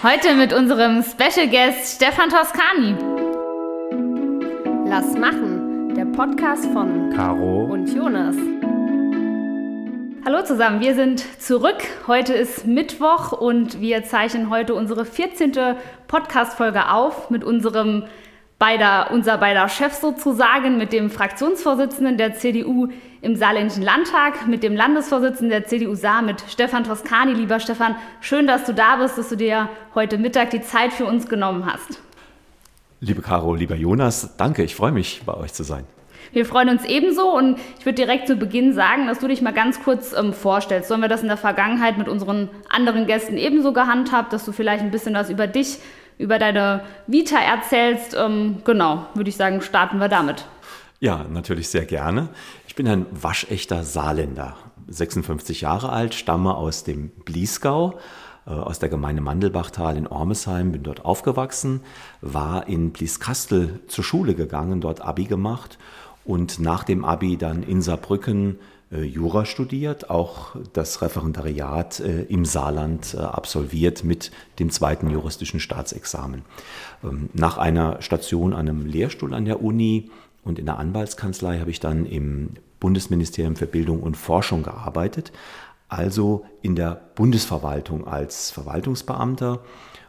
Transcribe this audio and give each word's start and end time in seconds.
Heute 0.00 0.36
mit 0.36 0.52
unserem 0.52 1.02
Special 1.02 1.48
Guest 1.48 1.96
Stefan 1.96 2.30
Toscani. 2.30 2.94
Lass 4.88 5.18
machen, 5.18 5.92
der 5.96 6.04
Podcast 6.04 6.66
von 6.66 7.10
Caro 7.10 7.64
und 7.64 7.92
Jonas. 7.92 8.36
Hallo 10.24 10.44
zusammen, 10.44 10.78
wir 10.78 10.94
sind 10.94 11.24
zurück. 11.42 11.82
Heute 12.06 12.32
ist 12.32 12.64
Mittwoch 12.64 13.32
und 13.32 13.80
wir 13.80 14.04
zeichnen 14.04 14.50
heute 14.50 14.76
unsere 14.76 15.04
14. 15.04 15.74
Podcast-Folge 16.06 16.92
auf 16.92 17.30
mit 17.30 17.42
unserem 17.42 18.04
beider, 18.58 19.10
unser 19.12 19.38
beider 19.38 19.68
Chef 19.68 19.94
sozusagen, 19.94 20.78
mit 20.78 20.92
dem 20.92 21.10
Fraktionsvorsitzenden 21.10 22.16
der 22.16 22.34
CDU 22.34 22.88
im 23.20 23.36
Saarländischen 23.36 23.82
Landtag, 23.82 24.46
mit 24.46 24.62
dem 24.62 24.74
Landesvorsitzenden 24.74 25.50
der 25.50 25.66
CDU 25.66 25.94
Saar, 25.94 26.22
mit 26.22 26.42
Stefan 26.48 26.84
Toscani. 26.84 27.34
Lieber 27.34 27.60
Stefan, 27.60 27.96
schön, 28.20 28.46
dass 28.46 28.64
du 28.64 28.74
da 28.74 28.96
bist, 28.96 29.16
dass 29.16 29.28
du 29.28 29.36
dir 29.36 29.68
heute 29.94 30.18
Mittag 30.18 30.50
die 30.50 30.60
Zeit 30.60 30.92
für 30.92 31.04
uns 31.04 31.28
genommen 31.28 31.66
hast. 31.66 32.00
Liebe 33.00 33.22
Caro, 33.22 33.54
lieber 33.54 33.76
Jonas, 33.76 34.36
danke, 34.36 34.64
ich 34.64 34.74
freue 34.74 34.90
mich, 34.90 35.22
bei 35.24 35.34
euch 35.34 35.52
zu 35.52 35.62
sein. 35.62 35.84
Wir 36.32 36.44
freuen 36.44 36.68
uns 36.68 36.84
ebenso 36.84 37.34
und 37.34 37.58
ich 37.78 37.86
würde 37.86 37.94
direkt 37.94 38.26
zu 38.26 38.36
Beginn 38.36 38.74
sagen, 38.74 39.06
dass 39.06 39.20
du 39.20 39.28
dich 39.28 39.40
mal 39.40 39.52
ganz 39.52 39.82
kurz 39.82 40.12
ähm, 40.12 40.32
vorstellst. 40.32 40.88
Sollen 40.88 41.00
wir 41.00 41.08
das 41.08 41.22
in 41.22 41.28
der 41.28 41.36
Vergangenheit 41.36 41.96
mit 41.96 42.08
unseren 42.08 42.50
anderen 42.68 43.06
Gästen 43.06 43.36
ebenso 43.38 43.72
gehandhabt, 43.72 44.32
dass 44.32 44.44
du 44.44 44.52
vielleicht 44.52 44.82
ein 44.82 44.90
bisschen 44.90 45.14
was 45.14 45.30
über 45.30 45.46
dich 45.46 45.78
über 46.18 46.38
deine 46.38 46.82
Vita 47.06 47.38
erzählst. 47.38 48.14
Ähm, 48.18 48.58
genau, 48.64 49.06
würde 49.14 49.30
ich 49.30 49.36
sagen, 49.36 49.62
starten 49.62 49.98
wir 49.98 50.08
damit. 50.08 50.44
Ja, 51.00 51.24
natürlich 51.30 51.68
sehr 51.68 51.86
gerne. 51.86 52.28
Ich 52.66 52.74
bin 52.74 52.88
ein 52.88 53.06
waschechter 53.10 53.84
Saarländer, 53.84 54.56
56 54.88 55.60
Jahre 55.60 55.90
alt, 55.90 56.14
stamme 56.14 56.54
aus 56.54 56.82
dem 56.82 57.10
Bliesgau, 57.24 57.98
äh, 58.46 58.50
aus 58.50 58.80
der 58.80 58.88
Gemeinde 58.88 59.22
Mandelbachtal 59.22 59.96
in 59.96 60.08
Ormesheim, 60.08 60.72
bin 60.72 60.82
dort 60.82 61.04
aufgewachsen, 61.04 61.82
war 62.20 62.66
in 62.66 62.90
Blieskastel 62.90 63.80
zur 63.86 64.02
Schule 64.02 64.34
gegangen, 64.34 64.80
dort 64.80 65.00
Abi 65.00 65.24
gemacht 65.24 65.78
und 66.24 66.58
nach 66.58 66.82
dem 66.82 67.04
Abi 67.04 67.36
dann 67.36 67.62
in 67.62 67.80
Saarbrücken 67.80 68.58
Jura 68.90 69.44
studiert, 69.44 70.08
auch 70.08 70.56
das 70.72 71.02
Referendariat 71.02 72.00
äh, 72.00 72.22
im 72.22 72.44
Saarland 72.44 73.14
äh, 73.14 73.18
absolviert 73.18 74.02
mit 74.02 74.30
dem 74.58 74.70
zweiten 74.70 75.10
juristischen 75.10 75.60
Staatsexamen. 75.60 76.42
Ähm, 77.04 77.28
nach 77.34 77.58
einer 77.58 78.00
Station 78.00 78.54
an 78.54 78.68
einem 78.68 78.86
Lehrstuhl 78.86 79.34
an 79.34 79.44
der 79.44 79.62
Uni 79.62 80.10
und 80.42 80.58
in 80.58 80.66
der 80.66 80.78
Anwaltskanzlei 80.78 81.58
habe 81.58 81.70
ich 81.70 81.80
dann 81.80 82.06
im 82.06 82.54
Bundesministerium 82.80 83.56
für 83.56 83.66
Bildung 83.66 84.00
und 84.02 84.16
Forschung 84.16 84.62
gearbeitet, 84.62 85.32
also 85.88 86.46
in 86.62 86.74
der 86.74 87.00
Bundesverwaltung 87.14 88.06
als 88.06 88.50
Verwaltungsbeamter 88.50 89.60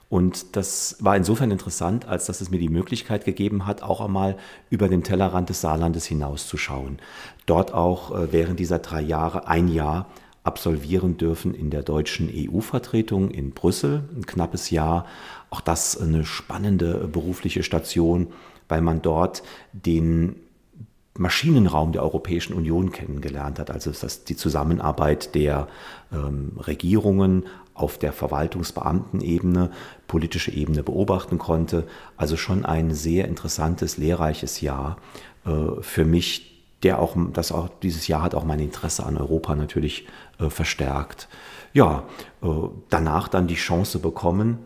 und 0.10 0.56
das 0.56 0.98
war 1.00 1.16
insofern 1.16 1.52
interessant, 1.52 2.08
als 2.08 2.26
dass 2.26 2.42
es 2.42 2.50
mir 2.50 2.58
die 2.58 2.70
Möglichkeit 2.70 3.26
gegeben 3.26 3.68
hat, 3.68 3.84
auch 3.84 4.02
einmal 4.02 4.38
über 4.72 4.90
den 4.90 5.04
Tellerrand 5.04 5.50
des 5.50 5.62
Saarlandes 5.62 6.06
hinauszuschauen. 6.06 6.98
Dort 7.46 7.74
auch 7.76 8.16
äh, 8.16 8.32
während 8.32 8.60
dieser 8.60 8.80
drei 8.80 9.02
Jahre 9.02 9.48
ein 9.48 9.68
Jahr 9.68 10.08
absolvieren 10.44 11.18
dürfen 11.18 11.54
in 11.54 11.70
der 11.70 11.84
deutschen 11.84 12.28
EU-Vertretung 12.34 13.30
in 13.30 13.52
Brüssel, 13.52 14.04
ein 14.16 14.26
knappes 14.26 14.72
Jahr. 14.72 15.06
Auch 15.52 15.62
das 15.62 15.96
eine 16.00 16.26
spannende 16.26 17.08
berufliche 17.08 17.62
Station, 17.62 18.28
weil 18.68 18.82
man 18.82 19.04
dort 19.04 19.44
den 19.74 20.38
Maschinenraum 21.20 21.92
der 21.92 22.02
Europäischen 22.02 22.54
Union 22.54 22.92
kennengelernt 22.92 23.60
hat, 23.60 23.70
also 23.70 23.92
das 23.92 24.24
die 24.24 24.38
Zusammenarbeit 24.38 25.36
der 25.36 25.68
ähm, 26.14 26.54
Regierungen 26.58 27.46
auf 27.80 27.98
der 27.98 28.14
Verwaltungsbeamtenebene, 28.14 29.72
politische 30.08 30.52
Ebene 30.52 30.84
beobachten 30.84 31.38
konnte. 31.38 31.88
Also 32.18 32.38
schon 32.38 32.66
ein 32.66 32.94
sehr 32.94 33.28
interessantes, 33.28 33.98
lehrreiches 33.98 34.62
Jahr 34.62 34.98
äh, 35.46 35.82
für 35.82 36.06
mich, 36.06 36.64
der 36.84 37.00
auch, 37.00 37.16
das 37.34 37.52
auch, 37.52 37.70
dieses 37.82 38.08
Jahr 38.08 38.22
hat 38.22 38.36
auch 38.36 38.46
mein 38.46 38.60
Interesse 38.60 39.06
an 39.06 39.18
Europa 39.18 39.56
natürlich 39.56 40.08
äh, 40.40 40.50
verstärkt. 40.50 41.28
Ja, 41.74 42.04
äh, 42.42 42.48
danach 42.90 43.28
dann 43.28 43.48
die 43.48 43.56
Chance 43.56 44.00
bekommen, 44.00 44.60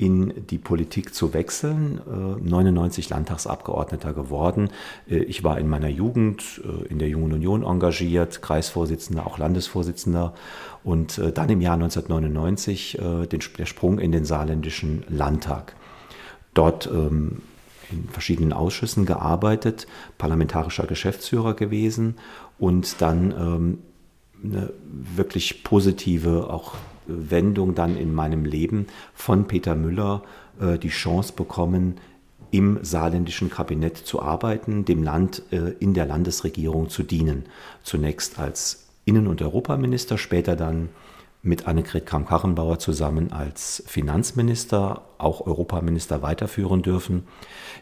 in 0.00 0.46
die 0.46 0.58
Politik 0.58 1.14
zu 1.14 1.34
wechseln, 1.34 2.00
99 2.42 3.10
Landtagsabgeordneter 3.10 4.14
geworden. 4.14 4.70
Ich 5.06 5.44
war 5.44 5.58
in 5.58 5.68
meiner 5.68 5.88
Jugend 5.88 6.62
in 6.88 6.98
der 6.98 7.08
Jungen 7.08 7.34
Union 7.34 7.62
engagiert, 7.62 8.40
Kreisvorsitzender, 8.40 9.26
auch 9.26 9.36
Landesvorsitzender 9.36 10.32
und 10.84 11.18
äh, 11.18 11.32
dann 11.32 11.48
im 11.50 11.60
Jahr 11.60 11.74
1999 11.74 12.98
äh, 12.98 13.26
den, 13.26 13.40
der 13.58 13.66
Sprung 13.66 13.98
in 13.98 14.12
den 14.12 14.24
saarländischen 14.24 15.04
Landtag. 15.08 15.74
Dort 16.54 16.88
ähm, 16.92 17.42
in 17.90 18.08
verschiedenen 18.08 18.52
Ausschüssen 18.52 19.04
gearbeitet, 19.04 19.86
parlamentarischer 20.16 20.86
Geschäftsführer 20.86 21.54
gewesen 21.54 22.16
und 22.58 23.00
dann 23.00 23.32
ähm, 23.32 23.78
eine 24.42 24.72
wirklich 25.16 25.64
positive 25.64 26.48
auch 26.50 26.74
Wendung 27.30 27.74
dann 27.74 27.96
in 27.96 28.14
meinem 28.14 28.44
Leben 28.44 28.86
von 29.14 29.46
Peter 29.46 29.74
Müller 29.74 30.22
äh, 30.60 30.78
die 30.78 30.88
Chance 30.88 31.32
bekommen, 31.34 31.98
im 32.50 32.78
saarländischen 32.82 33.50
Kabinett 33.50 33.96
zu 33.96 34.22
arbeiten, 34.22 34.84
dem 34.84 35.02
Land 35.02 35.42
äh, 35.52 35.74
in 35.78 35.94
der 35.94 36.06
Landesregierung 36.06 36.88
zu 36.88 37.02
dienen. 37.02 37.44
Zunächst 37.82 38.38
als 38.38 38.86
Innen- 39.04 39.26
und 39.26 39.40
Europaminister, 39.40 40.18
später 40.18 40.56
dann 40.56 40.88
mit 41.42 41.66
Annegret 41.66 42.06
Kramp-Karrenbauer 42.06 42.78
zusammen 42.78 43.32
als 43.32 43.82
Finanzminister, 43.86 45.02
auch 45.18 45.46
Europaminister 45.46 46.22
weiterführen 46.22 46.82
dürfen. 46.82 47.26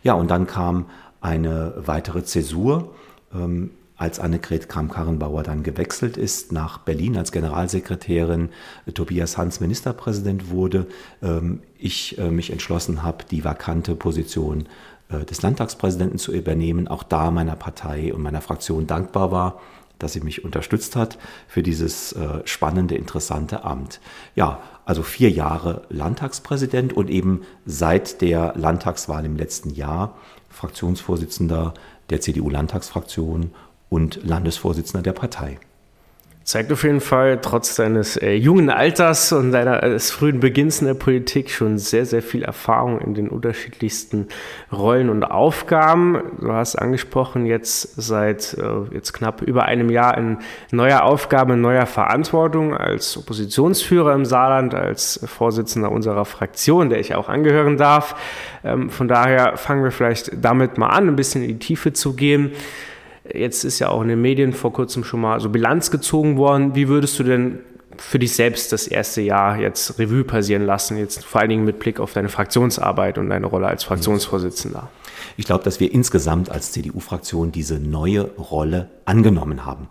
Ja, 0.02 0.14
und 0.14 0.30
dann 0.30 0.46
kam 0.46 0.86
eine 1.20 1.74
weitere 1.76 2.22
Zäsur, 2.22 2.94
ähm, 3.34 3.70
als 3.98 4.20
Annegret 4.20 4.68
Kramp-Karrenbauer 4.68 5.42
dann 5.42 5.62
gewechselt 5.62 6.16
ist 6.16 6.52
nach 6.52 6.78
Berlin 6.78 7.16
als 7.16 7.32
Generalsekretärin, 7.32 8.50
Tobias 8.94 9.36
Hans 9.36 9.60
Ministerpräsident 9.60 10.50
wurde, 10.50 10.86
ähm, 11.22 11.60
ich 11.76 12.16
äh, 12.18 12.30
mich 12.30 12.50
entschlossen 12.50 13.02
habe, 13.02 13.24
die 13.30 13.44
vakante 13.44 13.94
Position 13.96 14.68
äh, 15.10 15.24
des 15.24 15.42
Landtagspräsidenten 15.42 16.18
zu 16.18 16.32
übernehmen, 16.32 16.88
auch 16.88 17.02
da 17.02 17.30
meiner 17.30 17.56
Partei 17.56 18.14
und 18.14 18.22
meiner 18.22 18.40
Fraktion 18.40 18.86
dankbar 18.86 19.32
war 19.32 19.60
dass 19.98 20.12
sie 20.12 20.20
mich 20.20 20.44
unterstützt 20.44 20.96
hat 20.96 21.18
für 21.48 21.62
dieses 21.62 22.12
äh, 22.12 22.42
spannende, 22.44 22.94
interessante 22.94 23.64
Amt. 23.64 24.00
Ja, 24.36 24.60
also 24.84 25.02
vier 25.02 25.30
Jahre 25.30 25.82
Landtagspräsident 25.90 26.92
und 26.92 27.10
eben 27.10 27.42
seit 27.66 28.20
der 28.20 28.54
Landtagswahl 28.56 29.24
im 29.24 29.36
letzten 29.36 29.70
Jahr 29.70 30.16
Fraktionsvorsitzender 30.50 31.74
der 32.10 32.20
CDU-Landtagsfraktion 32.20 33.50
und 33.88 34.24
Landesvorsitzender 34.24 35.02
der 35.02 35.12
Partei 35.12 35.58
zeigt 36.48 36.72
auf 36.72 36.82
jeden 36.82 37.02
Fall, 37.02 37.40
trotz 37.42 37.74
deines 37.74 38.16
äh, 38.16 38.32
jungen 38.32 38.70
Alters 38.70 39.32
und 39.32 39.52
deines 39.52 40.10
frühen 40.10 40.40
Beginns 40.40 40.80
in 40.80 40.86
der 40.86 40.94
Politik 40.94 41.50
schon 41.50 41.76
sehr, 41.76 42.06
sehr 42.06 42.22
viel 42.22 42.42
Erfahrung 42.42 43.02
in 43.02 43.12
den 43.12 43.28
unterschiedlichsten 43.28 44.28
Rollen 44.72 45.10
und 45.10 45.24
Aufgaben. 45.24 46.22
Du 46.40 46.50
hast 46.50 46.76
angesprochen, 46.76 47.44
jetzt 47.44 48.00
seit 48.00 48.54
äh, 48.54 48.94
jetzt 48.94 49.12
knapp 49.12 49.42
über 49.42 49.66
einem 49.66 49.90
Jahr 49.90 50.16
in 50.16 50.38
neuer 50.70 51.02
Aufgabe, 51.02 51.52
in 51.52 51.60
neuer 51.60 51.84
Verantwortung 51.84 52.74
als 52.74 53.18
Oppositionsführer 53.18 54.14
im 54.14 54.24
Saarland, 54.24 54.74
als 54.74 55.20
Vorsitzender 55.26 55.92
unserer 55.92 56.24
Fraktion, 56.24 56.88
der 56.88 56.98
ich 56.98 57.14
auch 57.14 57.28
angehören 57.28 57.76
darf. 57.76 58.16
Ähm, 58.64 58.88
von 58.88 59.06
daher 59.06 59.58
fangen 59.58 59.84
wir 59.84 59.92
vielleicht 59.92 60.30
damit 60.42 60.78
mal 60.78 60.88
an, 60.88 61.08
ein 61.08 61.16
bisschen 61.16 61.42
in 61.42 61.48
die 61.48 61.58
Tiefe 61.58 61.92
zu 61.92 62.14
gehen. 62.14 62.52
Jetzt 63.32 63.64
ist 63.64 63.78
ja 63.78 63.88
auch 63.88 64.02
in 64.02 64.08
den 64.08 64.20
Medien 64.20 64.52
vor 64.52 64.72
kurzem 64.72 65.04
schon 65.04 65.20
mal 65.20 65.40
so 65.40 65.48
Bilanz 65.48 65.90
gezogen 65.90 66.36
worden. 66.36 66.74
Wie 66.74 66.88
würdest 66.88 67.18
du 67.18 67.24
denn 67.24 67.60
für 67.96 68.18
dich 68.18 68.32
selbst 68.34 68.72
das 68.72 68.86
erste 68.86 69.20
Jahr 69.20 69.58
jetzt 69.58 69.98
Revue 69.98 70.24
passieren 70.24 70.64
lassen, 70.64 70.96
jetzt 70.96 71.24
vor 71.24 71.40
allen 71.40 71.50
Dingen 71.50 71.64
mit 71.64 71.78
Blick 71.78 72.00
auf 72.00 72.12
deine 72.12 72.28
Fraktionsarbeit 72.28 73.18
und 73.18 73.28
deine 73.30 73.46
Rolle 73.46 73.66
als 73.66 73.84
Fraktionsvorsitzender? 73.84 74.88
Ich 75.36 75.44
glaube, 75.44 75.64
dass 75.64 75.80
wir 75.80 75.92
insgesamt 75.92 76.50
als 76.50 76.72
CDU-Fraktion 76.72 77.52
diese 77.52 77.78
neue 77.78 78.22
Rolle 78.36 78.88
angenommen 79.04 79.64
haben. 79.64 79.88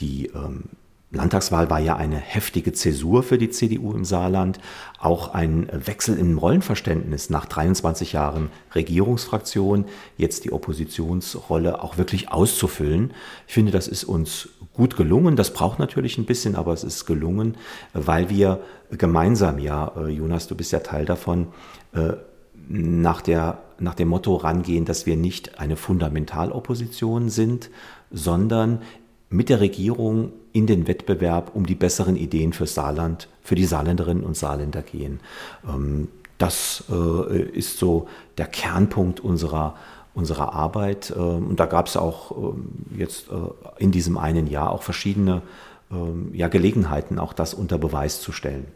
Die 0.00 0.26
ähm, 0.26 0.64
Landtagswahl 1.10 1.70
war 1.70 1.80
ja 1.80 1.96
eine 1.96 2.16
heftige 2.16 2.74
Zäsur 2.74 3.22
für 3.22 3.38
die 3.38 3.48
CDU 3.48 3.92
im 3.92 4.04
Saarland, 4.04 4.60
auch 4.98 5.32
ein 5.32 5.68
Wechsel 5.72 6.18
im 6.18 6.36
Rollenverständnis 6.36 7.30
nach 7.30 7.46
23 7.46 8.12
Jahren 8.12 8.50
Regierungsfraktion, 8.74 9.86
jetzt 10.18 10.44
die 10.44 10.52
Oppositionsrolle 10.52 11.82
auch 11.82 11.96
wirklich 11.96 12.30
auszufüllen. 12.30 13.14
Ich 13.46 13.54
finde, 13.54 13.72
das 13.72 13.88
ist 13.88 14.04
uns 14.04 14.50
gut 14.74 14.96
gelungen. 14.96 15.34
Das 15.34 15.54
braucht 15.54 15.78
natürlich 15.78 16.18
ein 16.18 16.26
bisschen, 16.26 16.54
aber 16.56 16.74
es 16.74 16.84
ist 16.84 17.06
gelungen, 17.06 17.56
weil 17.94 18.28
wir 18.28 18.60
gemeinsam, 18.90 19.58
ja, 19.58 19.90
äh, 19.96 20.08
Jonas, 20.08 20.46
du 20.46 20.54
bist 20.54 20.72
ja 20.72 20.80
Teil 20.80 21.06
davon, 21.06 21.48
äh, 21.94 22.12
nach, 22.68 23.22
der, 23.22 23.62
nach 23.78 23.94
dem 23.94 24.08
Motto 24.08 24.36
rangehen, 24.36 24.84
dass 24.84 25.06
wir 25.06 25.16
nicht 25.16 25.58
eine 25.58 25.76
Fundamentalopposition 25.76 27.30
sind, 27.30 27.70
sondern 28.10 28.82
mit 29.30 29.48
der 29.48 29.60
Regierung 29.60 30.32
in 30.52 30.66
den 30.66 30.86
Wettbewerb 30.86 31.54
um 31.54 31.66
die 31.66 31.74
besseren 31.74 32.16
Ideen 32.16 32.52
für 32.52 32.66
Saarland, 32.66 33.28
für 33.42 33.54
die 33.54 33.64
Saarländerinnen 33.64 34.24
und 34.24 34.36
Saarländer 34.36 34.82
gehen. 34.82 35.20
Ähm, 35.68 36.08
das 36.38 36.84
äh, 36.90 37.42
ist 37.42 37.78
so 37.78 38.08
der 38.38 38.46
Kernpunkt 38.46 39.20
unserer, 39.20 39.74
unserer 40.14 40.54
Arbeit. 40.54 41.12
Ähm, 41.16 41.48
und 41.48 41.60
da 41.60 41.66
gab 41.66 41.88
es 41.88 41.96
auch 41.96 42.30
ähm, 42.54 42.68
jetzt 42.96 43.28
äh, 43.28 43.34
in 43.82 43.90
diesem 43.90 44.16
einen 44.16 44.46
Jahr 44.46 44.72
auch 44.72 44.82
verschiedene 44.82 45.42
Gelegenheiten, 45.90 47.18
auch 47.18 47.32
das 47.32 47.54
unter 47.54 47.78
Beweis 47.78 48.20
zu 48.20 48.30
stellen. 48.30 48.66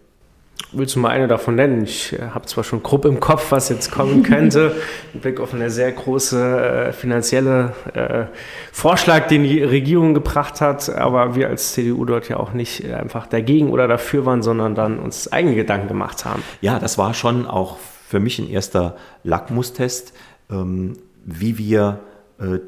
Willst 0.70 0.94
du 0.94 1.00
mal 1.00 1.10
eine 1.10 1.28
davon 1.28 1.56
nennen? 1.56 1.84
Ich 1.84 2.12
äh, 2.12 2.30
habe 2.34 2.46
zwar 2.46 2.64
schon 2.64 2.82
grob 2.82 3.04
im 3.04 3.20
Kopf, 3.20 3.50
was 3.50 3.68
jetzt 3.68 3.90
kommen 3.90 4.22
könnte, 4.24 4.74
im 5.12 5.20
Blick 5.20 5.40
auf 5.40 5.54
eine 5.54 5.70
sehr 5.70 5.90
große 5.92 6.88
äh, 6.88 6.92
finanzielle 6.92 7.72
äh, 7.94 8.24
Vorschlag, 8.72 9.26
den 9.28 9.44
die 9.44 9.62
Regierung 9.62 10.14
gebracht 10.14 10.60
hat, 10.60 10.88
aber 10.90 11.34
wir 11.34 11.48
als 11.48 11.72
CDU 11.72 12.04
dort 12.04 12.28
ja 12.28 12.36
auch 12.36 12.52
nicht 12.52 12.84
einfach 12.84 13.26
dagegen 13.26 13.70
oder 13.70 13.88
dafür 13.88 14.24
waren, 14.26 14.42
sondern 14.42 14.74
dann 14.74 14.98
uns 14.98 15.30
eigene 15.32 15.54
Gedanken 15.54 15.88
gemacht 15.88 16.24
haben. 16.24 16.42
Ja, 16.60 16.78
das 16.78 16.98
war 16.98 17.14
schon 17.14 17.46
auch 17.46 17.78
für 18.08 18.20
mich 18.20 18.38
ein 18.38 18.48
erster 18.48 18.96
Lackmustest, 19.24 20.12
ähm, 20.50 20.98
wie 21.24 21.58
wir 21.58 22.00
äh, 22.00 22.11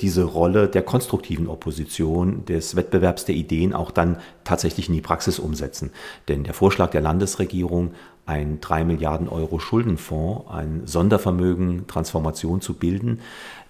diese 0.00 0.24
Rolle 0.24 0.68
der 0.68 0.82
konstruktiven 0.82 1.48
Opposition, 1.48 2.44
des 2.44 2.76
Wettbewerbs 2.76 3.24
der 3.24 3.34
Ideen 3.34 3.72
auch 3.72 3.90
dann 3.90 4.18
tatsächlich 4.44 4.88
in 4.88 4.94
die 4.94 5.00
Praxis 5.00 5.38
umsetzen. 5.38 5.90
Denn 6.28 6.44
der 6.44 6.54
Vorschlag 6.54 6.90
der 6.90 7.00
Landesregierung, 7.00 7.92
ein 8.26 8.60
3 8.60 8.84
Milliarden 8.84 9.28
Euro 9.28 9.58
Schuldenfonds, 9.58 10.50
ein 10.50 10.82
Sondervermögen 10.86 11.86
Transformation 11.86 12.60
zu 12.60 12.74
bilden, 12.74 13.20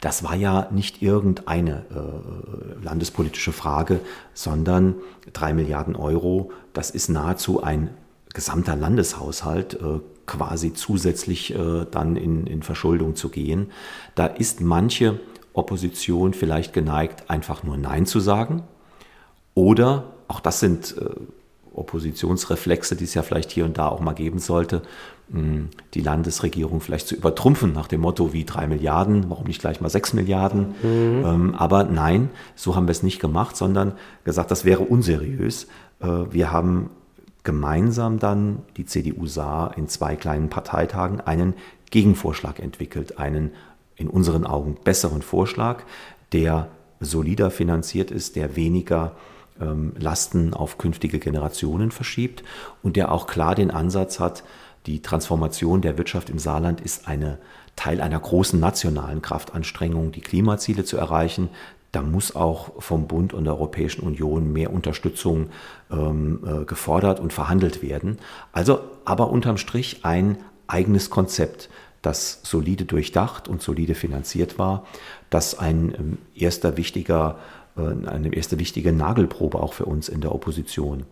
das 0.00 0.22
war 0.22 0.36
ja 0.36 0.68
nicht 0.70 1.02
irgendeine 1.02 1.84
äh, 1.90 2.84
landespolitische 2.84 3.52
Frage, 3.52 4.00
sondern 4.32 4.94
3 5.32 5.54
Milliarden 5.54 5.96
Euro, 5.96 6.52
das 6.72 6.90
ist 6.90 7.08
nahezu 7.08 7.62
ein 7.62 7.90
gesamter 8.32 8.76
Landeshaushalt, 8.76 9.74
äh, 9.74 10.00
quasi 10.26 10.72
zusätzlich 10.72 11.54
äh, 11.54 11.86
dann 11.90 12.16
in, 12.16 12.46
in 12.46 12.62
Verschuldung 12.62 13.14
zu 13.14 13.28
gehen. 13.28 13.70
Da 14.14 14.26
ist 14.26 14.60
manche 14.60 15.20
Opposition 15.54 16.34
vielleicht 16.34 16.72
geneigt, 16.72 17.30
einfach 17.30 17.62
nur 17.62 17.78
Nein 17.78 18.04
zu 18.04 18.20
sagen. 18.20 18.62
Oder, 19.54 20.12
auch 20.28 20.40
das 20.40 20.60
sind 20.60 20.96
äh, 20.98 21.10
Oppositionsreflexe, 21.74 22.96
die 22.96 23.04
es 23.04 23.14
ja 23.14 23.22
vielleicht 23.22 23.50
hier 23.50 23.64
und 23.64 23.78
da 23.78 23.88
auch 23.88 24.00
mal 24.00 24.12
geben 24.12 24.38
sollte, 24.40 24.82
mh, 25.28 25.68
die 25.94 26.00
Landesregierung 26.00 26.80
vielleicht 26.80 27.08
zu 27.08 27.14
übertrumpfen 27.14 27.72
nach 27.72 27.88
dem 27.88 28.00
Motto 28.00 28.32
wie 28.32 28.44
drei 28.44 28.66
Milliarden, 28.66 29.30
warum 29.30 29.46
nicht 29.46 29.60
gleich 29.60 29.80
mal 29.80 29.88
sechs 29.88 30.12
Milliarden. 30.12 30.74
Mhm. 30.82 31.24
Ähm, 31.24 31.54
aber 31.54 31.84
nein, 31.84 32.30
so 32.56 32.76
haben 32.76 32.86
wir 32.86 32.92
es 32.92 33.02
nicht 33.02 33.20
gemacht, 33.20 33.56
sondern 33.56 33.92
gesagt, 34.24 34.50
das 34.50 34.64
wäre 34.64 34.82
unseriös. 34.82 35.68
Äh, 36.00 36.06
wir 36.30 36.52
haben 36.52 36.90
gemeinsam 37.44 38.18
dann, 38.18 38.62
die 38.76 38.86
CDU 38.86 39.26
sah 39.26 39.68
in 39.68 39.86
zwei 39.86 40.16
kleinen 40.16 40.48
Parteitagen, 40.48 41.20
einen 41.20 41.54
Gegenvorschlag 41.90 42.58
entwickelt, 42.58 43.18
einen 43.18 43.52
in 43.96 44.08
unseren 44.08 44.46
Augen 44.46 44.76
besseren 44.82 45.22
Vorschlag, 45.22 45.84
der 46.32 46.68
solider 47.00 47.50
finanziert 47.50 48.10
ist, 48.10 48.36
der 48.36 48.56
weniger 48.56 49.12
ähm, 49.60 49.92
Lasten 49.98 50.54
auf 50.54 50.78
künftige 50.78 51.18
Generationen 51.18 51.90
verschiebt 51.90 52.42
und 52.82 52.96
der 52.96 53.12
auch 53.12 53.26
klar 53.26 53.54
den 53.54 53.70
Ansatz 53.70 54.20
hat, 54.20 54.42
die 54.86 55.00
Transformation 55.00 55.80
der 55.80 55.96
Wirtschaft 55.96 56.28
im 56.28 56.38
Saarland 56.38 56.80
ist 56.80 57.08
eine 57.08 57.38
Teil 57.76 58.00
einer 58.00 58.20
großen 58.20 58.60
nationalen 58.60 59.22
Kraftanstrengung, 59.22 60.12
die 60.12 60.20
Klimaziele 60.20 60.84
zu 60.84 60.96
erreichen. 60.96 61.48
Da 61.90 62.02
muss 62.02 62.36
auch 62.36 62.82
vom 62.82 63.06
Bund 63.06 63.32
und 63.32 63.44
der 63.44 63.54
Europäischen 63.54 64.02
Union 64.02 64.52
mehr 64.52 64.72
Unterstützung 64.72 65.48
ähm, 65.90 66.40
äh, 66.44 66.64
gefordert 66.64 67.20
und 67.20 67.32
verhandelt 67.32 67.82
werden. 67.82 68.18
Also 68.52 68.80
aber 69.04 69.30
unterm 69.30 69.56
Strich 69.56 70.04
ein 70.04 70.38
eigenes 70.66 71.08
Konzept 71.08 71.68
das 72.06 72.40
solide 72.42 72.84
durchdacht 72.84 73.48
und 73.48 73.62
solide 73.62 73.94
finanziert 73.94 74.58
war, 74.58 74.84
das 75.30 75.58
ein 75.58 75.94
ähm, 75.98 76.18
erster 76.34 76.76
wichtiger, 76.76 77.38
äh, 77.76 78.08
eine 78.08 78.34
erste 78.34 78.58
wichtige 78.58 78.92
Nagelprobe 78.92 79.60
auch 79.60 79.72
für 79.72 79.86
uns 79.86 80.08
in 80.08 80.20
der 80.20 80.34
Opposition. 80.34 81.04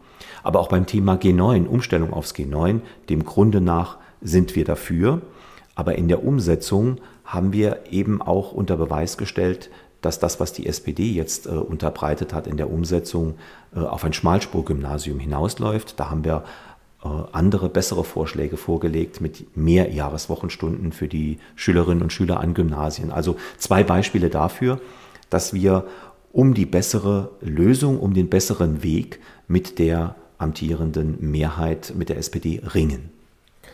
Aber 0.42 0.60
auch 0.60 0.68
beim 0.68 0.86
Thema 0.86 1.14
G9, 1.14 1.66
Umstellung 1.66 2.12
aufs 2.12 2.34
G9, 2.34 2.80
dem 3.08 3.24
Grunde 3.24 3.60
nach 3.60 3.98
sind 4.20 4.54
wir 4.54 4.64
dafür. 4.64 5.22
Aber 5.74 5.96
in 5.96 6.08
der 6.08 6.24
Umsetzung 6.24 6.98
haben 7.24 7.52
wir 7.52 7.84
eben 7.90 8.20
auch 8.20 8.52
unter 8.52 8.76
Beweis 8.76 9.16
gestellt, 9.16 9.70
dass 10.02 10.18
das, 10.18 10.40
was 10.40 10.52
die 10.52 10.66
SPD 10.66 11.12
jetzt 11.12 11.46
äh, 11.46 11.50
unterbreitet 11.50 12.34
hat 12.34 12.46
in 12.46 12.56
der 12.56 12.70
Umsetzung, 12.70 13.36
äh, 13.74 13.78
auf 13.78 14.04
ein 14.04 14.12
Schmalspurgymnasium 14.12 15.18
hinausläuft. 15.18 15.98
Da 15.98 16.10
haben 16.10 16.24
wir 16.24 16.44
andere, 17.08 17.68
bessere 17.68 18.04
Vorschläge 18.04 18.56
vorgelegt 18.56 19.20
mit 19.20 19.56
mehr 19.56 19.92
Jahreswochenstunden 19.92 20.92
für 20.92 21.08
die 21.08 21.38
Schülerinnen 21.56 22.02
und 22.02 22.12
Schüler 22.12 22.40
an 22.40 22.54
Gymnasien. 22.54 23.10
Also 23.10 23.36
zwei 23.58 23.82
Beispiele 23.82 24.30
dafür, 24.30 24.80
dass 25.28 25.52
wir 25.52 25.86
um 26.32 26.54
die 26.54 26.66
bessere 26.66 27.30
Lösung, 27.40 27.98
um 27.98 28.14
den 28.14 28.28
besseren 28.28 28.82
Weg 28.82 29.20
mit 29.48 29.78
der 29.78 30.14
amtierenden 30.38 31.16
Mehrheit, 31.20 31.92
mit 31.96 32.08
der 32.08 32.18
SPD 32.18 32.62
ringen. 32.74 33.10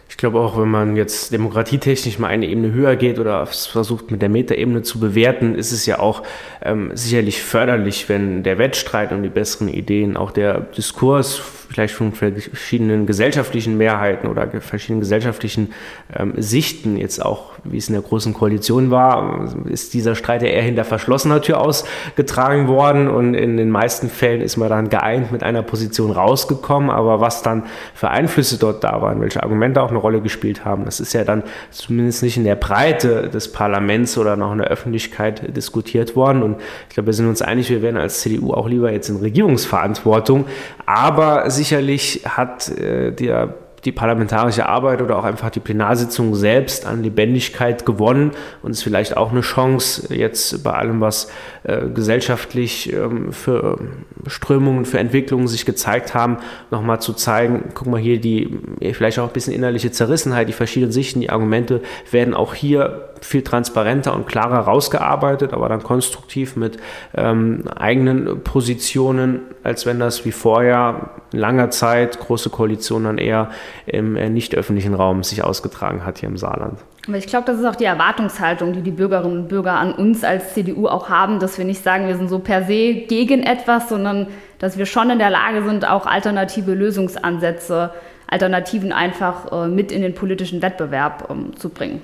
Ich 0.08 0.16
glaube 0.16 0.40
auch, 0.40 0.58
wenn 0.58 0.70
man 0.70 0.96
jetzt 0.96 1.32
demokratietechnisch 1.32 2.18
mal 2.18 2.28
eine 2.28 2.46
Ebene 2.46 2.72
höher 2.72 2.96
geht 2.96 3.18
oder 3.18 3.44
versucht 3.44 4.10
mit 4.10 4.22
der 4.22 4.30
Metaebene 4.30 4.82
zu 4.82 4.98
bewerten, 4.98 5.54
ist 5.54 5.70
es 5.70 5.84
ja 5.84 5.98
auch 5.98 6.22
ähm, 6.62 6.90
sicherlich 6.94 7.42
förderlich, 7.42 8.08
wenn 8.08 8.42
der 8.42 8.58
Wettstreit 8.58 9.12
um 9.12 9.22
die 9.22 9.28
besseren 9.28 9.68
Ideen, 9.68 10.16
auch 10.16 10.30
der 10.30 10.60
Diskurs 10.60 11.36
vielleicht 11.36 11.94
von 11.94 12.12
verschiedenen 12.14 13.06
gesellschaftlichen 13.06 13.76
Mehrheiten 13.76 14.28
oder 14.28 14.48
verschiedenen 14.60 15.00
gesellschaftlichen 15.00 15.74
ähm, 16.16 16.32
Sichten, 16.38 16.96
jetzt 16.96 17.22
auch, 17.22 17.57
wie 17.64 17.78
es 17.78 17.88
in 17.88 17.94
der 17.94 18.02
Großen 18.02 18.34
Koalition 18.34 18.90
war, 18.90 19.48
ist 19.68 19.94
dieser 19.94 20.14
Streit 20.14 20.42
ja 20.42 20.48
eher 20.48 20.62
hinter 20.62 20.84
verschlossener 20.84 21.40
Tür 21.40 21.60
ausgetragen 21.60 22.68
worden. 22.68 23.08
Und 23.08 23.34
in 23.34 23.56
den 23.56 23.70
meisten 23.70 24.08
Fällen 24.08 24.40
ist 24.40 24.56
man 24.56 24.68
dann 24.68 24.88
geeint 24.88 25.32
mit 25.32 25.42
einer 25.42 25.62
Position 25.62 26.10
rausgekommen, 26.10 26.90
aber 26.90 27.20
was 27.20 27.42
dann 27.42 27.64
für 27.94 28.08
Einflüsse 28.08 28.58
dort 28.58 28.84
da 28.84 29.00
waren, 29.02 29.20
welche 29.20 29.42
Argumente 29.42 29.82
auch 29.82 29.90
eine 29.90 29.98
Rolle 29.98 30.20
gespielt 30.20 30.64
haben, 30.64 30.84
das 30.84 31.00
ist 31.00 31.12
ja 31.12 31.24
dann 31.24 31.42
zumindest 31.70 32.22
nicht 32.22 32.36
in 32.36 32.44
der 32.44 32.56
Breite 32.56 33.28
des 33.28 33.52
Parlaments 33.52 34.16
oder 34.18 34.36
noch 34.36 34.52
in 34.52 34.58
der 34.58 34.68
Öffentlichkeit 34.68 35.56
diskutiert 35.56 36.16
worden. 36.16 36.42
Und 36.42 36.56
ich 36.88 36.94
glaube, 36.94 37.08
wir 37.08 37.14
sind 37.14 37.28
uns 37.28 37.42
einig, 37.42 37.70
wir 37.70 37.82
wären 37.82 37.96
als 37.96 38.20
CDU 38.20 38.52
auch 38.52 38.68
lieber 38.68 38.92
jetzt 38.92 39.08
in 39.08 39.16
Regierungsverantwortung, 39.16 40.46
aber 40.86 41.50
sicherlich 41.50 42.22
hat 42.24 42.68
äh, 42.68 43.12
der 43.12 43.54
die 43.84 43.92
parlamentarische 43.92 44.66
Arbeit 44.66 45.02
oder 45.02 45.18
auch 45.18 45.24
einfach 45.24 45.50
die 45.50 45.60
Plenarsitzung 45.60 46.34
selbst 46.34 46.86
an 46.86 47.02
Lebendigkeit 47.02 47.86
gewonnen 47.86 48.32
und 48.62 48.72
ist 48.72 48.82
vielleicht 48.82 49.16
auch 49.16 49.30
eine 49.30 49.40
Chance, 49.42 50.14
jetzt 50.14 50.62
bei 50.64 50.72
allem, 50.72 51.00
was 51.00 51.30
äh, 51.62 51.88
gesellschaftlich 51.88 52.92
ähm, 52.92 53.32
für 53.32 53.78
Strömungen, 54.26 54.84
für 54.84 54.98
Entwicklungen 54.98 55.48
sich 55.48 55.64
gezeigt 55.64 56.14
haben, 56.14 56.38
nochmal 56.70 57.00
zu 57.00 57.12
zeigen, 57.12 57.70
guck 57.74 57.86
mal 57.86 58.00
hier, 58.00 58.20
die 58.20 58.58
vielleicht 58.92 59.18
auch 59.18 59.28
ein 59.28 59.32
bisschen 59.32 59.54
innerliche 59.54 59.92
Zerrissenheit, 59.92 60.48
die 60.48 60.52
verschiedenen 60.52 60.92
Sichten, 60.92 61.20
die 61.20 61.30
Argumente 61.30 61.82
werden 62.10 62.34
auch 62.34 62.54
hier 62.54 63.07
viel 63.20 63.42
transparenter 63.42 64.14
und 64.14 64.26
klarer 64.26 64.60
rausgearbeitet, 64.60 65.52
aber 65.52 65.68
dann 65.68 65.82
konstruktiv 65.82 66.56
mit 66.56 66.78
ähm, 67.14 67.64
eigenen 67.76 68.42
Positionen, 68.42 69.40
als 69.62 69.86
wenn 69.86 69.98
das 69.98 70.24
wie 70.24 70.32
vorher 70.32 71.10
langer 71.32 71.70
Zeit 71.70 72.18
große 72.18 72.50
Koalition 72.50 73.04
dann 73.04 73.18
eher 73.18 73.50
im 73.86 74.16
äh, 74.16 74.30
nicht 74.30 74.54
öffentlichen 74.54 74.94
Raum 74.94 75.22
sich 75.22 75.42
ausgetragen 75.44 76.04
hat 76.04 76.18
hier 76.18 76.28
im 76.28 76.36
Saarland. 76.36 76.78
Aber 77.06 77.16
ich 77.16 77.26
glaube, 77.26 77.46
das 77.46 77.58
ist 77.58 77.64
auch 77.64 77.76
die 77.76 77.86
Erwartungshaltung, 77.86 78.74
die 78.74 78.82
die 78.82 78.90
Bürgerinnen 78.90 79.38
und 79.38 79.48
Bürger 79.48 79.72
an 79.72 79.94
uns 79.94 80.24
als 80.24 80.52
CDU 80.52 80.88
auch 80.88 81.08
haben, 81.08 81.40
dass 81.40 81.56
wir 81.56 81.64
nicht 81.64 81.82
sagen, 81.82 82.06
wir 82.06 82.16
sind 82.16 82.28
so 82.28 82.38
per 82.38 82.64
se 82.64 83.06
gegen 83.08 83.42
etwas, 83.42 83.88
sondern 83.88 84.26
dass 84.58 84.76
wir 84.76 84.84
schon 84.84 85.08
in 85.08 85.18
der 85.18 85.30
Lage 85.30 85.64
sind, 85.64 85.88
auch 85.88 86.04
alternative 86.04 86.74
Lösungsansätze 86.74 87.92
Alternativen 88.28 88.92
einfach 88.92 89.50
äh, 89.50 89.68
mit 89.68 89.90
in 89.90 90.02
den 90.02 90.14
politischen 90.14 90.62
Wettbewerb 90.62 91.28
ähm, 91.30 91.56
zu 91.56 91.70
bringen. 91.70 92.00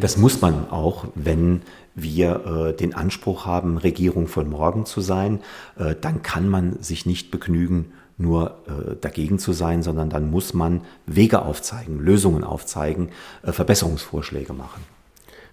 Das 0.00 0.16
muss 0.16 0.40
man 0.40 0.70
auch, 0.70 1.06
wenn 1.14 1.62
wir 1.94 2.70
äh, 2.70 2.76
den 2.76 2.94
Anspruch 2.94 3.46
haben, 3.46 3.78
Regierung 3.78 4.28
von 4.28 4.48
morgen 4.48 4.86
zu 4.86 5.00
sein, 5.00 5.40
äh, 5.78 5.94
dann 6.00 6.22
kann 6.22 6.48
man 6.48 6.80
sich 6.82 7.06
nicht 7.06 7.30
begnügen, 7.30 7.92
nur 8.18 8.58
äh, 8.66 8.96
dagegen 9.00 9.38
zu 9.38 9.52
sein, 9.52 9.82
sondern 9.82 10.10
dann 10.10 10.30
muss 10.30 10.54
man 10.54 10.82
Wege 11.06 11.42
aufzeigen, 11.42 11.98
Lösungen 11.98 12.44
aufzeigen, 12.44 13.08
äh, 13.42 13.52
Verbesserungsvorschläge 13.52 14.52
machen. 14.52 14.82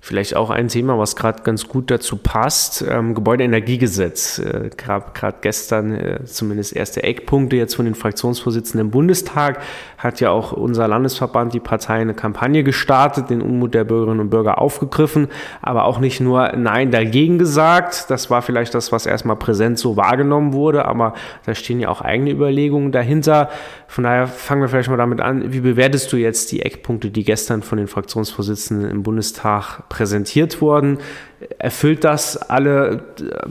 Vielleicht 0.01 0.35
auch 0.37 0.49
ein 0.49 0.69
Thema, 0.69 0.97
was 0.97 1.17
gerade 1.17 1.43
ganz 1.43 1.67
gut 1.67 1.91
dazu 1.91 2.15
passt, 2.15 2.85
ähm, 2.87 3.15
Gebäudeenergiegesetz. 3.15 4.39
Äh, 4.39 4.69
gerade 4.77 5.35
gestern 5.41 5.93
äh, 5.93 6.23
zumindest 6.23 6.73
erste 6.73 7.03
Eckpunkte 7.03 7.57
jetzt 7.57 7.75
von 7.75 7.83
den 7.83 7.95
Fraktionsvorsitzenden 7.95 8.87
im 8.87 8.91
Bundestag 8.91 9.61
hat 9.99 10.21
ja 10.21 10.31
auch 10.31 10.53
unser 10.53 10.87
Landesverband, 10.87 11.53
die 11.53 11.59
Partei, 11.59 11.95
eine 11.95 12.13
Kampagne 12.13 12.63
gestartet, 12.63 13.29
den 13.29 13.41
Unmut 13.41 13.73
der 13.73 13.83
Bürgerinnen 13.83 14.21
und 14.21 14.29
Bürger 14.29 14.59
aufgegriffen, 14.59 15.27
aber 15.61 15.83
auch 15.83 15.99
nicht 15.99 16.21
nur 16.21 16.53
Nein 16.55 16.89
dagegen 16.89 17.37
gesagt. 17.37 18.09
Das 18.09 18.29
war 18.29 18.41
vielleicht 18.41 18.73
das, 18.73 18.93
was 18.93 19.05
erstmal 19.05 19.35
präsent 19.35 19.77
so 19.77 19.97
wahrgenommen 19.97 20.53
wurde, 20.53 20.85
aber 20.85 21.13
da 21.45 21.53
stehen 21.53 21.81
ja 21.81 21.89
auch 21.89 21.99
eigene 21.99 22.31
Überlegungen 22.31 22.93
dahinter. 22.93 23.49
Von 23.87 24.05
daher 24.05 24.27
fangen 24.27 24.61
wir 24.61 24.69
vielleicht 24.69 24.89
mal 24.89 24.95
damit 24.95 25.19
an. 25.19 25.51
Wie 25.51 25.59
bewertest 25.59 26.13
du 26.13 26.17
jetzt 26.17 26.53
die 26.53 26.61
Eckpunkte, 26.61 27.11
die 27.11 27.25
gestern 27.25 27.61
von 27.61 27.77
den 27.77 27.87
Fraktionsvorsitzenden 27.87 28.89
im 28.89 29.03
Bundestag 29.03 29.89
präsentiert 29.89 30.61
wurden. 30.61 30.99
Erfüllt 31.57 32.05
das 32.05 32.37
alle 32.37 33.03
äh, 33.19 33.49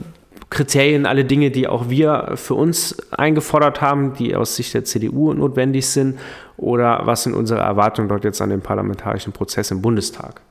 Kriterien, 0.49 1.05
alle 1.05 1.25
Dinge, 1.25 1.51
die 1.51 1.67
auch 1.67 1.89
wir 1.89 2.31
für 2.35 2.55
uns 2.55 2.97
eingefordert 3.11 3.81
haben, 3.81 4.13
die 4.13 4.35
aus 4.35 4.55
Sicht 4.55 4.73
der 4.73 4.83
CDU 4.83 5.33
notwendig 5.33 5.87
sind? 5.87 6.19
Oder 6.57 7.01
was 7.03 7.23
sind 7.23 7.35
unsere 7.35 7.59
Erwartungen 7.59 8.09
dort 8.09 8.23
jetzt 8.23 8.41
an 8.41 8.49
den 8.49 8.61
parlamentarischen 8.61 9.31
Prozess 9.31 9.69
im 9.71 9.81
Bundestag? 9.81 10.41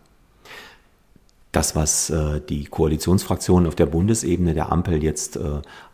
Das, 1.50 1.74
was 1.74 2.10
äh, 2.10 2.40
die 2.48 2.66
Koalitionsfraktionen 2.66 3.66
auf 3.66 3.74
der 3.74 3.86
Bundesebene 3.86 4.54
der 4.54 4.70
Ampel 4.70 5.02
jetzt 5.02 5.36
äh, 5.36 5.40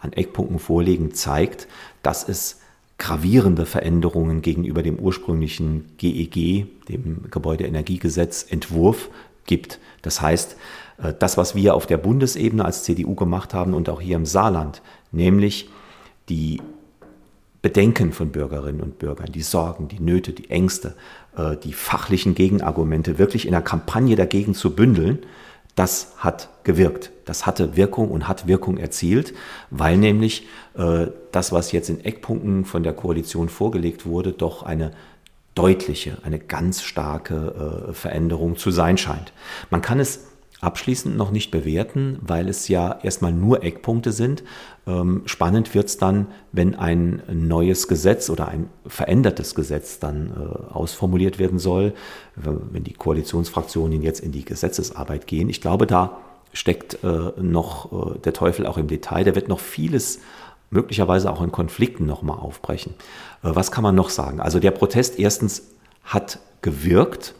an 0.00 0.12
Eckpunkten 0.12 0.58
vorlegen, 0.58 1.14
zeigt, 1.14 1.68
dass 2.02 2.28
es 2.28 2.60
gravierende 2.98 3.64
Veränderungen 3.64 4.42
gegenüber 4.42 4.82
dem 4.82 4.98
ursprünglichen 4.98 5.96
GEG, 5.96 6.36
e 6.36 6.66
dem 6.88 7.30
Gebäudeenergiegesetz, 7.30 8.46
Entwurf 8.50 9.08
gibt. 9.46 9.78
Das 10.02 10.20
heißt, 10.20 10.56
das, 11.18 11.36
was 11.36 11.54
wir 11.54 11.74
auf 11.74 11.86
der 11.86 11.98
Bundesebene 11.98 12.64
als 12.64 12.84
CDU 12.84 13.14
gemacht 13.14 13.52
haben 13.52 13.74
und 13.74 13.88
auch 13.88 14.00
hier 14.00 14.16
im 14.16 14.26
Saarland, 14.26 14.80
nämlich 15.10 15.68
die 16.28 16.60
Bedenken 17.62 18.12
von 18.12 18.30
Bürgerinnen 18.30 18.82
und 18.82 18.98
Bürgern, 18.98 19.32
die 19.32 19.40
Sorgen, 19.40 19.88
die 19.88 19.98
Nöte, 19.98 20.32
die 20.32 20.50
Ängste, 20.50 20.94
äh, 21.34 21.56
die 21.56 21.72
fachlichen 21.72 22.34
Gegenargumente 22.34 23.18
wirklich 23.18 23.48
in 23.48 23.54
einer 23.54 23.64
Kampagne 23.64 24.16
dagegen 24.16 24.54
zu 24.54 24.76
bündeln, 24.76 25.20
das 25.74 26.12
hat 26.18 26.50
gewirkt. 26.62 27.10
Das 27.24 27.46
hatte 27.46 27.74
Wirkung 27.74 28.10
und 28.10 28.28
hat 28.28 28.46
Wirkung 28.46 28.76
erzielt, 28.76 29.32
weil 29.70 29.96
nämlich 29.96 30.46
äh, 30.76 31.06
das, 31.32 31.52
was 31.52 31.72
jetzt 31.72 31.88
in 31.88 32.04
Eckpunkten 32.04 32.66
von 32.66 32.82
der 32.82 32.92
Koalition 32.92 33.48
vorgelegt 33.48 34.04
wurde, 34.04 34.32
doch 34.32 34.62
eine 34.62 34.92
deutliche, 35.54 36.18
eine 36.22 36.38
ganz 36.38 36.82
starke 36.82 37.88
äh, 37.88 37.92
Veränderung 37.94 38.56
zu 38.58 38.70
sein 38.70 38.98
scheint. 38.98 39.32
Man 39.70 39.80
kann 39.80 40.00
es 40.00 40.26
abschließend 40.64 41.16
noch 41.16 41.30
nicht 41.30 41.50
bewerten, 41.50 42.18
weil 42.22 42.48
es 42.48 42.68
ja 42.68 42.98
erstmal 43.02 43.32
nur 43.32 43.62
Eckpunkte 43.62 44.12
sind. 44.12 44.42
Ähm, 44.86 45.22
spannend 45.26 45.74
wird 45.74 45.86
es 45.86 45.98
dann, 45.98 46.28
wenn 46.52 46.74
ein 46.74 47.22
neues 47.28 47.86
Gesetz 47.86 48.30
oder 48.30 48.48
ein 48.48 48.68
verändertes 48.86 49.54
Gesetz 49.54 49.98
dann 49.98 50.30
äh, 50.30 50.72
ausformuliert 50.72 51.38
werden 51.38 51.58
soll, 51.58 51.92
wenn 52.36 52.82
die 52.82 52.94
Koalitionsfraktionen 52.94 54.02
jetzt 54.02 54.20
in 54.20 54.32
die 54.32 54.44
Gesetzesarbeit 54.44 55.26
gehen. 55.26 55.48
Ich 55.48 55.60
glaube, 55.60 55.86
da 55.86 56.18
steckt 56.52 57.04
äh, 57.04 57.32
noch 57.40 58.14
äh, 58.14 58.18
der 58.20 58.32
Teufel 58.32 58.66
auch 58.66 58.78
im 58.78 58.88
Detail. 58.88 59.24
Da 59.24 59.34
wird 59.34 59.48
noch 59.48 59.60
vieles 59.60 60.20
möglicherweise 60.70 61.30
auch 61.30 61.42
in 61.42 61.52
Konflikten 61.52 62.06
nochmal 62.06 62.38
aufbrechen. 62.38 62.94
Was 63.42 63.70
kann 63.70 63.84
man 63.84 63.94
noch 63.94 64.08
sagen? 64.08 64.40
Also 64.40 64.58
der 64.58 64.72
Protest 64.72 65.20
erstens 65.20 65.70
hat 66.02 66.40
gewirkt 66.62 67.34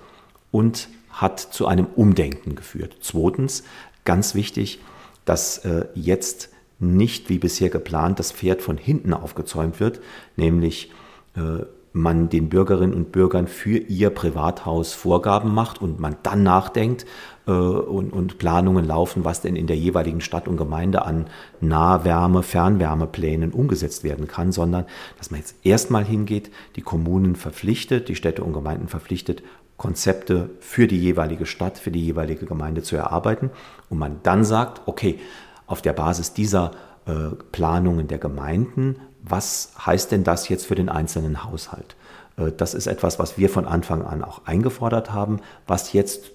und 0.52 0.88
hat 1.14 1.40
zu 1.40 1.66
einem 1.66 1.86
Umdenken 1.96 2.54
geführt. 2.54 2.96
Zweitens, 3.00 3.64
ganz 4.04 4.34
wichtig, 4.34 4.80
dass 5.24 5.58
äh, 5.58 5.86
jetzt 5.94 6.50
nicht 6.78 7.28
wie 7.28 7.38
bisher 7.38 7.70
geplant 7.70 8.18
das 8.18 8.32
Pferd 8.32 8.62
von 8.62 8.76
hinten 8.76 9.14
aufgezäumt 9.14 9.80
wird, 9.80 10.00
nämlich 10.36 10.90
äh, 11.36 11.64
man 11.94 12.28
den 12.28 12.48
Bürgerinnen 12.48 12.92
und 12.92 13.12
Bürgern 13.12 13.46
für 13.46 13.78
ihr 13.78 14.10
Privathaus 14.10 14.92
Vorgaben 14.92 15.54
macht 15.54 15.80
und 15.80 16.00
man 16.00 16.16
dann 16.24 16.42
nachdenkt 16.42 17.06
äh, 17.46 17.52
und, 17.52 18.12
und, 18.12 18.38
Planungen 18.38 18.84
laufen, 18.84 19.24
was 19.24 19.42
denn 19.42 19.54
in 19.54 19.68
der 19.68 19.76
jeweiligen 19.76 20.20
Stadt 20.20 20.48
und 20.48 20.56
Gemeinde 20.56 21.04
an 21.04 21.28
Nahwärme, 21.60 22.42
Fernwärmeplänen 22.42 23.52
umgesetzt 23.52 24.02
werden 24.02 24.26
kann, 24.26 24.50
sondern 24.50 24.86
dass 25.18 25.30
man 25.30 25.38
jetzt 25.38 25.54
erstmal 25.62 26.04
hingeht, 26.04 26.50
die 26.74 26.82
Kommunen 26.82 27.36
verpflichtet, 27.36 28.08
die 28.08 28.16
Städte 28.16 28.42
und 28.42 28.54
Gemeinden 28.54 28.88
verpflichtet, 28.88 29.44
Konzepte 29.76 30.50
für 30.60 30.86
die 30.86 31.00
jeweilige 31.00 31.46
Stadt, 31.46 31.78
für 31.78 31.90
die 31.90 32.04
jeweilige 32.04 32.46
Gemeinde 32.46 32.82
zu 32.82 32.96
erarbeiten 32.96 33.50
und 33.90 33.98
man 33.98 34.20
dann 34.22 34.44
sagt, 34.44 34.82
okay, 34.86 35.18
auf 35.66 35.82
der 35.82 35.92
Basis 35.92 36.32
dieser 36.32 36.70
äh, 37.06 37.34
Planungen 37.50 38.06
der 38.06 38.18
Gemeinden 38.18 38.96
was 39.24 39.72
heißt 39.84 40.12
denn 40.12 40.22
das 40.22 40.48
jetzt 40.48 40.66
für 40.66 40.74
den 40.74 40.88
einzelnen 40.88 41.44
Haushalt? 41.44 41.96
Äh, 42.36 42.52
das 42.56 42.74
ist 42.74 42.86
etwas, 42.86 43.18
was 43.18 43.38
wir 43.38 43.48
von 43.48 43.66
Anfang 43.66 44.02
an 44.02 44.22
auch 44.22 44.42
eingefordert 44.44 45.12
haben, 45.12 45.40
was 45.66 45.92
jetzt 45.92 46.32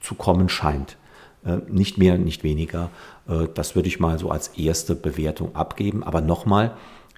zu 0.00 0.14
kommen 0.14 0.48
scheint. 0.48 0.96
Äh, 1.44 1.58
nicht 1.68 1.98
mehr, 1.98 2.18
nicht 2.18 2.44
weniger. 2.44 2.90
Äh, 3.28 3.48
das 3.54 3.74
würde 3.74 3.88
ich 3.88 4.00
mal 4.00 4.18
so 4.18 4.30
als 4.30 4.48
erste 4.48 4.94
Bewertung 4.94 5.54
abgeben. 5.56 6.04
Aber 6.04 6.20
nochmal, 6.20 6.76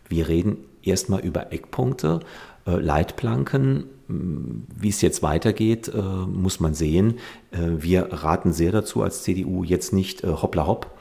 wir 0.08 0.28
reden 0.28 0.56
erstmal 0.82 1.20
über 1.20 1.52
Eckpunkte, 1.52 2.20
Leitplanken. 2.66 3.84
Wie 4.08 4.88
es 4.88 5.00
jetzt 5.00 5.22
weitergeht, 5.22 5.90
muss 6.26 6.60
man 6.60 6.74
sehen. 6.74 7.18
Wir 7.50 8.12
raten 8.12 8.52
sehr 8.52 8.72
dazu 8.72 9.02
als 9.02 9.22
CDU 9.22 9.64
jetzt 9.64 9.92
nicht 9.92 10.22
hoppla 10.22 10.66
hopp, 10.66 10.94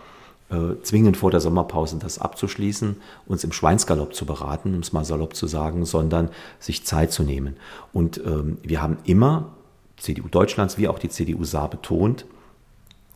äh, 0.54 0.82
zwingend 0.84 1.18
vor 1.18 1.32
der 1.32 1.40
Sommerpause 1.40 1.98
das 1.98 2.20
abzuschließen, 2.20 2.98
uns 3.26 3.44
im 3.44 3.52
Schweinsgalopp 3.52 4.14
zu 4.14 4.26
beraten, 4.26 4.76
um 4.76 4.82
es 4.82 4.94
mal 4.94 5.06
salopp 5.06 5.36
zu 5.36 5.48
sagen, 5.48 5.86
sondern 5.86 6.30
sich 6.60 6.86
Zeit 6.86 7.12
zu 7.12 7.24
nehmen. 7.24 7.56
Und 7.92 8.22
ähm, 8.24 8.58
wir 8.62 8.82
haben 8.82 8.98
immer, 9.06 9.54
CDU 9.98 10.28
Deutschlands 10.28 10.78
wie 10.78 10.88
auch 10.88 11.00
die 11.00 11.10
CDU 11.10 11.44
Saar 11.44 11.70
betont, 11.70 12.26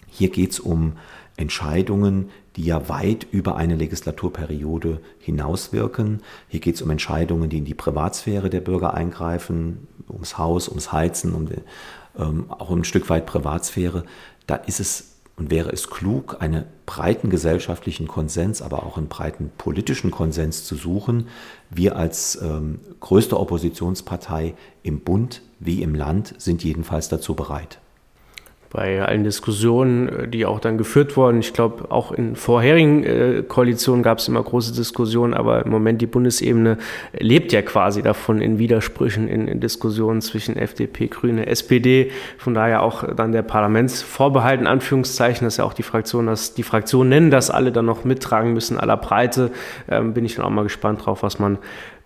hier 0.07 0.29
geht 0.29 0.51
es 0.51 0.59
um 0.59 0.93
Entscheidungen, 1.35 2.29
die 2.57 2.65
ja 2.65 2.89
weit 2.89 3.27
über 3.31 3.55
eine 3.55 3.75
Legislaturperiode 3.75 4.99
hinauswirken. 5.19 6.21
Hier 6.49 6.59
geht 6.59 6.75
es 6.75 6.81
um 6.81 6.89
Entscheidungen, 6.89 7.49
die 7.49 7.59
in 7.59 7.65
die 7.65 7.75
Privatsphäre 7.75 8.49
der 8.49 8.61
Bürger 8.61 8.95
eingreifen, 8.95 9.87
ums 10.09 10.37
Haus, 10.37 10.67
ums 10.67 10.91
Heizen, 10.91 11.33
um 11.33 11.47
ähm, 12.17 12.45
auch 12.49 12.71
ein 12.71 12.83
Stück 12.83 13.09
weit 13.09 13.27
Privatsphäre. 13.27 14.03
Da 14.47 14.55
ist 14.55 14.79
es 14.79 15.13
und 15.37 15.51
wäre 15.51 15.69
es 15.69 15.91
klug, 15.91 16.37
einen 16.39 16.63
breiten 16.87 17.29
gesellschaftlichen 17.29 18.07
Konsens, 18.07 18.63
aber 18.63 18.83
auch 18.83 18.97
einen 18.97 19.07
breiten 19.07 19.51
politischen 19.55 20.09
Konsens 20.09 20.65
zu 20.65 20.75
suchen. 20.75 21.27
Wir 21.69 21.95
als 21.95 22.41
ähm, 22.41 22.79
größte 23.01 23.39
Oppositionspartei 23.39 24.55
im 24.81 25.01
Bund 25.01 25.43
wie 25.59 25.83
im 25.83 25.93
Land 25.93 26.33
sind 26.39 26.63
jedenfalls 26.63 27.07
dazu 27.07 27.35
bereit 27.35 27.79
bei 28.69 29.03
allen 29.03 29.23
Diskussionen, 29.23 30.09
äh, 30.09 30.27
die 30.27 30.45
auch 30.45 30.59
dann 30.59 30.77
geführt 30.77 31.17
wurden. 31.17 31.39
Ich 31.39 31.53
glaube, 31.53 31.91
auch 31.91 32.11
in 32.11 32.35
vorherigen 32.35 33.03
äh, 33.03 33.43
Koalitionen 33.47 34.03
gab 34.03 34.19
es 34.19 34.27
immer 34.27 34.43
große 34.43 34.73
Diskussionen, 34.73 35.33
aber 35.33 35.65
im 35.65 35.71
Moment 35.71 36.01
die 36.01 36.07
Bundesebene 36.07 36.77
lebt 37.17 37.51
ja 37.53 37.61
quasi 37.61 38.01
davon 38.01 38.41
in 38.41 38.59
Widersprüchen, 38.59 39.27
in, 39.27 39.47
in 39.47 39.59
Diskussionen 39.59 40.21
zwischen 40.21 40.57
FDP, 40.57 41.07
Grüne, 41.07 41.47
SPD. 41.47 42.11
Von 42.37 42.53
daher 42.53 42.83
auch 42.83 43.03
dann 43.15 43.31
der 43.31 43.43
Parlamentsvorbehalt 43.43 44.61
in 44.61 44.67
Anführungszeichen, 44.67 45.45
dass 45.45 45.57
ja 45.57 45.63
auch 45.63 45.73
die 45.73 45.83
Fraktionen, 45.83 46.27
dass 46.27 46.53
die 46.53 46.63
Fraktionen 46.63 47.09
nennen, 47.09 47.31
dass 47.31 47.49
alle 47.49 47.71
dann 47.71 47.85
noch 47.85 48.03
mittragen 48.03 48.53
müssen, 48.53 48.77
aller 48.77 48.97
Breite. 48.97 49.51
Ähm, 49.89 50.13
bin 50.13 50.25
ich 50.25 50.35
dann 50.35 50.45
auch 50.45 50.49
mal 50.49 50.63
gespannt 50.63 51.05
drauf, 51.05 51.23
was 51.23 51.39
man 51.39 51.57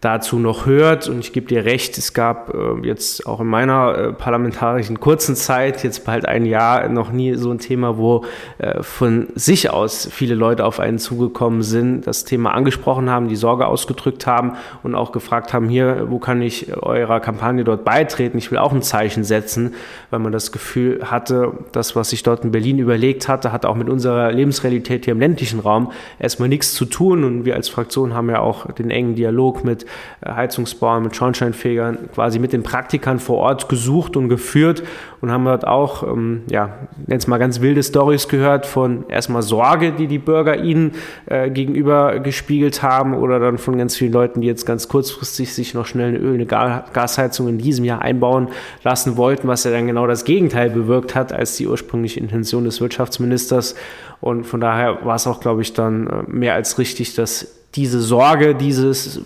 dazu 0.01 0.39
noch 0.39 0.65
hört. 0.65 1.07
Und 1.07 1.19
ich 1.19 1.31
gebe 1.31 1.47
dir 1.47 1.63
recht, 1.63 1.97
es 1.97 2.13
gab 2.13 2.53
äh, 2.53 2.87
jetzt 2.87 3.27
auch 3.27 3.39
in 3.39 3.47
meiner 3.47 3.95
äh, 3.95 4.13
parlamentarischen 4.13 4.99
kurzen 4.99 5.35
Zeit, 5.35 5.83
jetzt 5.83 6.05
bald 6.05 6.25
ein 6.25 6.45
Jahr, 6.45 6.89
noch 6.89 7.11
nie 7.11 7.35
so 7.35 7.51
ein 7.51 7.59
Thema, 7.59 7.97
wo 7.97 8.25
äh, 8.57 8.81
von 8.81 9.27
sich 9.35 9.69
aus 9.69 10.09
viele 10.11 10.33
Leute 10.33 10.65
auf 10.65 10.79
einen 10.79 10.97
zugekommen 10.97 11.61
sind, 11.61 12.07
das 12.07 12.25
Thema 12.25 12.53
angesprochen 12.53 13.11
haben, 13.11 13.27
die 13.27 13.35
Sorge 13.35 13.67
ausgedrückt 13.67 14.25
haben 14.25 14.53
und 14.81 14.95
auch 14.95 15.11
gefragt 15.11 15.53
haben, 15.53 15.69
hier, 15.69 16.07
wo 16.09 16.17
kann 16.17 16.41
ich 16.41 16.75
eurer 16.75 17.19
Kampagne 17.19 17.63
dort 17.63 17.85
beitreten? 17.85 18.39
Ich 18.39 18.49
will 18.49 18.57
auch 18.57 18.73
ein 18.73 18.81
Zeichen 18.81 19.23
setzen, 19.23 19.75
weil 20.09 20.19
man 20.19 20.31
das 20.31 20.51
Gefühl 20.51 21.11
hatte, 21.11 21.53
das, 21.71 21.95
was 21.95 22.09
sich 22.09 22.23
dort 22.23 22.43
in 22.43 22.51
Berlin 22.51 22.79
überlegt 22.79 23.27
hatte, 23.27 23.51
hat 23.51 23.67
auch 23.67 23.75
mit 23.75 23.87
unserer 23.87 24.31
Lebensrealität 24.31 25.05
hier 25.05 25.11
im 25.11 25.19
ländlichen 25.19 25.59
Raum 25.59 25.91
erstmal 26.17 26.49
nichts 26.49 26.73
zu 26.73 26.85
tun. 26.85 27.23
Und 27.23 27.45
wir 27.45 27.55
als 27.55 27.69
Fraktion 27.69 28.15
haben 28.15 28.29
ja 28.31 28.39
auch 28.39 28.71
den 28.71 28.89
engen 28.89 29.13
Dialog 29.13 29.63
mit 29.63 29.85
Heizungsbauern, 30.25 31.03
mit 31.03 31.15
Schornsteinfegern, 31.15 32.09
quasi 32.13 32.39
mit 32.39 32.53
den 32.53 32.63
Praktikern 32.63 33.19
vor 33.19 33.37
Ort 33.37 33.69
gesucht 33.69 34.15
und 34.15 34.29
geführt 34.29 34.83
und 35.21 35.31
haben 35.31 35.45
dort 35.45 35.65
auch 35.65 36.03
ähm, 36.03 36.43
ja, 36.49 36.77
jetzt 37.07 37.27
mal 37.27 37.37
ganz 37.37 37.61
wilde 37.61 37.81
Stories 37.81 38.27
gehört 38.27 38.65
von 38.65 39.07
erstmal 39.09 39.41
Sorge, 39.41 39.91
die 39.91 40.07
die 40.07 40.19
Bürger 40.19 40.57
ihnen 40.57 40.93
äh, 41.25 41.49
gegenüber 41.49 42.19
gespiegelt 42.19 42.83
haben 42.83 43.15
oder 43.15 43.39
dann 43.39 43.57
von 43.57 43.77
ganz 43.77 43.95
vielen 43.95 44.13
Leuten, 44.13 44.41
die 44.41 44.47
jetzt 44.47 44.65
ganz 44.65 44.87
kurzfristig 44.87 45.53
sich 45.53 45.73
noch 45.73 45.85
schnell 45.85 46.09
eine 46.09 46.17
Öl-, 46.17 46.35
eine 46.35 46.45
Gasheizung 46.45 47.47
in 47.47 47.57
diesem 47.57 47.85
Jahr 47.85 48.01
einbauen 48.01 48.49
lassen 48.83 49.17
wollten, 49.17 49.47
was 49.47 49.63
ja 49.63 49.71
dann 49.71 49.87
genau 49.87 50.07
das 50.07 50.25
Gegenteil 50.25 50.69
bewirkt 50.69 51.15
hat 51.15 51.33
als 51.33 51.57
die 51.57 51.67
ursprüngliche 51.67 52.19
Intention 52.19 52.63
des 52.63 52.81
Wirtschaftsministers. 52.81 53.75
Und 54.19 54.45
von 54.45 54.61
daher 54.61 55.03
war 55.03 55.15
es 55.15 55.25
auch, 55.25 55.39
glaube 55.39 55.61
ich, 55.61 55.73
dann 55.73 56.07
äh, 56.07 56.23
mehr 56.27 56.53
als 56.53 56.77
richtig, 56.77 57.15
dass 57.15 57.60
diese 57.75 58.01
Sorge, 58.01 58.53
dieses 58.53 59.21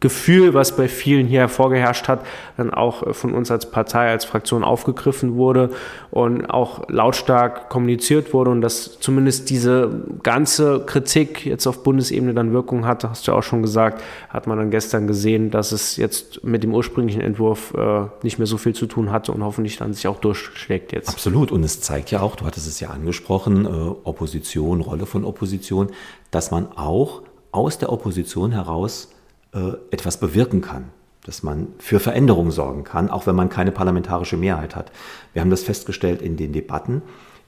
Gefühl, 0.00 0.54
was 0.54 0.76
bei 0.76 0.88
vielen 0.88 1.26
hier 1.26 1.40
hervorgeherrscht 1.40 2.08
hat, 2.08 2.24
dann 2.56 2.72
auch 2.72 3.06
äh, 3.06 3.12
von 3.12 3.34
uns 3.34 3.50
als 3.50 3.70
Partei, 3.70 4.10
als 4.10 4.24
Fraktion 4.24 4.64
aufgegriffen 4.64 5.36
wurde 5.36 5.70
und 6.10 6.46
auch 6.46 6.88
lautstark 6.88 7.68
kommuniziert 7.68 8.32
wurde 8.32 8.50
und 8.50 8.62
dass 8.62 8.98
zumindest 8.98 9.50
diese 9.50 10.04
ganze 10.22 10.80
Kritik 10.86 11.44
jetzt 11.44 11.66
auf 11.66 11.82
Bundesebene 11.82 12.32
dann 12.32 12.52
Wirkung 12.52 12.86
hatte, 12.86 13.10
hast 13.10 13.28
du 13.28 13.32
auch 13.32 13.42
schon 13.42 13.62
gesagt, 13.62 14.02
hat 14.30 14.46
man 14.46 14.58
dann 14.58 14.70
gestern 14.70 15.06
gesehen, 15.06 15.50
dass 15.50 15.72
es 15.72 15.96
jetzt 15.98 16.44
mit 16.44 16.62
dem 16.62 16.74
ursprünglichen 16.74 17.20
Entwurf 17.20 17.74
äh, 17.74 18.06
nicht 18.22 18.38
mehr 18.38 18.46
so 18.46 18.56
viel 18.56 18.74
zu 18.74 18.86
tun 18.86 19.12
hatte 19.12 19.32
und 19.32 19.44
hoffentlich 19.44 19.76
dann 19.76 19.92
sich 19.92 20.08
auch 20.08 20.18
durchschlägt 20.18 20.92
jetzt. 20.92 21.10
Absolut 21.10 21.52
und 21.52 21.62
es 21.62 21.80
zeigt 21.80 22.10
ja 22.10 22.20
auch, 22.20 22.36
du 22.36 22.46
hattest 22.46 22.66
es 22.66 22.80
ja 22.80 22.88
angesprochen, 22.88 23.66
äh, 23.66 23.68
Opposition, 23.68 24.80
Rolle 24.80 25.04
von 25.04 25.24
Opposition, 25.24 25.90
dass 26.30 26.50
man 26.50 26.72
auch 26.72 27.22
aus 27.52 27.78
der 27.78 27.92
Opposition 27.92 28.52
heraus 28.52 29.08
äh, 29.54 29.72
etwas 29.90 30.18
bewirken 30.18 30.60
kann, 30.60 30.86
dass 31.24 31.42
man 31.42 31.68
für 31.78 32.00
Veränderungen 32.00 32.50
sorgen 32.50 32.84
kann, 32.84 33.10
auch 33.10 33.26
wenn 33.26 33.36
man 33.36 33.48
keine 33.48 33.70
parlamentarische 33.70 34.36
Mehrheit 34.36 34.74
hat. 34.74 34.90
Wir 35.32 35.42
haben 35.42 35.50
das 35.50 35.62
festgestellt 35.62 36.20
in 36.22 36.36
den 36.36 36.52
Debatten, 36.52 37.02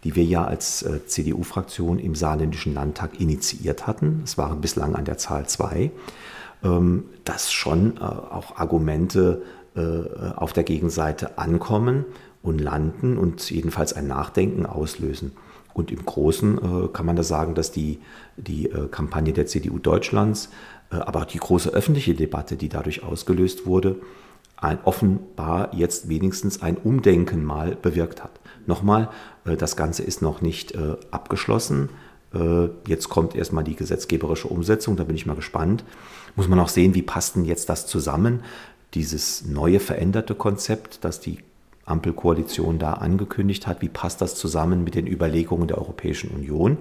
die 0.05 0.15
wir 0.15 0.25
ja 0.25 0.45
als 0.45 0.83
äh, 0.83 1.07
CDU-Fraktion 1.07 1.99
im 1.99 2.15
saarländischen 2.15 2.75
Landtag 2.75 3.19
initiiert 3.19 3.87
hatten. 3.87 4.21
Es 4.23 4.39
waren 4.39 4.61
bislang 4.61 4.95
an 4.95 5.07
der 5.07 5.19
Zahl 5.19 5.47
zwei, 5.49 5.91
ähm, 6.63 7.05
dass 7.25 7.51
schon 7.51 7.97
äh, 7.97 8.01
auch 8.01 8.57
Argumente 8.57 9.43
äh, 9.75 9.81
auf 10.37 10.53
der 10.53 10.63
Gegenseite 10.63 11.39
ankommen 11.39 12.05
und 12.43 12.61
landen 12.61 13.17
und 13.17 13.51
jedenfalls 13.51 13.95
ein 13.95 14.07
Nachdenken 14.07 14.67
auslösen. 14.67 15.33
Und 15.73 15.91
im 15.91 16.05
Großen 16.05 16.59
äh, 16.59 16.89
kann 16.89 17.07
man 17.07 17.17
da 17.17 17.25
sagen, 17.25 17.55
dass 17.55 17.73
die, 17.73 17.99
die 18.37 18.71
äh, 18.71 18.89
Kampagne 18.89 19.33
der 19.33 19.47
CDU 19.47 19.79
Deutschlands, 19.79 20.51
äh, 20.91 20.97
aber 20.97 21.21
auch 21.21 21.25
die 21.25 21.39
große 21.39 21.71
öffentliche 21.71 22.15
Debatte, 22.15 22.57
die 22.57 22.69
dadurch 22.69 23.03
ausgelöst 23.03 23.67
wurde, 23.67 23.97
ein, 24.57 24.79
offenbar 24.85 25.75
jetzt 25.75 26.09
wenigstens 26.09 26.63
ein 26.63 26.77
Umdenken 26.77 27.45
mal 27.45 27.77
bewirkt 27.77 28.23
hat. 28.23 28.41
Nochmal, 28.67 29.09
äh, 29.45 29.57
das 29.57 29.77
Ganze 29.77 30.03
ist 30.03 30.23
noch 30.23 30.41
nicht 30.41 30.77
abgeschlossen. 31.11 31.91
Jetzt 32.89 33.09
kommt 33.11 33.37
erstmal 33.37 33.63
die 33.63 33.77
gesetzgeberische 33.77 34.49
Umsetzung, 34.49 34.97
da 34.97 35.05
bin 35.05 35.15
ich 35.15 35.25
mal 35.25 35.37
gespannt. 35.37 35.85
Muss 36.35 36.49
man 36.49 36.59
auch 36.59 36.69
sehen, 36.69 36.93
wie 36.95 37.03
passt 37.03 37.37
denn 37.37 37.45
jetzt 37.45 37.69
das 37.69 37.87
zusammen, 37.87 38.43
dieses 38.95 39.45
neue 39.45 39.79
veränderte 39.79 40.35
Konzept, 40.35 41.05
das 41.05 41.21
die 41.21 41.39
Ampelkoalition 41.85 42.79
da 42.79 42.95
angekündigt 42.95 43.67
hat. 43.67 43.83
Wie 43.83 43.89
passt 43.89 44.21
das 44.21 44.35
zusammen 44.35 44.85
mit 44.85 44.95
den 44.95 45.07
Überlegungen 45.07 45.69
der 45.69 45.79
Europäischen 45.79 46.31
Union? 46.31 46.79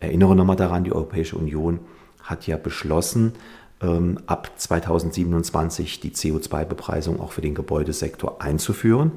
Erinnere 0.00 0.36
nochmal 0.36 0.56
daran, 0.56 0.84
die 0.84 0.92
Europäische 0.92 1.36
Union 1.36 1.80
hat 2.22 2.46
ja 2.46 2.56
beschlossen, 2.56 3.32
ähm, 3.80 4.18
ab 4.26 4.50
2027 4.56 6.00
die 6.00 6.10
CO2-Bepreisung 6.10 7.20
auch 7.20 7.32
für 7.32 7.42
den 7.42 7.54
Gebäudesektor 7.54 8.40
einzuführen. 8.40 9.12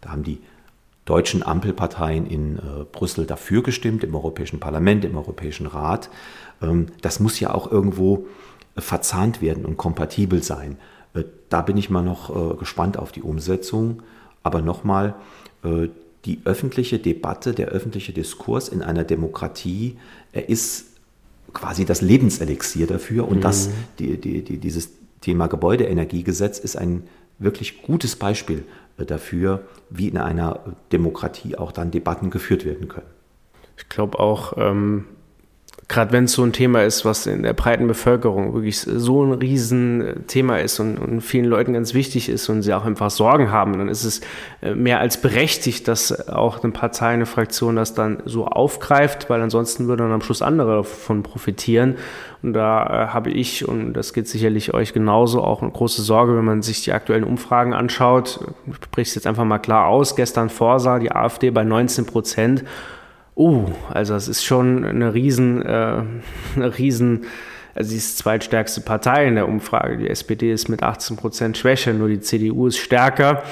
Da 0.00 0.10
haben 0.10 0.22
die 0.22 0.40
deutschen 1.08 1.42
Ampelparteien 1.42 2.26
in 2.26 2.58
äh, 2.58 2.84
Brüssel 2.90 3.24
dafür 3.24 3.62
gestimmt, 3.62 4.04
im 4.04 4.14
Europäischen 4.14 4.60
Parlament, 4.60 5.04
im 5.04 5.16
Europäischen 5.16 5.66
Rat. 5.66 6.10
Ähm, 6.60 6.86
das 7.00 7.18
muss 7.18 7.40
ja 7.40 7.54
auch 7.54 7.70
irgendwo 7.70 8.26
äh, 8.76 8.80
verzahnt 8.80 9.40
werden 9.40 9.64
und 9.64 9.78
kompatibel 9.78 10.42
sein. 10.42 10.76
Äh, 11.14 11.24
da 11.48 11.62
bin 11.62 11.78
ich 11.78 11.88
mal 11.88 12.02
noch 12.02 12.58
gespannt 12.58 12.98
auf 12.98 13.10
die 13.10 13.22
Umsetzung. 13.22 14.02
Aber 14.42 14.60
nochmal, 14.60 15.14
die 16.24 16.40
öffentliche 16.44 16.98
Debatte, 16.98 17.52
der 17.54 17.68
öffentliche 17.68 18.12
Diskurs 18.12 18.68
in 18.68 18.82
einer 18.82 19.04
Demokratie, 19.04 19.96
er 20.32 20.48
ist 20.48 20.86
quasi 21.52 21.84
das 21.84 22.00
Lebenselixier 22.00 22.86
dafür. 22.86 23.28
Und 23.28 23.38
mhm. 23.38 23.42
das, 23.42 23.70
die, 23.98 24.18
die, 24.18 24.42
die, 24.42 24.58
dieses 24.58 24.90
Thema 25.20 25.46
Gebäudeenergiegesetz 25.46 26.58
ist 26.58 26.76
ein 26.76 27.04
wirklich 27.38 27.82
gutes 27.82 28.16
Beispiel 28.16 28.64
äh, 28.98 29.06
dafür, 29.06 29.64
wie 29.90 30.08
in 30.08 30.18
einer 30.18 30.76
Demokratie 30.92 31.56
auch 31.56 31.72
dann 31.72 31.90
Debatten 31.90 32.30
geführt 32.30 32.64
werden 32.64 32.88
können. 32.88 33.06
Ich 33.76 33.88
glaube 33.88 34.18
auch, 34.18 34.54
ähm, 34.56 35.04
gerade 35.88 36.12
wenn 36.12 36.24
es 36.24 36.32
so 36.34 36.42
ein 36.44 36.52
Thema 36.52 36.82
ist, 36.84 37.06
was 37.06 37.26
in 37.26 37.42
der 37.42 37.54
breiten 37.54 37.86
Bevölkerung 37.86 38.52
wirklich 38.52 38.78
so 38.78 39.24
ein 39.24 39.32
Riesenthema 39.32 40.58
ist 40.58 40.80
und, 40.80 40.98
und, 40.98 41.22
vielen 41.22 41.46
Leuten 41.46 41.72
ganz 41.72 41.94
wichtig 41.94 42.28
ist 42.28 42.50
und 42.50 42.60
sie 42.60 42.74
auch 42.74 42.84
einfach 42.84 43.10
Sorgen 43.10 43.50
haben, 43.50 43.78
dann 43.78 43.88
ist 43.88 44.04
es 44.04 44.20
äh, 44.60 44.74
mehr 44.74 45.00
als 45.00 45.18
berechtigt, 45.18 45.88
dass 45.88 46.28
auch 46.28 46.62
eine 46.62 46.72
Partei, 46.72 47.08
eine 47.08 47.24
Fraktion 47.24 47.76
das 47.76 47.94
dann 47.94 48.22
so 48.26 48.46
aufgreift, 48.46 49.30
weil 49.30 49.40
ansonsten 49.40 49.88
würden 49.88 50.02
dann 50.02 50.12
am 50.12 50.20
Schluss 50.20 50.42
andere 50.42 50.76
davon 50.76 51.22
profitieren. 51.22 51.96
Und 52.42 52.52
da 52.52 52.82
äh, 52.82 53.06
habe 53.08 53.30
ich, 53.30 53.66
und 53.66 53.94
das 53.94 54.12
geht 54.12 54.28
sicherlich 54.28 54.74
euch 54.74 54.92
genauso, 54.92 55.42
auch 55.42 55.62
eine 55.62 55.70
große 55.70 56.02
Sorge, 56.02 56.36
wenn 56.36 56.44
man 56.44 56.60
sich 56.60 56.84
die 56.84 56.92
aktuellen 56.92 57.24
Umfragen 57.24 57.72
anschaut. 57.72 58.40
Ich 58.66 58.76
spreche 58.76 59.08
es 59.08 59.14
jetzt 59.14 59.26
einfach 59.26 59.44
mal 59.44 59.58
klar 59.58 59.86
aus. 59.86 60.16
Gestern 60.16 60.50
vorsah 60.50 60.98
die 60.98 61.12
AfD 61.12 61.50
bei 61.50 61.64
19 61.64 62.04
Prozent. 62.04 62.64
Oh, 63.40 63.66
also 63.88 64.16
es 64.16 64.26
ist 64.26 64.44
schon 64.44 64.84
eine 64.84 65.14
riesen, 65.14 65.62
äh, 65.62 66.02
eine 66.56 66.76
riesen, 66.76 67.24
also 67.72 67.90
sie 67.90 67.96
ist 67.96 68.18
zweitstärkste 68.18 68.80
Partei 68.80 69.28
in 69.28 69.36
der 69.36 69.46
Umfrage. 69.46 69.96
Die 69.96 70.10
SPD 70.10 70.52
ist 70.52 70.68
mit 70.68 70.82
18 70.82 71.16
Prozent 71.16 71.56
schwächer, 71.56 71.92
nur 71.92 72.08
die 72.08 72.18
CDU 72.18 72.66
ist 72.66 72.78
stärker. 72.78 73.44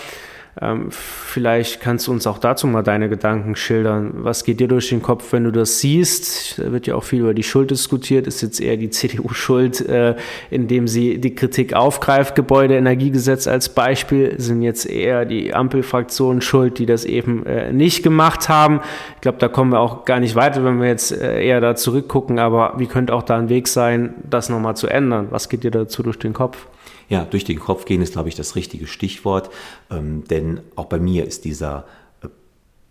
Ähm, 0.59 0.87
vielleicht 0.90 1.83
kannst 1.83 2.07
du 2.07 2.12
uns 2.12 2.27
auch 2.27 2.38
dazu 2.38 2.66
mal 2.66 2.83
deine 2.83 3.11
Gedanken 3.11 3.57
schildern. 3.57 4.12
Was 4.14 4.42
geht 4.42 4.59
dir 4.59 4.69
durch 4.69 4.88
den 4.88 5.03
Kopf, 5.03 5.31
wenn 5.33 5.45
du 5.45 5.51
das 5.51 5.81
siehst? 5.81 6.59
Da 6.59 6.73
wird 6.73 6.87
ja 6.87 6.95
auch 6.95 7.05
viel 7.05 7.21
über 7.21 7.35
die 7.35 7.42
Schuld 7.42 7.71
diskutiert. 7.71 8.27
Ist 8.27 8.40
jetzt 8.40 8.61
eher 8.62 8.79
die 8.79 8.88
CDU 8.97 9.29
schuld, 9.35 9.87
äh, 9.87 10.16
indem 10.51 10.88
sie 10.88 11.19
die 11.19 11.35
Kritik 11.35 11.75
aufgreift? 11.75 12.35
Gebäudeenergiegesetz 12.37 13.47
als 13.47 13.69
Beispiel 13.69 14.40
sind 14.40 14.62
jetzt 14.62 14.88
eher 14.88 15.27
die 15.27 15.53
Ampelfraktionen 15.53 16.40
schuld, 16.40 16.79
die 16.79 16.87
das 16.87 17.05
eben 17.05 17.45
äh, 17.45 17.71
nicht 17.71 18.03
gemacht 18.03 18.49
haben. 18.49 18.81
Ich 19.16 19.21
glaube, 19.21 19.37
da 19.38 19.49
kommen 19.49 19.73
wir 19.73 19.81
auch 19.81 20.07
gar 20.07 20.21
nicht 20.21 20.37
weiter, 20.37 20.64
wenn 20.64 20.81
wir 20.81 20.88
jetzt 20.88 21.12
äh, 21.12 21.45
eher 21.45 21.61
da 21.61 21.77
zurückgucken. 21.77 22.38
Aber 22.38 22.75
wie 22.79 22.87
könnte 22.87 23.12
auch 23.12 23.25
da 23.25 23.37
ein 23.37 23.51
Weg 23.51 23.69
sein, 23.69 24.14
das 24.25 24.49
nochmal 24.49 24.75
zu 24.75 24.87
ändern? 24.87 25.27
Was 25.29 25.51
geht 25.51 25.64
dir 25.64 25.71
dazu 25.71 26.03
durch 26.03 26.19
den 26.19 26.33
Kopf? 26.33 26.66
Ja, 27.09 27.25
durch 27.25 27.45
den 27.45 27.61
Kopf 27.61 27.85
gehen 27.85 28.03
ist, 28.03 28.14
glaube 28.14 28.29
ich, 28.29 28.35
das 28.35 28.57
richtige 28.57 28.87
Stichwort, 28.87 29.51
ähm, 29.90 30.25
denn 30.25 30.61
auch 30.75 30.87
bei 30.87 30.99
mir 30.99 31.25
ist 31.25 31.45
dieser 31.45 31.85
äh, 32.23 32.29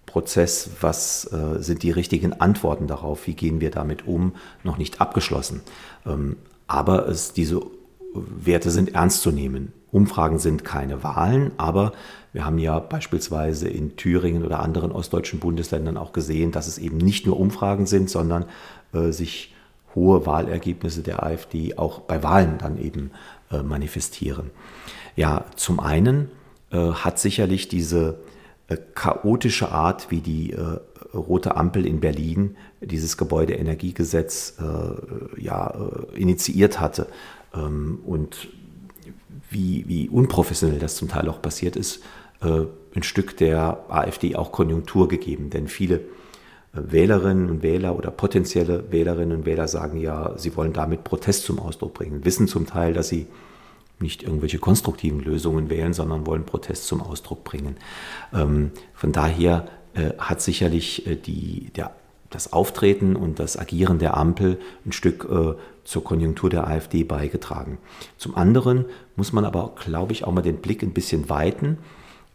Prozess, 0.06 0.70
was 0.80 1.26
äh, 1.32 1.62
sind 1.62 1.84
die 1.84 1.92
richtigen 1.92 2.34
Antworten 2.34 2.88
darauf, 2.88 3.28
wie 3.28 3.34
gehen 3.34 3.60
wir 3.60 3.72
damit 3.72 4.08
um, 4.08 4.34
noch 4.64 4.78
nicht 4.78 5.02
abgeschlossen. 5.02 5.62
Ähm, 6.06 6.38
aber 6.68 7.08
es, 7.08 7.34
diese 7.34 7.62
Werte 8.14 8.72
sind 8.72 8.96
ernst 8.96 9.22
zu 9.22 9.32
nehmen. 9.32 9.74
Umfragen 9.92 10.40
sind 10.40 10.64
keine 10.64 11.04
Wahlen, 11.04 11.52
aber 11.58 11.94
wir 12.34 12.46
haben 12.46 12.58
ja 12.58 12.80
beispielsweise 12.80 13.70
in 13.70 13.96
Thüringen 13.96 14.44
oder 14.44 14.60
anderen 14.60 14.92
ostdeutschen 14.92 15.40
Bundesländern 15.40 15.98
auch 15.98 16.12
gesehen, 16.12 16.52
dass 16.52 16.68
es 16.68 16.78
eben 16.78 16.98
nicht 16.98 17.26
nur 17.26 17.40
Umfragen 17.40 17.86
sind, 17.86 18.10
sondern 18.10 18.46
äh, 18.94 19.12
sich 19.12 19.54
hohe 19.96 20.26
Wahlergebnisse 20.26 21.02
der 21.02 21.24
AfD 21.24 21.78
auch 21.78 22.02
bei 22.02 22.22
Wahlen 22.24 22.58
dann 22.58 22.78
eben 22.78 23.12
manifestieren. 23.64 24.52
Ja, 25.16 25.46
zum 25.56 25.80
einen 25.80 26.30
äh, 26.72 26.78
hat 26.78 27.20
sicherlich 27.20 27.68
diese 27.68 28.20
äh, 28.68 28.78
chaotische 28.96 29.72
Art, 29.72 30.12
wie 30.12 30.22
die 30.22 30.54
äh, 30.54 30.80
rote 31.14 31.56
Ampel 31.56 31.86
in 31.86 32.00
Berlin 32.00 32.58
dieses 32.82 33.18
Gebäudeenergiegesetz 33.18 34.56
äh, 34.60 35.42
ja, 35.42 35.70
äh, 35.70 36.20
initiiert 36.20 36.80
hatte 36.80 37.08
ähm, 37.54 38.00
und 38.06 38.50
wie, 39.50 39.86
wie 39.88 40.10
unprofessionell 40.10 40.80
das 40.80 40.96
zum 40.96 41.08
Teil 41.08 41.30
auch 41.30 41.42
passiert 41.42 41.76
ist, 41.76 42.02
ein 42.42 43.04
Stück 43.04 43.38
der 43.38 43.86
AfD 43.88 44.36
auch 44.36 44.52
Konjunktur 44.52 45.08
gegeben. 45.08 45.50
Denn 45.50 45.68
viele 45.68 46.02
Wählerinnen 46.74 47.50
und 47.50 47.64
Wähler 47.64 47.98
oder 47.98 48.12
potenzielle 48.12 48.92
Wählerinnen 48.92 49.38
und 49.38 49.46
Wähler 49.46 49.68
sagen 49.68 49.98
ja, 49.98 50.34
sie 50.38 50.56
wollen 50.58 50.74
damit 50.74 51.06
Protest 51.06 51.46
zum 51.46 51.60
Ausdruck 51.60 51.94
bringen, 51.94 52.26
wissen 52.26 52.48
zum 52.48 52.66
Teil, 52.66 52.94
dass 52.94 53.08
sie 53.08 53.28
nicht 54.00 54.24
irgendwelche 54.24 54.60
konstruktiven 54.60 55.20
Lösungen 55.20 55.70
wählen, 55.70 55.94
sondern 55.94 56.26
wollen 56.26 56.46
Protest 56.46 56.88
zum 56.88 57.02
Ausdruck 57.02 57.44
bringen. 57.44 57.78
Ähm, 58.34 58.72
von 58.94 59.12
daher 59.12 59.68
äh, 59.94 60.12
hat 60.18 60.42
sicherlich 60.42 61.08
äh, 61.08 61.16
die, 61.16 61.72
der, 61.76 61.92
das 62.30 62.52
Auftreten 62.52 63.16
und 63.16 63.40
das 63.40 63.58
Agieren 63.58 64.00
der 64.00 64.18
Ampel 64.18 64.60
ein 64.86 64.92
Stück 64.92 65.28
äh, 65.30 65.54
zur 65.84 66.04
Konjunktur 66.04 66.50
der 66.50 66.68
AfD 66.68 67.04
beigetragen. 67.04 67.78
Zum 68.18 68.36
anderen 68.36 68.86
muss 69.16 69.32
man 69.32 69.46
aber, 69.46 69.74
glaube 69.76 70.12
ich, 70.12 70.26
auch 70.26 70.32
mal 70.32 70.42
den 70.42 70.58
Blick 70.58 70.84
ein 70.84 70.94
bisschen 70.94 71.30
weiten. 71.30 71.78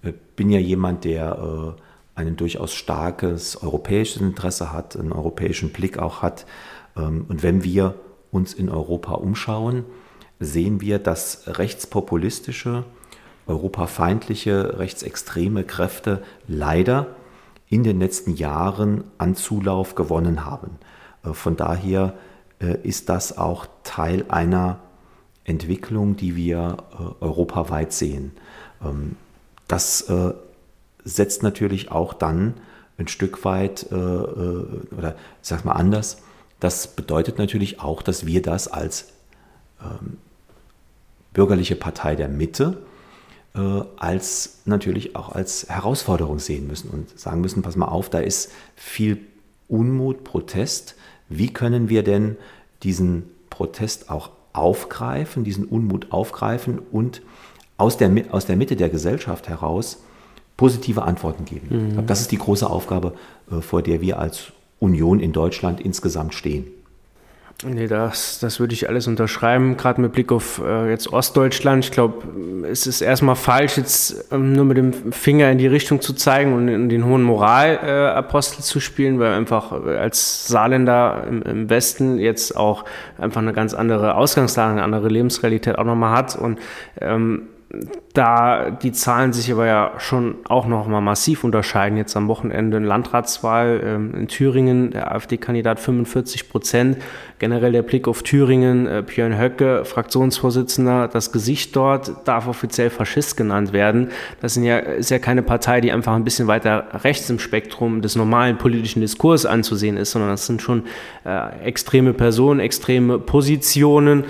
Ich 0.02 0.14
bin 0.36 0.48
ja 0.48 0.58
jemand, 0.58 1.04
der 1.04 1.76
ein 2.14 2.36
durchaus 2.36 2.72
starkes 2.72 3.62
europäisches 3.62 4.22
Interesse 4.22 4.72
hat, 4.72 4.96
einen 4.96 5.12
europäischen 5.12 5.70
Blick 5.70 5.98
auch 5.98 6.22
hat. 6.22 6.46
Ähm, 6.96 7.26
und 7.28 7.42
wenn 7.42 7.64
wir 7.64 7.94
uns 8.30 8.54
in 8.54 8.68
Europa 8.68 9.14
umschauen, 9.14 9.84
sehen 10.40 10.80
wir, 10.80 10.98
dass 10.98 11.44
rechtspopulistische, 11.46 12.84
europafeindliche, 13.46 14.78
rechtsextreme 14.78 15.64
Kräfte 15.64 16.22
leider 16.48 17.08
in 17.68 17.84
den 17.84 18.00
letzten 18.00 18.34
Jahren 18.34 19.04
an 19.18 19.36
Zulauf 19.36 19.94
gewonnen 19.94 20.44
haben. 20.44 20.78
Äh, 21.24 21.32
von 21.32 21.56
daher 21.56 22.14
äh, 22.60 22.76
ist 22.82 23.08
das 23.08 23.38
auch 23.38 23.66
Teil 23.84 24.24
einer 24.28 24.80
Entwicklung, 25.44 26.16
die 26.16 26.36
wir 26.36 26.78
äh, 26.92 27.24
europaweit 27.24 27.92
sehen. 27.92 28.32
Ähm, 28.84 29.16
das 29.68 30.10
setzt 31.04 31.44
natürlich 31.44 31.92
auch 31.92 32.12
dann 32.12 32.54
ein 32.98 33.06
Stück 33.06 33.44
weit, 33.44 33.86
oder 33.92 35.14
ich 35.40 35.48
sag 35.48 35.64
mal 35.64 35.74
anders, 35.74 36.22
das 36.58 36.88
bedeutet 36.88 37.38
natürlich 37.38 37.78
auch, 37.80 38.02
dass 38.02 38.26
wir 38.26 38.42
das 38.42 38.66
als 38.66 39.12
ähm, 39.80 40.18
bürgerliche 41.32 41.76
Partei 41.76 42.16
der 42.16 42.28
Mitte 42.28 42.82
äh, 43.54 43.82
als 43.96 44.60
natürlich 44.64 45.16
auch 45.16 45.32
als 45.32 45.68
Herausforderung 45.68 46.38
sehen 46.38 46.66
müssen 46.66 46.90
und 46.90 47.18
sagen 47.18 47.40
müssen, 47.40 47.62
pass 47.62 47.76
mal 47.76 47.88
auf, 47.88 48.08
da 48.08 48.20
ist 48.20 48.52
viel 48.76 49.18
Unmut, 49.68 50.24
Protest. 50.24 50.96
Wie 51.28 51.52
können 51.52 51.88
wir 51.88 52.02
denn 52.02 52.36
diesen 52.82 53.24
Protest 53.50 54.10
auch 54.10 54.30
aufgreifen, 54.52 55.44
diesen 55.44 55.64
Unmut 55.64 56.12
aufgreifen 56.12 56.78
und 56.78 57.22
aus 57.76 57.96
der, 57.96 58.10
aus 58.30 58.46
der 58.46 58.56
Mitte 58.56 58.76
der 58.76 58.88
Gesellschaft 58.88 59.48
heraus 59.48 60.02
positive 60.56 61.02
Antworten 61.02 61.44
geben? 61.44 61.68
Mhm. 61.70 61.92
Glaube, 61.92 62.06
das 62.06 62.20
ist 62.20 62.32
die 62.32 62.38
große 62.38 62.68
Aufgabe, 62.68 63.14
äh, 63.50 63.60
vor 63.60 63.82
der 63.82 64.00
wir 64.00 64.18
als 64.18 64.52
Union 64.78 65.20
in 65.20 65.32
Deutschland 65.32 65.80
insgesamt 65.80 66.34
stehen. 66.34 66.66
Nee, 67.62 67.88
das, 67.88 68.38
das 68.38 68.58
würde 68.58 68.72
ich 68.72 68.88
alles 68.88 69.06
unterschreiben, 69.06 69.76
gerade 69.76 70.00
mit 70.00 70.12
Blick 70.12 70.32
auf 70.32 70.62
äh, 70.64 70.88
jetzt 70.88 71.12
Ostdeutschland. 71.12 71.84
Ich 71.84 71.90
glaube, 71.90 72.22
es 72.66 72.86
ist 72.86 73.02
erstmal 73.02 73.36
falsch, 73.36 73.76
jetzt 73.76 74.32
ähm, 74.32 74.54
nur 74.54 74.64
mit 74.64 74.78
dem 74.78 75.12
Finger 75.12 75.50
in 75.50 75.58
die 75.58 75.66
Richtung 75.66 76.00
zu 76.00 76.14
zeigen 76.14 76.54
und 76.54 76.68
in 76.68 76.88
den 76.88 77.04
hohen 77.04 77.22
Moralapostel 77.22 78.60
äh, 78.60 78.62
zu 78.62 78.80
spielen, 78.80 79.18
weil 79.18 79.34
einfach 79.34 79.72
äh, 79.72 79.98
als 79.98 80.48
Saarländer 80.48 81.26
im, 81.28 81.42
im, 81.42 81.68
Westen 81.68 82.18
jetzt 82.18 82.56
auch 82.56 82.86
einfach 83.18 83.42
eine 83.42 83.52
ganz 83.52 83.74
andere 83.74 84.14
Ausgangslage, 84.14 84.72
eine 84.72 84.82
andere 84.82 85.08
Lebensrealität 85.08 85.76
auch 85.76 85.84
nochmal 85.84 86.16
hat. 86.16 86.36
Und 86.36 86.58
ähm, 86.98 87.42
da 88.14 88.70
die 88.70 88.90
Zahlen 88.90 89.32
sich 89.32 89.52
aber 89.52 89.66
ja 89.66 89.92
schon 89.98 90.36
auch 90.48 90.66
noch 90.66 90.88
mal 90.88 91.00
massiv 91.00 91.44
unterscheiden. 91.44 91.96
Jetzt 91.96 92.16
am 92.16 92.26
Wochenende 92.26 92.78
in 92.78 92.84
Landratswahl 92.84 93.80
ähm, 93.84 94.14
in 94.14 94.28
Thüringen, 94.28 94.90
der 94.90 95.12
AfD-Kandidat 95.12 95.78
45 95.78 96.48
Prozent. 96.48 96.98
Generell 97.38 97.70
der 97.70 97.82
Blick 97.82 98.08
auf 98.08 98.24
Thüringen, 98.24 98.88
äh, 98.88 99.04
Björn 99.06 99.38
Höcke, 99.38 99.84
Fraktionsvorsitzender, 99.84 101.06
das 101.06 101.30
Gesicht 101.30 101.76
dort 101.76 102.26
darf 102.26 102.48
offiziell 102.48 102.90
Faschist 102.90 103.36
genannt 103.36 103.72
werden. 103.72 104.08
Das 104.40 104.54
sind 104.54 104.64
ja, 104.64 104.78
ist 104.78 105.10
ja 105.10 105.20
keine 105.20 105.42
Partei, 105.42 105.80
die 105.80 105.92
einfach 105.92 106.14
ein 106.14 106.24
bisschen 106.24 106.48
weiter 106.48 106.88
rechts 107.04 107.30
im 107.30 107.38
Spektrum 107.38 108.02
des 108.02 108.16
normalen 108.16 108.58
politischen 108.58 109.00
Diskurs 109.00 109.46
anzusehen 109.46 109.96
ist, 109.96 110.10
sondern 110.10 110.30
das 110.30 110.46
sind 110.46 110.60
schon 110.60 110.82
äh, 111.24 111.64
extreme 111.64 112.14
Personen, 112.14 112.58
extreme 112.58 113.20
Positionen. 113.20 114.24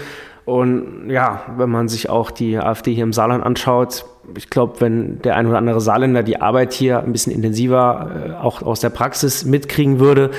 Und 0.44 1.10
ja, 1.10 1.42
wenn 1.56 1.70
man 1.70 1.88
sich 1.88 2.08
auch 2.08 2.30
die 2.30 2.58
AfD 2.58 2.94
hier 2.94 3.04
im 3.04 3.12
Saarland 3.12 3.44
anschaut, 3.44 4.04
ich 4.36 4.50
glaube, 4.50 4.80
wenn 4.80 5.20
der 5.22 5.36
ein 5.36 5.46
oder 5.46 5.58
andere 5.58 5.80
Saarländer 5.80 6.22
die 6.22 6.40
Arbeit 6.40 6.72
hier 6.72 7.00
ein 7.00 7.12
bisschen 7.12 7.32
intensiver 7.32 8.10
äh, 8.28 8.32
auch 8.42 8.62
aus 8.62 8.80
der 8.80 8.90
Praxis 8.90 9.44
mitkriegen 9.44 9.98
würde, 9.98 10.30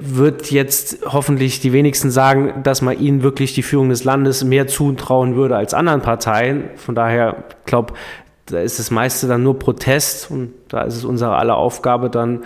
wird 0.00 0.50
jetzt 0.50 1.04
hoffentlich 1.06 1.60
die 1.60 1.72
wenigsten 1.72 2.10
sagen, 2.10 2.62
dass 2.62 2.82
man 2.82 2.98
ihnen 2.98 3.22
wirklich 3.22 3.54
die 3.54 3.62
Führung 3.62 3.88
des 3.88 4.04
Landes 4.04 4.44
mehr 4.44 4.66
zutrauen 4.66 5.36
würde 5.36 5.56
als 5.56 5.74
anderen 5.74 6.00
Parteien. 6.00 6.64
Von 6.76 6.94
daher, 6.94 7.44
ich 7.48 7.66
glaube, 7.66 7.94
da 8.46 8.60
ist 8.60 8.78
das 8.78 8.90
meiste 8.90 9.28
dann 9.28 9.42
nur 9.42 9.58
Protest 9.58 10.30
und 10.30 10.52
da 10.68 10.82
ist 10.82 10.96
es 10.96 11.04
unsere 11.04 11.36
aller 11.36 11.56
Aufgabe 11.56 12.10
dann 12.10 12.42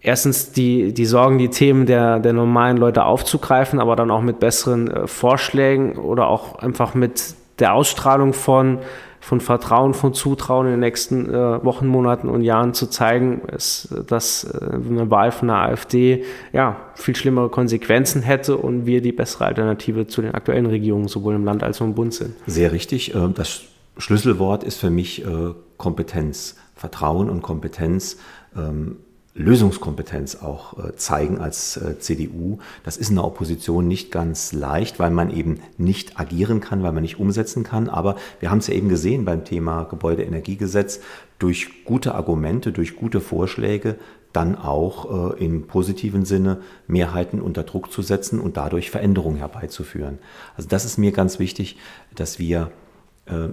erstens 0.00 0.52
die, 0.52 0.92
die 0.92 1.06
Sorgen, 1.06 1.38
die 1.38 1.48
Themen 1.48 1.86
der, 1.86 2.18
der 2.20 2.32
normalen 2.32 2.76
Leute 2.76 3.04
aufzugreifen, 3.04 3.80
aber 3.80 3.96
dann 3.96 4.10
auch 4.10 4.22
mit 4.22 4.40
besseren 4.40 4.90
äh, 4.90 5.06
Vorschlägen 5.06 5.96
oder 5.96 6.28
auch 6.28 6.58
einfach 6.58 6.94
mit 6.94 7.34
der 7.58 7.74
Ausstrahlung 7.74 8.32
von, 8.32 8.78
von 9.20 9.40
Vertrauen, 9.40 9.94
von 9.94 10.14
Zutrauen 10.14 10.66
in 10.66 10.72
den 10.74 10.80
nächsten 10.80 11.28
äh, 11.28 11.64
Wochen, 11.64 11.86
Monaten 11.86 12.28
und 12.28 12.42
Jahren 12.42 12.74
zu 12.74 12.86
zeigen, 12.86 13.40
ist, 13.54 13.88
dass 14.06 14.44
äh, 14.44 14.74
eine 14.74 15.10
Wahl 15.10 15.32
von 15.32 15.48
der 15.48 15.56
AfD 15.56 16.24
ja, 16.52 16.76
viel 16.94 17.16
schlimmere 17.16 17.48
Konsequenzen 17.48 18.22
hätte 18.22 18.56
und 18.56 18.86
wir 18.86 19.00
die 19.00 19.12
bessere 19.12 19.46
Alternative 19.46 20.06
zu 20.06 20.22
den 20.22 20.34
aktuellen 20.34 20.66
Regierungen 20.66 21.08
sowohl 21.08 21.34
im 21.34 21.44
Land 21.44 21.62
als 21.62 21.80
auch 21.80 21.86
im 21.86 21.94
Bund 21.94 22.14
sind. 22.14 22.34
Sehr 22.46 22.72
richtig. 22.72 23.14
Äh, 23.14 23.28
das 23.34 23.62
Schlüsselwort 23.98 24.62
ist 24.62 24.78
für 24.78 24.90
mich 24.90 25.24
äh, 25.24 25.54
Kompetenz. 25.76 26.56
Vertrauen 26.74 27.30
und 27.30 27.40
Kompetenz. 27.40 28.18
Ähm, 28.54 28.96
Lösungskompetenz 29.36 30.36
auch 30.36 30.78
äh, 30.78 30.96
zeigen 30.96 31.38
als 31.38 31.76
äh, 31.76 31.98
CDU. 31.98 32.58
Das 32.84 32.96
ist 32.96 33.10
in 33.10 33.16
der 33.16 33.24
Opposition 33.24 33.86
nicht 33.86 34.10
ganz 34.10 34.52
leicht, 34.52 34.98
weil 34.98 35.10
man 35.10 35.30
eben 35.30 35.60
nicht 35.76 36.18
agieren 36.18 36.60
kann, 36.60 36.82
weil 36.82 36.92
man 36.92 37.02
nicht 37.02 37.20
umsetzen 37.20 37.62
kann. 37.62 37.88
Aber 37.88 38.16
wir 38.40 38.50
haben 38.50 38.58
es 38.58 38.66
ja 38.66 38.74
eben 38.74 38.88
gesehen 38.88 39.24
beim 39.26 39.44
Thema 39.44 39.84
Gebäudeenergiegesetz, 39.84 41.00
durch 41.38 41.84
gute 41.84 42.14
Argumente, 42.14 42.72
durch 42.72 42.96
gute 42.96 43.20
Vorschläge 43.20 43.96
dann 44.32 44.56
auch 44.56 45.34
äh, 45.34 45.44
im 45.44 45.66
positiven 45.66 46.24
Sinne 46.24 46.62
Mehrheiten 46.86 47.42
unter 47.42 47.62
Druck 47.62 47.92
zu 47.92 48.00
setzen 48.00 48.40
und 48.40 48.56
dadurch 48.56 48.90
Veränderungen 48.90 49.36
herbeizuführen. 49.36 50.18
Also 50.56 50.68
das 50.68 50.86
ist 50.86 50.96
mir 50.96 51.12
ganz 51.12 51.38
wichtig, 51.38 51.76
dass 52.14 52.38
wir 52.38 52.70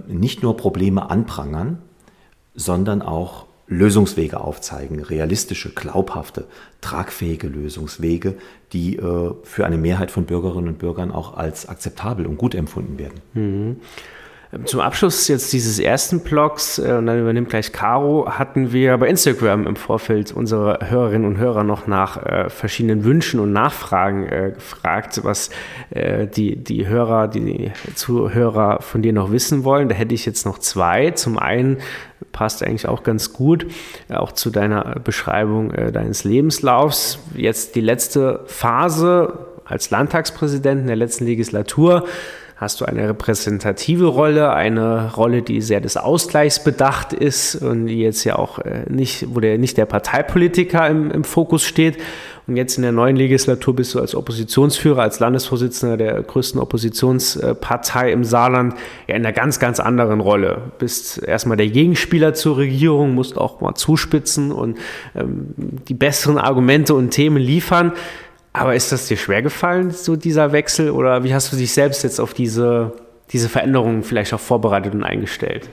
nicht 0.06 0.40
nur 0.44 0.56
Probleme 0.56 1.10
anprangern, 1.10 1.82
sondern 2.54 3.02
auch 3.02 3.46
Lösungswege 3.66 4.40
aufzeigen, 4.40 5.02
realistische, 5.02 5.70
glaubhafte, 5.70 6.46
tragfähige 6.80 7.46
Lösungswege, 7.46 8.36
die 8.72 8.96
äh, 8.96 9.30
für 9.42 9.64
eine 9.64 9.78
Mehrheit 9.78 10.10
von 10.10 10.26
Bürgerinnen 10.26 10.68
und 10.68 10.78
Bürgern 10.78 11.10
auch 11.10 11.36
als 11.36 11.68
akzeptabel 11.68 12.26
und 12.26 12.36
gut 12.36 12.54
empfunden 12.54 12.98
werden. 12.98 13.20
Mhm. 13.32 13.76
Zum 14.66 14.80
Abschluss 14.80 15.26
jetzt 15.28 15.52
dieses 15.52 15.78
ersten 15.78 16.20
Blogs, 16.20 16.78
äh, 16.78 16.92
und 16.92 17.06
dann 17.06 17.20
übernimmt 17.20 17.48
gleich 17.48 17.72
Caro, 17.72 18.26
hatten 18.30 18.72
wir 18.72 18.96
bei 18.98 19.08
Instagram 19.08 19.66
im 19.66 19.76
Vorfeld 19.76 20.32
unsere 20.32 20.78
Hörerinnen 20.88 21.26
und 21.26 21.38
Hörer 21.38 21.64
noch 21.64 21.86
nach 21.86 22.24
äh, 22.24 22.50
verschiedenen 22.50 23.04
Wünschen 23.04 23.40
und 23.40 23.52
Nachfragen 23.52 24.26
äh, 24.26 24.52
gefragt, 24.54 25.20
was 25.24 25.50
äh, 25.90 26.26
die, 26.26 26.56
die 26.56 26.86
Hörer, 26.86 27.26
die 27.28 27.72
Zuhörer 27.94 28.80
von 28.80 29.02
dir 29.02 29.12
noch 29.12 29.32
wissen 29.32 29.64
wollen. 29.64 29.88
Da 29.88 29.94
hätte 29.94 30.14
ich 30.14 30.24
jetzt 30.24 30.46
noch 30.46 30.58
zwei. 30.58 31.10
Zum 31.10 31.38
einen 31.38 31.78
passt 32.32 32.62
eigentlich 32.62 32.86
auch 32.86 33.02
ganz 33.02 33.32
gut, 33.32 33.66
äh, 34.08 34.14
auch 34.14 34.32
zu 34.32 34.50
deiner 34.50 35.00
Beschreibung 35.02 35.70
deines 35.70 36.24
Lebenslaufs. 36.24 37.18
Jetzt 37.34 37.74
die 37.74 37.80
letzte 37.80 38.40
Phase 38.46 39.46
als 39.64 39.90
Landtagspräsident 39.90 40.82
in 40.82 40.86
der 40.86 40.96
letzten 40.96 41.24
Legislatur 41.24 42.06
hast 42.56 42.80
du 42.80 42.84
eine 42.84 43.08
repräsentative 43.08 44.06
Rolle, 44.06 44.52
eine 44.52 45.12
Rolle, 45.14 45.42
die 45.42 45.60
sehr 45.60 45.80
des 45.80 45.96
Ausgleichs 45.96 46.62
bedacht 46.62 47.12
ist 47.12 47.56
und 47.56 47.86
die 47.86 48.00
jetzt 48.00 48.24
ja 48.24 48.36
auch 48.36 48.58
äh, 48.60 48.84
nicht, 48.88 49.26
wo 49.34 49.40
der, 49.40 49.58
nicht 49.58 49.76
der 49.76 49.86
Parteipolitiker 49.86 50.88
im, 50.88 51.10
im 51.10 51.24
Fokus 51.24 51.64
steht. 51.64 51.98
Und 52.46 52.56
jetzt 52.56 52.76
in 52.76 52.82
der 52.82 52.92
neuen 52.92 53.16
Legislatur 53.16 53.74
bist 53.74 53.94
du 53.94 54.00
als 54.00 54.14
Oppositionsführer, 54.14 55.00
als 55.00 55.18
Landesvorsitzender 55.18 55.96
der 55.96 56.22
größten 56.22 56.60
Oppositionspartei 56.60 58.12
im 58.12 58.22
Saarland 58.22 58.74
ja 59.08 59.14
in 59.14 59.24
einer 59.24 59.32
ganz, 59.32 59.58
ganz 59.58 59.80
anderen 59.80 60.20
Rolle. 60.20 60.72
Bist 60.78 61.22
erstmal 61.22 61.56
der 61.56 61.68
Gegenspieler 61.68 62.34
zur 62.34 62.58
Regierung, 62.58 63.14
musst 63.14 63.38
auch 63.38 63.62
mal 63.62 63.74
zuspitzen 63.74 64.52
und 64.52 64.78
ähm, 65.16 65.54
die 65.88 65.94
besseren 65.94 66.36
Argumente 66.36 66.94
und 66.94 67.10
Themen 67.10 67.38
liefern. 67.38 67.92
Aber 68.54 68.76
ist 68.76 68.92
das 68.92 69.08
dir 69.08 69.16
schwer 69.16 69.42
gefallen, 69.42 69.90
so 69.90 70.14
dieser 70.14 70.52
Wechsel? 70.52 70.90
Oder 70.90 71.24
wie 71.24 71.34
hast 71.34 71.52
du 71.52 71.56
dich 71.56 71.72
selbst 71.72 72.04
jetzt 72.04 72.20
auf 72.20 72.34
diese, 72.34 72.92
diese 73.32 73.48
Veränderungen 73.48 74.04
vielleicht 74.04 74.32
auch 74.32 74.40
vorbereitet 74.40 74.94
und 74.94 75.02
eingestellt? 75.02 75.68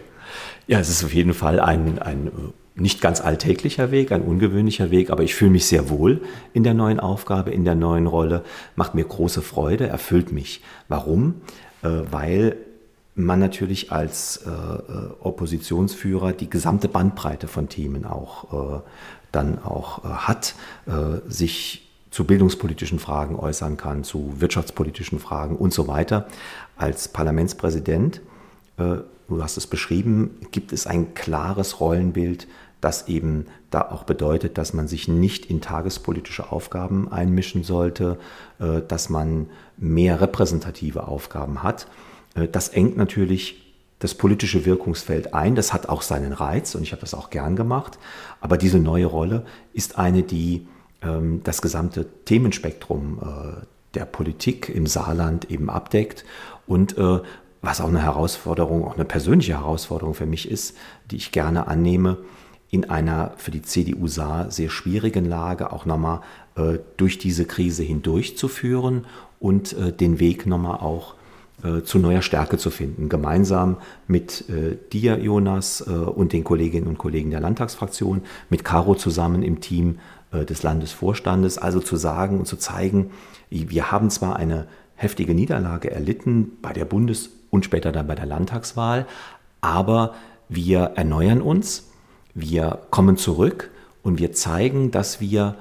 Ja, 0.65 0.79
es 0.79 0.89
ist 0.89 1.03
auf 1.03 1.13
jeden 1.13 1.35
Fall 1.35 1.59
ein, 1.59 1.99
ein 1.99 2.27
äh, 2.27 2.31
nicht 2.73 2.99
ganz 2.99 3.21
alltäglicher 3.21 3.91
Weg, 3.91 4.11
ein 4.11 4.23
ungewöhnlicher 4.23 4.89
Weg, 4.89 5.11
aber 5.11 5.21
ich 5.21 5.35
fühle 5.35 5.51
mich 5.51 5.67
sehr 5.67 5.91
wohl 5.91 6.21
in 6.53 6.63
der 6.63 6.73
neuen 6.73 6.99
Aufgabe, 6.99 7.51
in 7.51 7.65
der 7.65 7.75
neuen 7.75 8.07
Rolle, 8.07 8.43
macht 8.75 8.95
mir 8.95 9.05
große 9.05 9.43
Freude, 9.43 9.85
erfüllt 9.85 10.31
mich. 10.31 10.63
Warum? 10.87 11.35
Äh, 11.83 11.89
weil 12.09 12.55
man 13.13 13.39
natürlich 13.39 13.91
als 13.91 14.37
äh, 14.37 14.49
Oppositionsführer 15.19 16.33
die 16.33 16.49
gesamte 16.49 16.87
Bandbreite 16.87 17.47
von 17.47 17.69
Themen 17.69 18.05
auch 18.05 18.81
dann 19.31 19.63
auch 19.63 20.03
hat, 20.03 20.55
sich 21.27 21.90
zu 22.11 22.25
bildungspolitischen 22.25 22.99
Fragen 22.99 23.35
äußern 23.35 23.77
kann, 23.77 24.03
zu 24.03 24.33
wirtschaftspolitischen 24.39 25.19
Fragen 25.19 25.55
und 25.55 25.73
so 25.73 25.87
weiter. 25.87 26.27
Als 26.75 27.07
Parlamentspräsident, 27.07 28.21
äh, 28.77 28.97
du 29.27 29.43
hast 29.43 29.57
es 29.57 29.65
beschrieben, 29.65 30.37
gibt 30.51 30.73
es 30.73 30.85
ein 30.85 31.13
klares 31.15 31.79
Rollenbild 31.79 32.47
das 32.81 33.07
eben 33.07 33.45
da 33.69 33.81
auch 33.81 34.03
bedeutet, 34.03 34.57
dass 34.57 34.73
man 34.73 34.87
sich 34.87 35.07
nicht 35.07 35.45
in 35.45 35.61
tagespolitische 35.61 36.51
Aufgaben 36.51 37.11
einmischen 37.11 37.63
sollte, 37.63 38.17
äh, 38.59 38.81
dass 38.85 39.09
man 39.09 39.47
mehr 39.77 40.19
repräsentative 40.19 41.07
Aufgaben 41.07 41.63
hat. 41.63 41.87
Äh, 42.33 42.47
das 42.47 42.69
engt 42.69 42.97
natürlich 42.97 43.75
das 43.99 44.15
politische 44.15 44.65
Wirkungsfeld 44.65 45.35
ein. 45.35 45.53
Das 45.53 45.73
hat 45.73 45.87
auch 45.87 46.01
seinen 46.01 46.33
Reiz 46.33 46.73
und 46.73 46.81
ich 46.81 46.91
habe 46.91 47.01
das 47.01 47.13
auch 47.13 47.29
gern 47.29 47.55
gemacht. 47.55 47.99
Aber 48.41 48.57
diese 48.57 48.79
neue 48.79 49.05
Rolle 49.05 49.45
ist 49.73 49.99
eine, 49.99 50.23
die 50.23 50.67
das 51.43 51.63
gesamte 51.63 52.05
Themenspektrum 52.25 53.19
äh, 53.21 53.65
der 53.95 54.05
Politik 54.05 54.69
im 54.69 54.85
Saarland 54.85 55.49
eben 55.49 55.69
abdeckt 55.69 56.25
und 56.67 56.95
was 57.61 57.79
auch 57.79 57.89
eine 57.89 58.01
Herausforderung, 58.01 58.85
auch 58.85 58.95
eine 58.95 59.05
persönliche 59.05 59.53
Herausforderung 59.53 60.13
für 60.13 60.25
mich 60.25 60.49
ist, 60.49 60.75
die 61.09 61.17
ich 61.17 61.31
gerne 61.31 61.67
annehme, 61.67 62.17
in 62.71 62.89
einer 62.89 63.33
für 63.37 63.51
die 63.51 63.61
CDU 63.61 64.07
Saar 64.07 64.49
sehr 64.49 64.69
schwierigen 64.69 65.25
Lage 65.25 65.71
auch 65.71 65.85
nochmal 65.85 66.21
äh, 66.55 66.79
durch 66.97 67.17
diese 67.19 67.45
Krise 67.45 67.83
hindurchzuführen 67.83 69.05
und 69.39 69.73
äh, 69.73 69.91
den 69.91 70.19
Weg 70.19 70.45
nochmal 70.47 70.77
auch 70.77 71.15
äh, 71.63 71.83
zu 71.83 71.99
neuer 71.99 72.21
Stärke 72.21 72.57
zu 72.57 72.71
finden. 72.71 73.09
Gemeinsam 73.09 73.77
mit 74.07 74.49
äh, 74.49 74.77
dir, 74.93 75.19
Jonas, 75.19 75.81
äh, 75.85 75.91
und 75.91 76.31
den 76.31 76.45
Kolleginnen 76.45 76.87
und 76.87 76.97
Kollegen 76.97 77.29
der 77.29 77.41
Landtagsfraktion, 77.41 78.21
mit 78.49 78.63
Caro 78.63 78.95
zusammen 78.95 79.43
im 79.43 79.59
Team 79.59 79.99
äh, 79.99 80.20
des 80.31 80.63
Landesvorstandes, 80.63 81.57
also 81.57 81.79
zu 81.79 81.97
sagen 81.97 82.39
und 82.39 82.45
zu 82.45 82.57
zeigen, 82.57 83.11
wir 83.49 83.91
haben 83.91 84.09
zwar 84.09 84.37
eine 84.37 84.67
heftige 84.95 85.33
Niederlage 85.33 85.91
erlitten 85.91 86.53
bei 86.61 86.73
der 86.73 86.85
Bundes- 86.85 87.29
und 87.49 87.65
später 87.65 87.91
dann 87.91 88.07
bei 88.07 88.15
der 88.15 88.25
Landtagswahl, 88.25 89.05
aber 89.59 90.13
wir 90.47 90.93
erneuern 90.95 91.41
uns, 91.41 91.89
wir 92.33 92.79
kommen 92.89 93.17
zurück 93.17 93.71
und 94.03 94.19
wir 94.19 94.31
zeigen, 94.31 94.91
dass 94.91 95.19
wir 95.19 95.55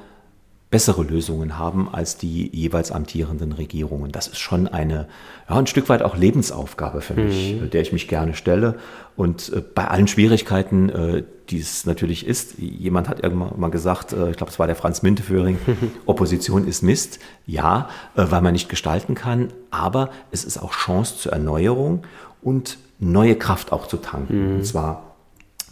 bessere 0.70 1.02
Lösungen 1.02 1.58
haben 1.58 1.88
als 1.92 2.16
die 2.16 2.48
jeweils 2.56 2.92
amtierenden 2.92 3.52
Regierungen. 3.52 4.12
Das 4.12 4.28
ist 4.28 4.38
schon 4.38 4.68
eine, 4.68 5.08
ja, 5.48 5.56
ein 5.56 5.66
Stück 5.66 5.88
weit 5.88 6.02
auch 6.02 6.16
Lebensaufgabe 6.16 7.00
für 7.00 7.14
mich, 7.14 7.60
mhm. 7.60 7.70
der 7.70 7.82
ich 7.82 7.92
mich 7.92 8.06
gerne 8.06 8.34
stelle. 8.34 8.78
Und 9.16 9.52
äh, 9.52 9.62
bei 9.74 9.88
allen 9.88 10.06
Schwierigkeiten, 10.06 10.88
äh, 10.88 11.24
die 11.50 11.58
es 11.58 11.86
natürlich 11.86 12.26
ist, 12.26 12.58
jemand 12.58 13.08
hat 13.08 13.22
irgendwann 13.22 13.58
mal 13.58 13.70
gesagt, 13.70 14.12
äh, 14.12 14.30
ich 14.30 14.36
glaube, 14.36 14.52
es 14.52 14.58
war 14.58 14.66
der 14.66 14.76
Franz 14.76 15.02
Münteföhring, 15.02 15.58
Opposition 16.06 16.66
ist 16.66 16.82
Mist. 16.82 17.18
Ja, 17.46 17.88
äh, 18.16 18.26
weil 18.30 18.40
man 18.40 18.52
nicht 18.52 18.68
gestalten 18.68 19.14
kann, 19.14 19.48
aber 19.70 20.10
es 20.30 20.44
ist 20.44 20.58
auch 20.58 20.72
Chance 20.72 21.16
zur 21.18 21.32
Erneuerung 21.32 22.04
und 22.42 22.78
neue 22.98 23.36
Kraft 23.36 23.72
auch 23.72 23.88
zu 23.88 23.96
tanken. 23.96 24.50
Mhm. 24.50 24.56
Und 24.56 24.66
zwar 24.66 25.10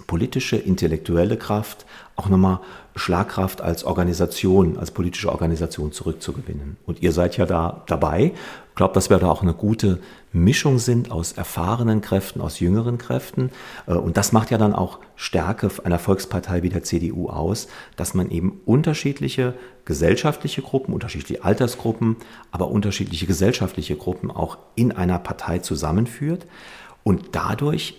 politische, 0.06 0.56
intellektuelle 0.56 1.36
Kraft, 1.36 1.86
auch 2.16 2.28
nochmal 2.28 2.60
Schlagkraft 2.96 3.60
als 3.60 3.84
Organisation, 3.84 4.76
als 4.78 4.90
politische 4.90 5.30
Organisation 5.30 5.92
zurückzugewinnen. 5.92 6.76
Und 6.86 7.02
ihr 7.02 7.12
seid 7.12 7.36
ja 7.36 7.46
da 7.46 7.82
dabei. 7.86 8.32
Ich 8.70 8.74
glaube, 8.74 8.94
dass 8.94 9.10
wir 9.10 9.18
da 9.18 9.28
auch 9.28 9.42
eine 9.42 9.54
gute 9.54 10.00
Mischung 10.32 10.78
sind 10.78 11.10
aus 11.10 11.32
erfahrenen 11.32 12.00
Kräften, 12.00 12.40
aus 12.40 12.60
jüngeren 12.60 12.98
Kräften. 12.98 13.50
Äh, 13.86 13.94
und 13.94 14.16
das 14.16 14.32
macht 14.32 14.50
ja 14.50 14.58
dann 14.58 14.74
auch 14.74 14.98
Stärke 15.16 15.70
einer 15.84 15.98
Volkspartei 15.98 16.62
wie 16.62 16.68
der 16.68 16.82
CDU 16.82 17.28
aus, 17.28 17.68
dass 17.96 18.14
man 18.14 18.30
eben 18.30 18.60
unterschiedliche 18.66 19.54
gesellschaftliche 19.84 20.62
Gruppen, 20.62 20.92
unterschiedliche 20.92 21.44
Altersgruppen, 21.44 22.16
aber 22.50 22.68
unterschiedliche 22.68 23.26
gesellschaftliche 23.26 23.96
Gruppen 23.96 24.30
auch 24.30 24.58
in 24.74 24.92
einer 24.92 25.18
Partei 25.18 25.58
zusammenführt 25.58 26.46
und 27.04 27.30
dadurch 27.32 27.94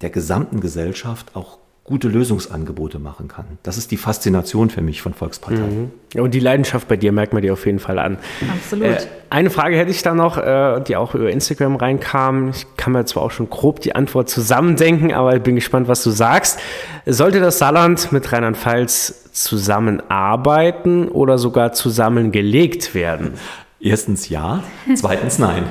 der 0.00 0.10
gesamten 0.10 0.60
Gesellschaft 0.60 1.36
auch 1.36 1.58
gute 1.88 2.08
Lösungsangebote 2.08 2.98
machen 2.98 3.28
kann. 3.28 3.46
Das 3.62 3.78
ist 3.78 3.90
die 3.90 3.96
Faszination 3.96 4.68
für 4.68 4.82
mich 4.82 5.00
von 5.00 5.14
Volksparteien. 5.14 5.90
Mhm. 6.14 6.20
Und 6.20 6.34
die 6.34 6.40
Leidenschaft 6.40 6.86
bei 6.86 6.98
dir 6.98 7.12
merkt 7.12 7.32
man 7.32 7.40
dir 7.40 7.54
auf 7.54 7.64
jeden 7.64 7.78
Fall 7.78 7.98
an. 7.98 8.18
Absolut. 8.52 8.86
Äh, 8.88 9.06
eine 9.30 9.50
Frage 9.50 9.76
hätte 9.76 9.90
ich 9.90 10.02
da 10.02 10.14
noch, 10.14 10.38
äh, 10.38 10.80
die 10.80 10.96
auch 10.96 11.14
über 11.14 11.30
Instagram 11.30 11.76
reinkam. 11.76 12.50
Ich 12.50 12.66
kann 12.76 12.92
mir 12.92 13.04
zwar 13.04 13.22
auch 13.22 13.30
schon 13.30 13.50
grob 13.50 13.80
die 13.80 13.94
Antwort 13.94 14.28
zusammendenken, 14.28 15.12
aber 15.12 15.36
ich 15.36 15.42
bin 15.42 15.54
gespannt, 15.54 15.88
was 15.88 16.02
du 16.02 16.10
sagst. 16.10 16.60
Sollte 17.06 17.40
das 17.40 17.58
Saarland 17.58 18.12
mit 18.12 18.32
Rheinland-Pfalz 18.32 19.32
zusammenarbeiten 19.32 21.08
oder 21.08 21.38
sogar 21.38 21.72
zusammengelegt 21.72 22.94
werden? 22.94 23.34
Erstens 23.80 24.28
ja, 24.28 24.64
zweitens 24.94 25.38
nein. 25.38 25.64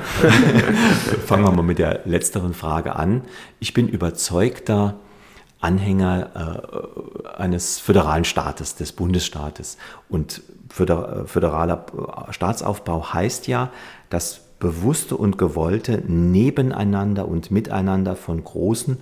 Fangen 1.26 1.44
wir 1.44 1.52
mal 1.52 1.62
mit 1.62 1.78
der 1.78 2.02
letzteren 2.06 2.54
Frage 2.54 2.96
an. 2.96 3.24
Ich 3.60 3.74
bin 3.74 3.90
überzeugter 3.90 4.96
Anhänger 5.60 6.64
äh, 7.36 7.38
eines 7.38 7.80
föderalen 7.80 8.24
Staates, 8.24 8.76
des 8.76 8.94
Bundesstaates. 8.94 9.78
Und 10.08 10.42
föderaler 10.70 11.86
Staatsaufbau 12.30 13.14
heißt 13.14 13.48
ja, 13.48 13.72
dass 14.10 14.42
bewusste 14.60 15.16
und 15.16 15.38
gewollte 15.38 16.04
nebeneinander 16.08 17.28
und 17.28 17.52
miteinander 17.52 18.16
von 18.16 18.44
großen 18.44 19.02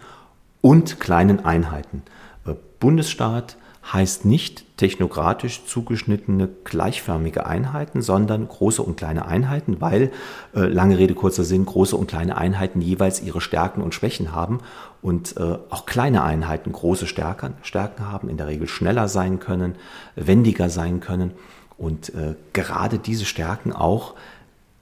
und 0.62 1.00
kleinen 1.00 1.46
Einheiten. 1.46 2.04
Äh, 2.46 2.56
Bundesstaat, 2.80 3.58
heißt 3.92 4.26
nicht 4.26 4.78
technokratisch 4.78 5.66
zugeschnittene 5.66 6.50
gleichförmige 6.64 7.46
Einheiten, 7.46 8.02
sondern 8.02 8.48
große 8.48 8.82
und 8.82 8.98
kleine 8.98 9.28
Einheiten, 9.28 9.80
weil, 9.80 10.12
äh, 10.56 10.62
lange 10.62 10.98
Rede, 10.98 11.14
kurzer 11.14 11.44
Sinn, 11.44 11.66
große 11.66 11.96
und 11.96 12.08
kleine 12.08 12.36
Einheiten 12.36 12.82
jeweils 12.82 13.22
ihre 13.22 13.42
Stärken 13.42 13.82
und 13.82 13.94
Schwächen 13.94 14.32
haben 14.32 14.60
und 15.06 15.38
äh, 15.38 15.60
auch 15.70 15.86
kleine 15.86 16.24
Einheiten 16.24 16.72
große 16.72 17.06
Stärken, 17.06 17.54
Stärken 17.62 18.12
haben, 18.12 18.28
in 18.28 18.38
der 18.38 18.48
Regel 18.48 18.68
schneller 18.68 19.08
sein 19.08 19.40
können, 19.40 19.76
wendiger 20.16 20.72
sein 20.72 21.00
können 21.00 21.30
und 21.78 22.10
äh, 22.16 22.34
gerade 22.54 22.98
diese 22.98 23.26
Stärken 23.26 23.72
auch 23.72 24.16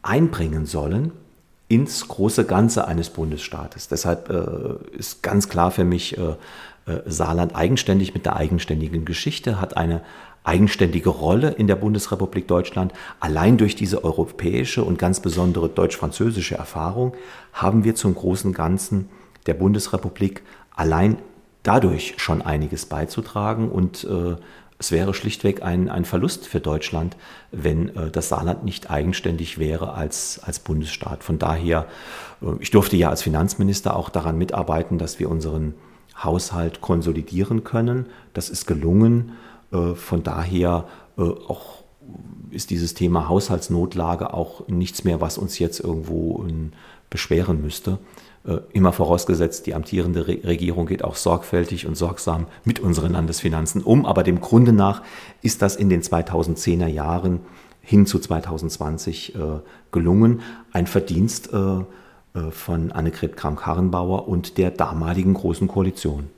einbringen 0.01 0.65
sollen 0.65 1.11
ins 1.67 2.07
große 2.07 2.45
Ganze 2.45 2.87
eines 2.87 3.09
Bundesstaates. 3.09 3.89
Deshalb 3.89 4.29
äh, 4.29 4.97
ist 4.97 5.23
ganz 5.23 5.49
klar 5.49 5.71
für 5.71 5.83
mich, 5.83 6.17
äh, 6.17 6.21
äh, 6.85 7.01
Saarland 7.05 7.53
eigenständig 7.53 8.13
mit 8.13 8.25
einer 8.25 8.37
eigenständigen 8.37 9.03
Geschichte, 9.03 9.59
hat 9.59 9.75
eine 9.75 9.99
eigenständige 10.45 11.09
Rolle 11.09 11.49
in 11.51 11.67
der 11.67 11.75
Bundesrepublik 11.75 12.47
Deutschland. 12.47 12.93
Allein 13.19 13.57
durch 13.57 13.75
diese 13.75 14.05
europäische 14.05 14.85
und 14.85 14.97
ganz 14.97 15.19
besondere 15.19 15.67
deutsch-französische 15.67 16.55
Erfahrung 16.55 17.13
haben 17.51 17.83
wir 17.83 17.95
zum 17.95 18.15
großen 18.15 18.53
Ganzen 18.53 19.09
der 19.43 19.53
Bundesrepublik 19.53 20.43
allein 20.75 21.17
dadurch 21.63 22.15
schon 22.17 22.41
einiges 22.41 22.85
beizutragen 22.85 23.69
und 23.69 24.03
äh, 24.03 24.35
es 24.79 24.91
wäre 24.91 25.13
schlichtweg 25.13 25.63
ein, 25.63 25.87
ein 25.87 26.03
Verlust 26.03 26.45
für 26.45 26.59
Deutschland, 26.59 27.15
wenn 27.51 27.95
äh, 27.95 28.11
das 28.11 28.27
Saarland 28.27 28.65
nicht 28.65 28.89
eigenständig 28.89 29.57
wäre 29.57 29.93
als, 29.93 30.41
als 30.43 30.59
Bundesstaat. 30.59 31.23
Von 31.23 31.39
daher, 31.39 31.87
äh, 32.41 32.47
ich 32.59 32.69
durfte 32.69 32.97
ja 32.97 33.09
als 33.09 33.21
Finanzminister 33.21 33.95
auch 33.95 34.09
daran 34.09 34.37
mitarbeiten, 34.37 34.97
dass 34.97 35.19
wir 35.19 35.29
unseren 35.29 35.73
Haushalt 36.21 36.81
konsolidieren 36.81 37.63
können. 37.63 38.07
Das 38.33 38.49
ist 38.49 38.65
gelungen. 38.65 39.31
Äh, 39.71 39.95
von 39.95 40.21
daher 40.23 40.85
äh, 41.17 41.21
auch 41.21 41.83
ist 42.51 42.69
dieses 42.69 42.93
Thema 42.93 43.29
Haushaltsnotlage 43.29 44.33
auch 44.33 44.67
nichts 44.67 45.05
mehr, 45.05 45.21
was 45.21 45.37
uns 45.37 45.57
jetzt 45.59 45.79
irgendwo 45.79 46.45
beschweren 47.09 47.61
müsste. 47.61 47.99
Äh, 48.45 48.57
immer 48.73 48.91
vorausgesetzt, 48.91 49.65
die 49.67 49.73
amtierende 49.73 50.27
Regierung 50.27 50.85
geht 50.85 51.03
auch 51.03 51.15
sorgfältig 51.15 51.87
und 51.87 51.95
sorgsam 51.95 52.47
mit 52.65 52.79
unseren 52.79 53.13
Landesfinanzen 53.13 53.81
um. 53.83 54.05
Aber 54.05 54.23
dem 54.23 54.41
Grunde 54.41 54.73
nach 54.73 55.01
ist 55.41 55.61
das 55.61 55.75
in 55.75 55.89
den 55.89 56.01
2010er 56.01 56.87
Jahren 56.87 57.39
hin 57.81 58.05
zu 58.05 58.17
2020 58.17 59.33
gelungen. 59.91 60.41
Ein 60.71 60.87
Verdienst 60.87 61.51
äh, 61.51 62.51
von 62.51 62.91
Annegret 62.91 63.37
Kramp-Karrenbauer 63.37 64.27
und 64.27 64.57
der 64.57 64.71
damaligen 64.71 65.33
Großen 65.33 65.67
Koalition. 65.67 66.29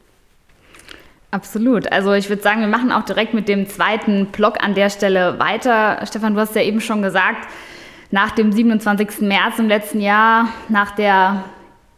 Absolut. 1.32 1.92
Also 1.92 2.14
ich 2.14 2.30
würde 2.30 2.42
sagen, 2.42 2.62
wir 2.62 2.68
machen 2.68 2.92
auch 2.92 3.04
direkt 3.04 3.34
mit 3.34 3.48
dem 3.48 3.68
zweiten 3.68 4.28
Block 4.28 4.64
an 4.64 4.74
der 4.74 4.90
Stelle 4.90 5.40
weiter. 5.40 6.06
Stefan, 6.06 6.34
du 6.34 6.40
hast 6.40 6.56
ja 6.56 6.62
eben 6.62 6.82
schon 6.82 7.02
gesagt, 7.02 7.48
nach 8.12 8.32
dem 8.32 8.52
27. 8.52 9.22
März 9.22 9.60
im 9.60 9.68
letzten 9.68 10.00
Jahr, 10.00 10.50
nach 10.70 10.92
der 10.92 11.44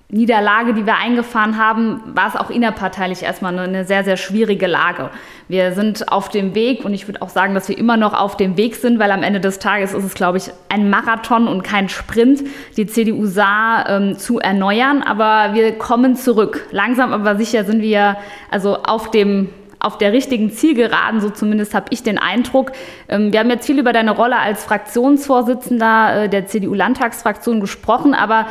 Niederlage, 0.09 0.73
die 0.73 0.85
wir 0.85 0.95
eingefahren 0.95 1.57
haben, 1.57 2.01
war 2.05 2.29
es 2.29 2.37
auch 2.37 2.49
innerparteilich 2.49 3.23
erstmal 3.23 3.59
eine 3.59 3.83
sehr, 3.83 4.05
sehr 4.05 4.15
schwierige 4.15 4.65
Lage. 4.65 5.09
Wir 5.49 5.73
sind 5.73 6.09
auf 6.09 6.29
dem 6.29 6.55
Weg 6.55 6.85
und 6.85 6.93
ich 6.93 7.09
würde 7.09 7.21
auch 7.21 7.27
sagen, 7.27 7.53
dass 7.53 7.67
wir 7.67 7.77
immer 7.77 7.97
noch 7.97 8.13
auf 8.13 8.37
dem 8.37 8.55
Weg 8.55 8.77
sind, 8.77 8.99
weil 8.99 9.11
am 9.11 9.21
Ende 9.21 9.41
des 9.41 9.59
Tages 9.59 9.93
ist 9.93 10.05
es, 10.05 10.13
glaube 10.13 10.37
ich, 10.37 10.49
ein 10.69 10.89
Marathon 10.89 11.49
und 11.49 11.61
kein 11.61 11.89
Sprint, 11.89 12.43
die 12.77 12.87
CDU 12.87 13.25
Saar 13.25 13.89
ähm, 13.89 14.17
zu 14.17 14.39
erneuern. 14.39 15.03
Aber 15.03 15.53
wir 15.53 15.77
kommen 15.77 16.15
zurück. 16.15 16.67
Langsam 16.71 17.11
aber 17.11 17.35
sicher 17.35 17.65
sind 17.65 17.81
wir 17.81 18.15
also 18.49 18.77
auf 18.83 19.11
dem 19.11 19.49
auf 19.79 19.99
der 19.99 20.11
richtigen 20.11 20.49
Zielgeraden, 20.49 21.21
so 21.21 21.29
zumindest 21.29 21.75
habe 21.75 21.85
ich 21.91 22.01
den 22.01 22.17
Eindruck. 22.17 22.71
Ähm, 23.09 23.31
wir 23.31 23.39
haben 23.41 23.49
jetzt 23.49 23.67
viel 23.67 23.77
über 23.77 23.93
deine 23.93 24.11
Rolle 24.11 24.37
als 24.37 24.63
Fraktionsvorsitzender 24.63 26.23
äh, 26.23 26.29
der 26.29 26.47
CDU-Landtagsfraktion 26.47 27.59
gesprochen, 27.59 28.13
aber 28.15 28.47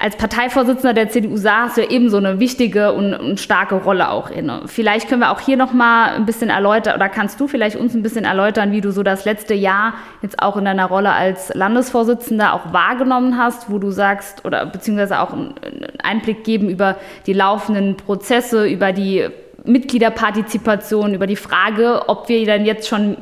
als 0.00 0.16
Parteivorsitzender 0.16 0.94
der 0.94 1.08
CDU 1.08 1.36
saß 1.36 1.74
du 1.74 1.82
ja 1.82 1.90
eben 1.90 2.08
so 2.08 2.18
eine 2.18 2.38
wichtige 2.38 2.92
und, 2.92 3.14
und, 3.14 3.40
starke 3.40 3.74
Rolle 3.74 4.10
auch 4.10 4.30
inne. 4.30 4.62
Vielleicht 4.66 5.08
können 5.08 5.22
wir 5.22 5.32
auch 5.32 5.40
hier 5.40 5.56
noch 5.56 5.72
mal 5.72 6.14
ein 6.14 6.24
bisschen 6.24 6.50
erläutern 6.50 6.94
oder 6.94 7.08
kannst 7.08 7.40
du 7.40 7.48
vielleicht 7.48 7.74
uns 7.74 7.94
ein 7.94 8.02
bisschen 8.02 8.24
erläutern, 8.24 8.70
wie 8.70 8.80
du 8.80 8.92
so 8.92 9.02
das 9.02 9.24
letzte 9.24 9.54
Jahr 9.54 9.94
jetzt 10.22 10.40
auch 10.40 10.56
in 10.56 10.64
deiner 10.64 10.86
Rolle 10.86 11.12
als 11.12 11.52
Landesvorsitzender 11.52 12.54
auch 12.54 12.72
wahrgenommen 12.72 13.36
hast, 13.36 13.70
wo 13.70 13.78
du 13.78 13.90
sagst 13.90 14.44
oder 14.44 14.66
beziehungsweise 14.66 15.18
auch 15.18 15.32
einen 15.32 15.54
Einblick 16.00 16.44
geben 16.44 16.70
über 16.70 16.96
die 17.26 17.32
laufenden 17.32 17.96
Prozesse, 17.96 18.68
über 18.68 18.92
die 18.92 19.26
Mitgliederpartizipation, 19.64 21.12
über 21.12 21.26
die 21.26 21.36
Frage, 21.36 22.08
ob 22.08 22.28
wir 22.28 22.46
dann 22.46 22.64
jetzt 22.64 22.86
schon 22.86 23.16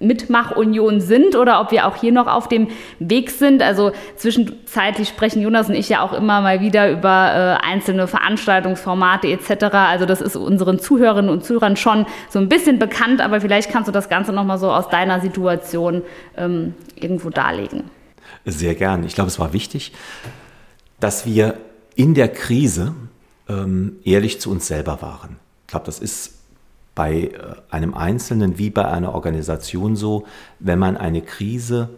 Mitmachunion 0.00 1.00
sind 1.00 1.36
oder 1.36 1.60
ob 1.60 1.70
wir 1.70 1.86
auch 1.86 1.96
hier 1.96 2.10
noch 2.10 2.26
auf 2.26 2.48
dem 2.48 2.68
Weg 2.98 3.30
sind. 3.30 3.62
Also 3.62 3.92
zwischenzeitlich 4.16 5.08
sprechen 5.08 5.42
Jonas 5.42 5.68
und 5.68 5.74
ich 5.74 5.88
ja 5.88 6.02
auch 6.02 6.12
immer 6.12 6.40
mal 6.40 6.60
wieder 6.60 6.90
über 6.90 7.58
äh, 7.62 7.66
einzelne 7.66 8.08
Veranstaltungsformate 8.08 9.28
etc. 9.28 9.64
Also 9.74 10.06
das 10.06 10.20
ist 10.20 10.36
unseren 10.36 10.80
Zuhörerinnen 10.80 11.30
und 11.30 11.44
Zuhörern 11.44 11.76
schon 11.76 12.06
so 12.30 12.38
ein 12.38 12.48
bisschen 12.48 12.78
bekannt, 12.78 13.20
aber 13.20 13.40
vielleicht 13.40 13.70
kannst 13.70 13.88
du 13.88 13.92
das 13.92 14.08
Ganze 14.08 14.32
nochmal 14.32 14.58
so 14.58 14.72
aus 14.72 14.88
deiner 14.88 15.20
Situation 15.20 16.02
ähm, 16.36 16.74
irgendwo 16.96 17.30
darlegen. 17.30 17.84
Sehr 18.46 18.74
gern. 18.74 19.04
Ich 19.04 19.14
glaube, 19.14 19.28
es 19.28 19.38
war 19.38 19.52
wichtig, 19.52 19.92
dass 20.98 21.26
wir 21.26 21.54
in 21.94 22.14
der 22.14 22.28
Krise 22.28 22.94
ähm, 23.48 23.96
ehrlich 24.04 24.40
zu 24.40 24.50
uns 24.50 24.66
selber 24.66 25.02
waren. 25.02 25.36
Ich 25.66 25.72
glaube, 25.72 25.86
das 25.86 25.98
ist 25.98 26.39
bei 27.00 27.14
äh, 27.14 27.32
einem 27.70 27.94
Einzelnen 27.94 28.58
wie 28.58 28.68
bei 28.68 28.84
einer 28.84 29.14
Organisation 29.14 29.96
so, 29.96 30.26
wenn 30.58 30.78
man 30.78 30.98
eine 30.98 31.22
Krise 31.22 31.88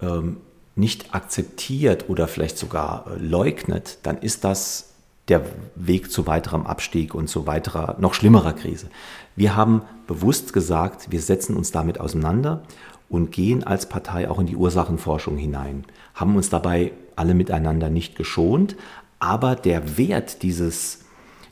ähm, 0.00 0.38
nicht 0.76 1.14
akzeptiert 1.14 2.08
oder 2.08 2.26
vielleicht 2.26 2.56
sogar 2.56 3.04
äh, 3.06 3.18
leugnet, 3.18 3.98
dann 4.02 4.16
ist 4.16 4.44
das 4.44 4.94
der 5.28 5.42
Weg 5.74 6.10
zu 6.10 6.26
weiterem 6.26 6.66
Abstieg 6.66 7.14
und 7.14 7.28
zu 7.28 7.46
weiterer, 7.46 7.96
noch 8.00 8.14
schlimmerer 8.14 8.54
Krise. 8.54 8.88
Wir 9.36 9.56
haben 9.56 9.82
bewusst 10.06 10.54
gesagt, 10.54 11.12
wir 11.12 11.20
setzen 11.20 11.54
uns 11.54 11.70
damit 11.70 12.00
auseinander 12.00 12.62
und 13.10 13.32
gehen 13.32 13.62
als 13.62 13.90
Partei 13.90 14.30
auch 14.30 14.38
in 14.38 14.46
die 14.46 14.56
Ursachenforschung 14.56 15.36
hinein, 15.36 15.84
haben 16.14 16.34
uns 16.34 16.48
dabei 16.48 16.92
alle 17.14 17.34
miteinander 17.34 17.90
nicht 17.90 18.16
geschont, 18.16 18.74
aber 19.18 19.54
der 19.54 19.98
Wert 19.98 20.42
dieses, 20.42 21.00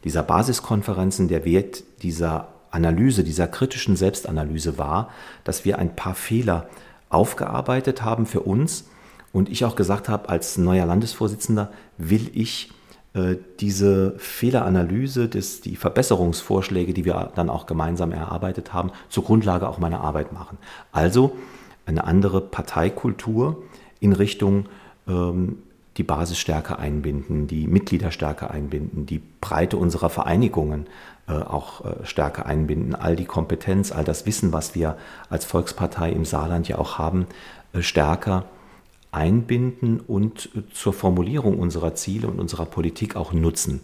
dieser 0.05 0.23
Basiskonferenzen, 0.23 1.29
der 1.29 1.45
Wert 1.45 1.85
dieser 2.01 2.49
Analyse, 2.71 3.25
dieser 3.25 3.47
kritischen 3.47 3.97
Selbstanalyse 3.97 4.79
war, 4.79 5.11
dass 5.45 5.65
wir 5.65 5.79
ein 5.79 5.97
paar 5.97 6.15
Fehler 6.15 6.69
aufgearbeitet 7.09 8.03
haben 8.05 8.27
für 8.27 8.41
uns 8.41 8.89
und 9.33 9.49
ich 9.49 9.65
auch 9.65 9.77
gesagt 9.77 10.09
habe, 10.09 10.29
als 10.29 10.59
neuer 10.59 10.87
Landesvorsitzender 10.87 11.71
will 11.97 12.31
ich 12.33 12.71
äh, 13.15 13.37
diese 13.61 14.15
Fehleranalyse, 14.19 15.29
des, 15.29 15.61
die 15.61 15.77
Verbesserungsvorschläge, 15.77 16.93
die 16.93 17.05
wir 17.05 17.33
dann 17.35 17.51
auch 17.51 17.67
gemeinsam 17.67 18.13
erarbeitet 18.13 18.73
haben, 18.73 18.91
zur 19.09 19.25
Grundlage 19.25 19.69
auch 19.69 19.79
meiner 19.79 20.01
Arbeit 20.01 20.33
machen. 20.33 20.59
Also 20.93 21.37
eine 21.87 22.05
andere 22.05 22.41
Parteikultur 22.41 23.63
in 24.01 24.13
Richtung 24.13 24.67
ähm, 25.07 25.59
die 25.97 26.03
Basis 26.05 26.39
stärker 26.39 26.79
einbinden, 26.79 27.49
die 27.49 27.67
Mitglieder 27.67 28.11
stärker 28.13 28.51
einbinden, 28.51 29.07
die 29.07 29.21
Breite 29.41 29.77
unserer 29.77 30.11
Vereinigungen 30.11 30.87
auch 31.33 31.85
äh, 31.85 32.05
stärker 32.05 32.47
einbinden, 32.47 32.95
all 32.95 33.17
die 33.17 33.25
Kompetenz, 33.25 33.93
all 33.93 34.05
das 34.05 34.27
Wissen, 34.27 34.53
was 34.53 34.75
wir 34.75 34.97
als 35.31 35.45
Volkspartei 35.45 36.11
im 36.11 36.25
Saarland 36.25 36.69
ja 36.69 36.79
auch 36.79 36.99
haben, 36.99 37.27
äh, 37.73 37.83
stärker 37.83 38.45
einbinden 39.11 40.01
und 40.01 40.51
zur 40.73 40.93
Formulierung 40.93 41.59
unserer 41.59 41.95
Ziele 41.95 42.29
und 42.29 42.39
unserer 42.39 42.67
Politik 42.67 43.17
auch 43.17 43.33
nutzen. 43.33 43.81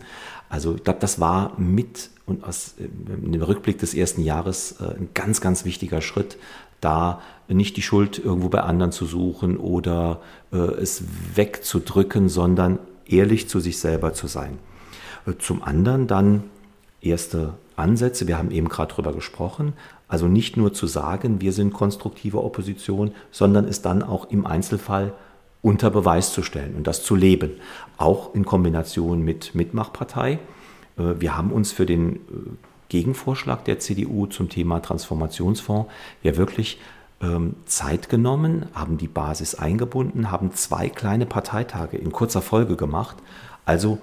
Also 0.50 0.74
ich 0.74 0.84
glaube, 0.84 1.00
das 1.00 1.18
war 1.18 1.58
mit 1.58 2.10
und 2.26 2.44
aus 2.44 2.74
dem 2.78 3.42
Rückblick 3.42 3.78
des 3.78 3.94
ersten 3.94 4.22
Jahres 4.22 4.80
ein 4.80 5.08
ganz, 5.14 5.40
ganz 5.40 5.64
wichtiger 5.64 6.02
Schritt, 6.02 6.36
da 6.84 7.22
nicht 7.48 7.76
die 7.76 7.82
Schuld 7.82 8.18
irgendwo 8.18 8.48
bei 8.48 8.60
anderen 8.60 8.92
zu 8.92 9.06
suchen 9.06 9.56
oder 9.56 10.20
äh, 10.52 10.56
es 10.56 11.02
wegzudrücken, 11.34 12.28
sondern 12.28 12.78
ehrlich 13.06 13.48
zu 13.48 13.60
sich 13.60 13.78
selber 13.78 14.12
zu 14.12 14.26
sein. 14.26 14.58
Äh, 15.26 15.32
zum 15.38 15.62
anderen 15.62 16.06
dann 16.06 16.44
erste 17.04 17.54
Ansätze, 17.76 18.26
wir 18.28 18.38
haben 18.38 18.50
eben 18.50 18.68
gerade 18.68 18.92
darüber 18.92 19.12
gesprochen, 19.12 19.72
also 20.08 20.28
nicht 20.28 20.56
nur 20.56 20.72
zu 20.72 20.86
sagen, 20.86 21.40
wir 21.40 21.52
sind 21.52 21.72
konstruktive 21.72 22.42
Opposition, 22.42 23.12
sondern 23.30 23.66
es 23.66 23.82
dann 23.82 24.02
auch 24.02 24.30
im 24.30 24.46
Einzelfall 24.46 25.12
unter 25.62 25.90
Beweis 25.90 26.32
zu 26.32 26.42
stellen 26.42 26.74
und 26.76 26.86
das 26.86 27.02
zu 27.02 27.16
leben, 27.16 27.52
auch 27.96 28.34
in 28.34 28.44
Kombination 28.44 29.22
mit 29.22 29.54
Mitmachpartei. 29.54 30.38
Äh, 30.98 31.02
wir 31.18 31.36
haben 31.36 31.50
uns 31.50 31.72
für 31.72 31.86
den 31.86 32.20
Gegenvorschlag 32.88 33.64
der 33.64 33.78
CDU 33.78 34.26
zum 34.26 34.48
Thema 34.48 34.80
Transformationsfonds 34.80 35.90
ja 36.22 36.36
wirklich 36.36 36.78
ähm, 37.20 37.56
Zeit 37.64 38.08
genommen, 38.08 38.66
haben 38.74 38.98
die 38.98 39.08
Basis 39.08 39.54
eingebunden, 39.54 40.30
haben 40.30 40.52
zwei 40.52 40.88
kleine 40.88 41.26
Parteitage 41.26 41.96
in 41.96 42.12
kurzer 42.12 42.42
Folge 42.42 42.76
gemacht. 42.76 43.16
Also 43.64 43.98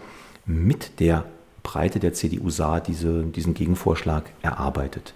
mit 0.45 0.99
der 0.99 1.25
Breite 1.63 1.99
der 1.99 2.13
CDU 2.13 2.49
sah 2.49 2.79
diese, 2.79 3.23
diesen 3.23 3.53
Gegenvorschlag 3.53 4.31
erarbeitet. 4.41 5.13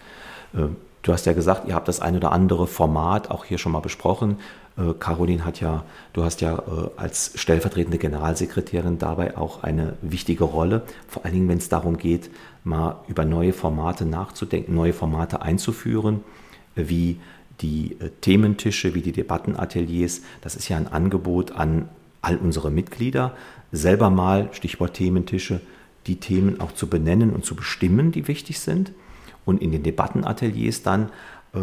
Äh, 0.54 0.68
du 1.02 1.14
hast 1.14 1.26
ja 1.26 1.34
gesagt, 1.34 1.68
ihr 1.68 1.76
habt 1.76 1.88
das 1.88 2.00
ein 2.00 2.16
oder 2.16 2.32
andere 2.32 2.68
Format 2.68 3.32
auch 3.32 3.46
hier 3.46 3.58
schon 3.58 3.72
mal 3.72 3.80
besprochen. 3.80 4.38
Äh, 4.78 4.94
Caroline 5.00 5.46
hat 5.46 5.60
ja, 5.60 5.84
du 6.14 6.24
hast 6.24 6.42
ja 6.42 6.58
äh, 6.58 6.90
als 6.98 7.34
stellvertretende 7.36 7.98
Generalsekretärin 7.98 8.98
dabei 8.98 9.38
auch 9.38 9.64
eine 9.64 9.94
wichtige 10.02 10.44
Rolle, 10.44 10.84
vor 11.08 11.26
allen 11.26 11.34
Dingen, 11.34 11.50
wenn 11.50 11.58
es 11.58 11.70
darum 11.70 11.98
geht, 11.98 12.30
mal 12.64 12.98
über 13.08 13.26
neue 13.26 13.54
Formate 13.54 14.06
nachzudenken, 14.06 14.74
neue 14.74 14.94
Formate 14.94 15.42
einzuführen, 15.42 16.24
wie 16.76 17.20
die 17.62 17.96
Thementische, 18.20 18.96
wie 18.96 19.02
die 19.02 19.14
Debattenateliers. 19.14 20.24
Das 20.42 20.58
ist 20.58 20.68
ja 20.68 20.76
ein 20.76 20.88
Angebot 20.88 21.54
an 21.54 21.88
all 22.22 22.38
unsere 22.38 22.72
Mitglieder, 22.72 23.34
selber 23.72 24.10
mal, 24.10 24.50
Stichwort 24.52 24.96
Thementische, 24.96 25.62
die 26.08 26.20
Themen 26.20 26.60
auch 26.60 26.72
zu 26.72 26.88
benennen 26.88 27.32
und 27.32 27.46
zu 27.46 27.56
bestimmen, 27.56 28.12
die 28.12 28.28
wichtig 28.28 28.60
sind. 28.60 28.92
Und 29.46 29.62
in 29.62 29.72
den 29.72 29.84
Debattenateliers 29.84 30.82
dann 30.82 31.12
äh, 31.54 31.60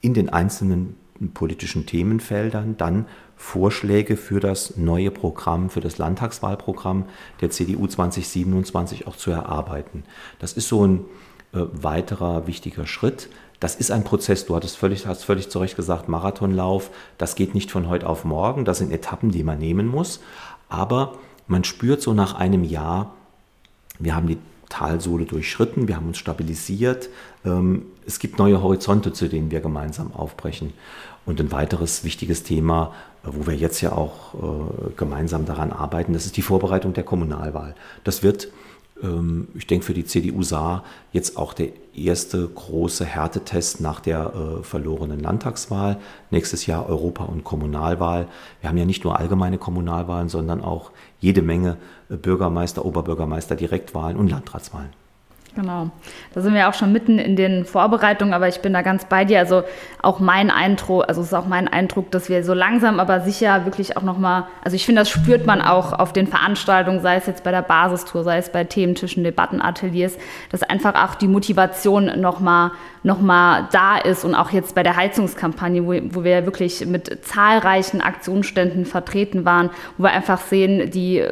in 0.00 0.14
den 0.14 0.28
einzelnen 0.28 0.96
politischen 1.32 1.86
Themenfeldern 1.86 2.76
dann 2.76 3.06
Vorschläge 3.36 4.16
für 4.16 4.40
das 4.40 4.76
neue 4.76 5.10
Programm, 5.10 5.70
für 5.70 5.80
das 5.80 5.98
Landtagswahlprogramm 5.98 7.06
der 7.40 7.50
CDU 7.50 7.86
2027 7.86 9.06
auch 9.06 9.16
zu 9.16 9.30
erarbeiten. 9.30 10.04
Das 10.38 10.52
ist 10.52 10.68
so 10.68 10.86
ein 10.86 11.00
äh, 11.52 11.60
weiterer 11.72 12.46
wichtiger 12.46 12.86
Schritt. 12.86 13.28
Das 13.60 13.76
ist 13.76 13.90
ein 13.90 14.04
Prozess, 14.04 14.46
du 14.46 14.56
hattest 14.56 14.76
völlig, 14.76 15.06
hast 15.06 15.24
völlig 15.24 15.48
zu 15.48 15.58
Recht 15.58 15.76
gesagt, 15.76 16.08
Marathonlauf, 16.08 16.90
das 17.16 17.34
geht 17.34 17.54
nicht 17.54 17.70
von 17.70 17.88
heute 17.88 18.08
auf 18.08 18.24
morgen, 18.24 18.64
das 18.64 18.78
sind 18.78 18.92
Etappen, 18.92 19.30
die 19.30 19.42
man 19.42 19.58
nehmen 19.58 19.86
muss, 19.86 20.20
aber 20.68 21.18
man 21.46 21.64
spürt 21.64 22.02
so 22.02 22.12
nach 22.12 22.34
einem 22.34 22.64
Jahr, 22.64 23.14
wir 23.98 24.14
haben 24.14 24.26
die 24.26 24.38
Talsohle 24.68 25.24
durchschritten, 25.24 25.88
wir 25.88 25.96
haben 25.96 26.08
uns 26.08 26.18
stabilisiert. 26.18 27.08
Ähm, 27.44 27.86
es 28.06 28.18
gibt 28.18 28.38
neue 28.38 28.62
Horizonte, 28.62 29.12
zu 29.12 29.28
denen 29.28 29.50
wir 29.50 29.60
gemeinsam 29.60 30.12
aufbrechen. 30.12 30.72
Und 31.26 31.40
ein 31.40 31.52
weiteres 31.52 32.04
wichtiges 32.04 32.42
Thema, 32.42 32.92
äh, 33.24 33.28
wo 33.30 33.46
wir 33.46 33.54
jetzt 33.54 33.80
ja 33.80 33.92
auch 33.92 34.34
äh, 34.34 34.90
gemeinsam 34.96 35.46
daran 35.46 35.72
arbeiten, 35.72 36.12
das 36.12 36.26
ist 36.26 36.36
die 36.36 36.42
Vorbereitung 36.42 36.92
der 36.92 37.04
Kommunalwahl. 37.04 37.74
Das 38.02 38.22
wird 38.22 38.48
ähm, 39.02 39.48
ich 39.54 39.66
denke, 39.66 39.86
für 39.86 39.94
die 39.94 40.04
CDU 40.04 40.42
Saar 40.42 40.84
jetzt 41.12 41.36
auch 41.36 41.52
der 41.52 41.68
erste 41.94 42.48
große 42.48 43.04
Härtetest 43.04 43.80
nach 43.80 44.00
der 44.00 44.32
äh, 44.34 44.62
verlorenen 44.62 45.20
Landtagswahl. 45.20 45.98
Nächstes 46.30 46.66
Jahr 46.66 46.88
Europa- 46.88 47.24
und 47.24 47.44
Kommunalwahl. 47.44 48.28
Wir 48.60 48.68
haben 48.68 48.78
ja 48.78 48.84
nicht 48.84 49.04
nur 49.04 49.18
allgemeine 49.18 49.58
Kommunalwahlen, 49.58 50.28
sondern 50.28 50.62
auch 50.62 50.90
jede 51.24 51.42
Menge 51.42 51.78
äh, 52.10 52.16
Bürgermeister, 52.16 52.84
Oberbürgermeister, 52.84 53.56
Direktwahlen 53.56 54.16
und 54.16 54.30
Landratswahlen. 54.30 54.90
Genau. 55.56 55.90
Da 56.34 56.40
sind 56.40 56.54
wir 56.54 56.68
auch 56.68 56.74
schon 56.74 56.90
mitten 56.90 57.20
in 57.20 57.36
den 57.36 57.64
Vorbereitungen, 57.64 58.34
aber 58.34 58.48
ich 58.48 58.60
bin 58.60 58.72
da 58.72 58.82
ganz 58.82 59.04
bei 59.04 59.24
dir. 59.24 59.38
Also 59.38 59.62
auch 60.02 60.18
mein 60.18 60.50
Eindruck, 60.50 61.04
also 61.06 61.20
es 61.20 61.28
ist 61.28 61.34
auch 61.34 61.46
mein 61.46 61.68
Eindruck, 61.68 62.10
dass 62.10 62.28
wir 62.28 62.42
so 62.42 62.54
langsam, 62.54 62.98
aber 62.98 63.20
sicher 63.20 63.64
wirklich 63.64 63.96
auch 63.96 64.02
nochmal, 64.02 64.46
also 64.64 64.74
ich 64.74 64.84
finde, 64.84 65.02
das 65.02 65.10
spürt 65.10 65.46
man 65.46 65.62
auch 65.62 65.92
auf 65.92 66.12
den 66.12 66.26
Veranstaltungen, 66.26 67.00
sei 67.00 67.16
es 67.16 67.26
jetzt 67.26 67.44
bei 67.44 67.52
der 67.52 67.62
Basistour, 67.62 68.24
sei 68.24 68.38
es 68.38 68.50
bei 68.50 68.64
Thementischen, 68.64 69.22
Debattenateliers, 69.22 70.18
dass 70.50 70.64
einfach 70.64 70.94
auch 70.94 71.14
die 71.14 71.28
Motivation 71.28 72.20
nochmal 72.20 72.72
noch 73.04 73.20
mal 73.20 73.68
da 73.70 73.98
ist 73.98 74.24
und 74.24 74.34
auch 74.34 74.50
jetzt 74.50 74.74
bei 74.74 74.82
der 74.82 74.96
Heizungskampagne, 74.96 75.84
wo, 75.84 75.92
wo 76.16 76.24
wir 76.24 76.46
wirklich 76.46 76.84
mit 76.86 77.24
zahlreichen 77.24 78.00
Aktionsständen 78.00 78.86
vertreten 78.86 79.44
waren, 79.44 79.70
wo 79.98 80.04
wir 80.04 80.10
einfach 80.10 80.40
sehen, 80.40 80.90
die 80.90 81.22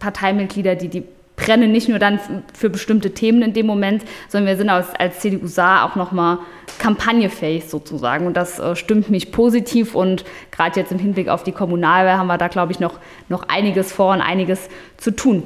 Parteimitglieder, 0.00 0.74
die 0.74 0.88
die 0.88 1.04
brennen 1.40 1.72
nicht 1.72 1.88
nur 1.88 1.98
dann 1.98 2.20
für 2.52 2.70
bestimmte 2.70 3.12
Themen 3.12 3.42
in 3.42 3.52
dem 3.52 3.66
Moment, 3.66 4.04
sondern 4.28 4.48
wir 4.48 4.56
sind 4.56 4.68
als, 4.68 4.94
als 4.94 5.20
CDU 5.20 5.46
Saar 5.46 5.84
auch 5.84 5.96
nochmal 5.96 6.38
kampagnefähig 6.78 7.68
sozusagen. 7.68 8.26
Und 8.26 8.36
das 8.36 8.58
äh, 8.58 8.76
stimmt 8.76 9.10
mich 9.10 9.32
positiv. 9.32 9.94
Und 9.94 10.24
gerade 10.50 10.78
jetzt 10.78 10.92
im 10.92 10.98
Hinblick 10.98 11.28
auf 11.28 11.42
die 11.42 11.52
Kommunalwahl 11.52 12.18
haben 12.18 12.26
wir 12.26 12.38
da, 12.38 12.48
glaube 12.48 12.72
ich, 12.72 12.80
noch, 12.80 12.98
noch 13.28 13.48
einiges 13.48 13.92
vor 13.92 14.12
und 14.12 14.20
einiges 14.20 14.68
zu 14.98 15.10
tun. 15.10 15.42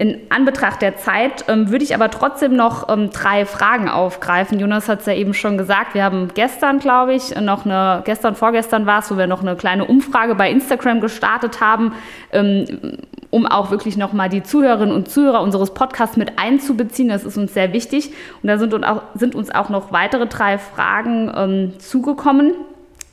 In 0.00 0.20
Anbetracht 0.28 0.80
der 0.80 0.96
Zeit 0.96 1.46
ähm, 1.48 1.70
würde 1.70 1.82
ich 1.82 1.92
aber 1.92 2.08
trotzdem 2.10 2.54
noch 2.54 2.88
ähm, 2.88 3.10
drei 3.10 3.44
Fragen 3.44 3.88
aufgreifen. 3.88 4.60
Jonas 4.60 4.88
hat 4.88 5.00
es 5.00 5.06
ja 5.06 5.14
eben 5.14 5.34
schon 5.34 5.58
gesagt. 5.58 5.94
Wir 5.94 6.04
haben 6.04 6.28
gestern, 6.34 6.78
glaube 6.78 7.14
ich, 7.14 7.34
noch 7.40 7.64
eine, 7.64 8.02
gestern, 8.04 8.36
vorgestern 8.36 8.86
war 8.86 9.00
es, 9.00 9.10
wo 9.10 9.18
wir 9.18 9.26
noch 9.26 9.40
eine 9.40 9.56
kleine 9.56 9.86
Umfrage 9.86 10.36
bei 10.36 10.52
Instagram 10.52 11.00
gestartet 11.00 11.60
haben, 11.60 11.94
ähm, 12.30 12.98
um 13.30 13.46
auch 13.46 13.70
wirklich 13.70 13.96
nochmal 13.96 14.28
die 14.28 14.42
Zuhörerinnen 14.42 14.94
und 14.94 15.08
Zuhörer 15.10 15.42
unseres 15.42 15.74
Podcasts 15.74 16.16
mit 16.16 16.38
einzubeziehen. 16.38 17.08
Das 17.08 17.24
ist 17.24 17.36
uns 17.36 17.52
sehr 17.54 17.72
wichtig. 17.72 18.12
Und 18.42 18.48
da 18.48 18.58
sind, 18.58 18.74
auch, 18.84 19.02
sind 19.14 19.34
uns 19.34 19.50
auch 19.50 19.68
noch 19.68 19.92
weitere 19.92 20.26
drei 20.26 20.58
Fragen 20.58 21.30
ähm, 21.34 21.78
zugekommen. 21.78 22.54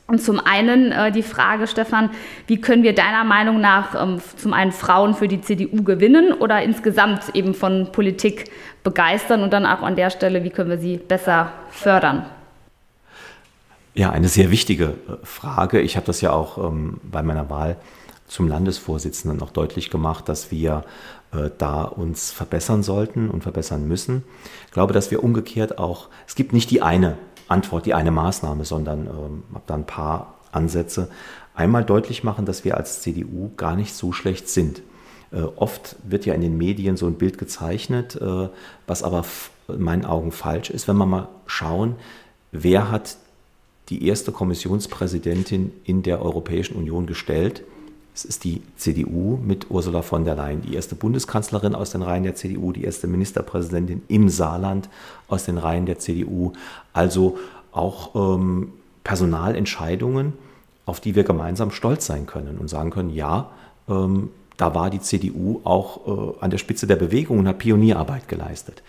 Und 0.08 0.22
zum 0.22 0.40
einen 0.40 0.92
äh, 0.92 1.12
die 1.12 1.24
Frage, 1.24 1.68
Stefan, 1.68 2.12
wie 2.48 2.62
können 2.62 2.84
wir 2.84 2.94
deiner 2.94 3.24
Meinung 3.24 3.60
nach 3.60 4.02
ähm, 4.02 4.22
zum 4.38 4.54
einen 4.54 4.72
Frauen 4.72 5.16
für 5.16 5.28
die 5.28 5.42
CDU 5.42 5.84
gewinnen 5.84 6.32
oder 6.32 6.62
insgesamt 6.62 7.34
eben 7.34 7.56
von 7.56 7.92
Politik 7.92 8.52
begeistern 8.84 9.42
und 9.42 9.52
dann 9.52 9.66
auch 9.66 9.82
an 9.82 9.96
der 9.96 10.12
Stelle, 10.12 10.44
wie 10.44 10.52
können 10.52 10.70
wir 10.70 10.78
sie 10.78 10.98
besser 10.98 11.52
fördern? 11.72 12.26
Ja, 13.96 14.12
eine 14.12 14.28
sehr 14.28 14.52
wichtige 14.52 14.86
äh, 14.86 15.26
Frage. 15.26 15.82
Ich 15.82 15.96
habe 15.96 16.06
das 16.06 16.22
ja 16.22 16.32
auch 16.32 16.60
ähm, 16.60 17.00
bei 17.04 17.24
meiner 17.24 17.50
Wahl 17.50 17.76
zum 18.28 18.48
Landesvorsitzenden 18.48 19.42
auch 19.42 19.52
deutlich 19.52 19.90
gemacht, 19.90 20.28
dass 20.30 20.52
wir 20.52 20.84
äh, 21.32 21.50
da 21.58 21.84
uns 21.84 22.32
verbessern 22.32 22.84
sollten 22.84 23.30
und 23.30 23.44
verbessern 23.44 23.88
müssen. 23.88 24.24
Ich 24.66 24.72
glaube, 24.72 24.94
dass 24.94 25.12
wir 25.12 25.24
umgekehrt 25.24 25.78
auch, 25.78 26.10
es 26.28 26.36
gibt 26.36 26.54
nicht 26.54 26.72
die 26.72 26.82
eine 26.82 27.18
Antwort, 27.48 27.86
die 27.86 27.94
eine 27.94 28.12
Maßnahme, 28.12 28.66
sondern 28.66 29.08
ähm, 29.08 29.44
habe 29.54 29.64
da 29.68 29.76
ein 29.76 29.86
paar 29.86 30.36
Ansätze. 30.52 31.10
Einmal 31.54 31.86
deutlich 31.86 32.24
machen, 32.24 32.46
dass 32.46 32.66
wir 32.66 32.78
als 32.78 33.02
CDU 33.02 33.52
gar 33.56 33.76
nicht 33.76 33.94
so 33.94 34.12
schlecht 34.12 34.50
sind. 34.50 34.82
Äh, 35.32 35.42
oft 35.56 35.96
wird 36.04 36.26
ja 36.26 36.34
in 36.34 36.42
den 36.42 36.58
Medien 36.58 36.98
so 36.98 37.06
ein 37.08 37.16
Bild 37.16 37.38
gezeichnet, 37.38 38.16
äh, 38.16 38.50
was 38.88 39.04
aber 39.04 39.26
in 39.68 39.82
meinen 39.82 40.06
Augen 40.06 40.32
falsch 40.32 40.70
ist. 40.70 40.88
Wenn 40.88 40.98
wir 40.98 41.06
mal 41.06 41.28
schauen, 41.46 41.96
wer 42.52 42.92
hat 42.92 43.18
die 43.90 44.08
erste 44.08 44.32
Kommissionspräsidentin 44.32 45.72
in 45.84 46.02
der 46.02 46.22
Europäischen 46.22 46.76
Union 46.76 47.06
gestellt, 47.06 47.64
es 48.16 48.24
ist 48.24 48.46
die 48.46 48.62
CDU 48.78 49.38
mit 49.38 49.70
Ursula 49.70 50.02
von 50.02 50.24
der 50.24 50.36
Leyen, 50.36 50.62
die 50.62 50.74
erste 50.74 50.96
Bundeskanzlerin 50.96 51.76
aus 51.76 51.90
den 51.90 52.02
Reihen 52.02 52.24
der 52.24 52.36
CDU, 52.36 52.72
die 52.72 52.86
erste 52.86 53.08
Ministerpräsidentin 53.08 54.04
im 54.08 54.30
Saarland 54.30 54.88
aus 55.28 55.44
den 55.44 55.58
Reihen 55.58 55.86
der 55.86 56.00
CDU. 56.00 56.54
Also 56.94 57.38
auch 57.74 58.16
ähm, 58.16 58.72
Personalentscheidungen, 59.04 60.32
auf 60.86 61.02
die 61.02 61.16
wir 61.16 61.26
gemeinsam 61.26 61.72
stolz 61.72 62.06
sein 62.06 62.26
können 62.26 62.58
und 62.58 62.70
sagen 62.70 62.90
können, 62.90 63.10
ja, 63.10 63.52
ähm, 63.90 64.30
da 64.56 64.74
war 64.74 64.90
die 64.90 65.02
CDU 65.02 65.60
auch 65.66 66.38
äh, 66.38 66.40
an 66.40 66.52
der 66.52 66.58
Spitze 66.58 66.88
der 66.88 66.96
Bewegung 66.96 67.40
und 67.40 67.48
hat 67.50 67.60
Pionierarbeit 67.60 68.30
geleistet. 68.30 68.82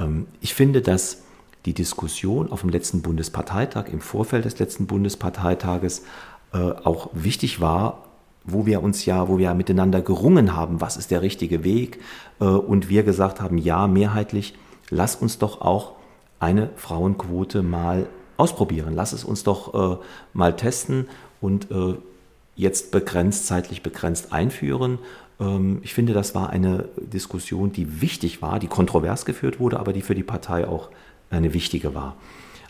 Ähm, 0.00 0.26
ich 0.40 0.52
finde, 0.52 0.82
dass 0.82 1.22
die 1.64 1.74
Diskussion 1.74 2.50
auf 2.50 2.62
dem 2.62 2.70
letzten 2.70 3.02
Bundesparteitag, 3.02 3.86
im 3.92 4.00
Vorfeld 4.00 4.44
des 4.44 4.58
letzten 4.58 4.86
Bundesparteitages, 4.86 6.02
äh, 6.52 6.58
auch 6.58 7.10
wichtig 7.12 7.60
war, 7.60 8.04
wo 8.44 8.66
wir 8.66 8.82
uns 8.82 9.06
ja, 9.06 9.28
wo 9.28 9.38
wir 9.38 9.54
miteinander 9.54 10.02
gerungen 10.02 10.54
haben, 10.54 10.80
was 10.80 10.96
ist 10.96 11.10
der 11.10 11.22
richtige 11.22 11.64
Weg, 11.64 12.00
äh, 12.40 12.44
und 12.44 12.88
wir 12.88 13.02
gesagt 13.02 13.40
haben, 13.40 13.58
ja, 13.58 13.86
mehrheitlich, 13.86 14.54
lass 14.90 15.16
uns 15.16 15.38
doch 15.38 15.60
auch 15.60 15.92
eine 16.38 16.70
Frauenquote 16.76 17.62
mal 17.62 18.06
ausprobieren, 18.36 18.94
lass 18.94 19.12
es 19.12 19.24
uns 19.24 19.44
doch 19.44 19.94
äh, 19.94 19.96
mal 20.32 20.56
testen 20.56 21.08
und 21.40 21.70
äh, 21.70 21.94
jetzt 22.56 22.90
begrenzt, 22.90 23.46
zeitlich 23.46 23.82
begrenzt 23.82 24.32
einführen. 24.32 24.98
Ähm, 25.40 25.78
ich 25.82 25.94
finde, 25.94 26.12
das 26.12 26.34
war 26.34 26.50
eine 26.50 26.88
Diskussion, 26.96 27.72
die 27.72 28.00
wichtig 28.00 28.42
war, 28.42 28.58
die 28.58 28.66
kontrovers 28.66 29.24
geführt 29.24 29.60
wurde, 29.60 29.78
aber 29.78 29.92
die 29.92 30.02
für 30.02 30.14
die 30.14 30.22
Partei 30.22 30.66
auch 30.66 30.90
eine 31.30 31.54
wichtige 31.54 31.94
war. 31.94 32.16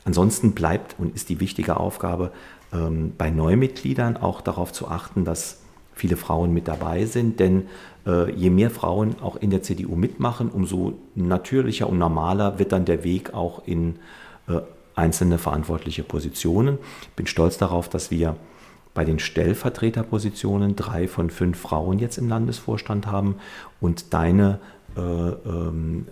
Ansonsten 0.04 0.52
bleibt 0.52 0.96
und 0.98 1.14
ist 1.14 1.28
die 1.30 1.40
wichtige 1.40 1.78
Aufgabe, 1.78 2.30
ähm, 2.72 3.12
bei 3.16 3.30
Neumitgliedern 3.30 4.16
auch 4.16 4.40
darauf 4.40 4.72
zu 4.72 4.88
achten, 4.88 5.24
dass 5.24 5.63
viele 5.94 6.16
Frauen 6.16 6.52
mit 6.52 6.68
dabei 6.68 7.06
sind, 7.06 7.40
denn 7.40 7.68
äh, 8.06 8.30
je 8.32 8.50
mehr 8.50 8.70
Frauen 8.70 9.16
auch 9.20 9.36
in 9.36 9.50
der 9.50 9.62
CDU 9.62 9.96
mitmachen, 9.96 10.50
umso 10.50 10.94
natürlicher 11.14 11.88
und 11.88 11.98
normaler 11.98 12.58
wird 12.58 12.72
dann 12.72 12.84
der 12.84 13.04
Weg 13.04 13.32
auch 13.34 13.66
in 13.66 13.96
äh, 14.48 14.60
einzelne 14.94 15.38
verantwortliche 15.38 16.02
Positionen. 16.02 16.78
Ich 17.02 17.08
bin 17.10 17.26
stolz 17.26 17.58
darauf, 17.58 17.88
dass 17.88 18.10
wir 18.10 18.36
bei 18.92 19.04
den 19.04 19.18
Stellvertreterpositionen 19.18 20.76
drei 20.76 21.08
von 21.08 21.30
fünf 21.30 21.58
Frauen 21.58 21.98
jetzt 21.98 22.16
im 22.16 22.28
Landesvorstand 22.28 23.08
haben 23.08 23.36
und 23.80 24.14
deine 24.14 24.60
äh, 24.96 25.00
ähm, 25.00 26.06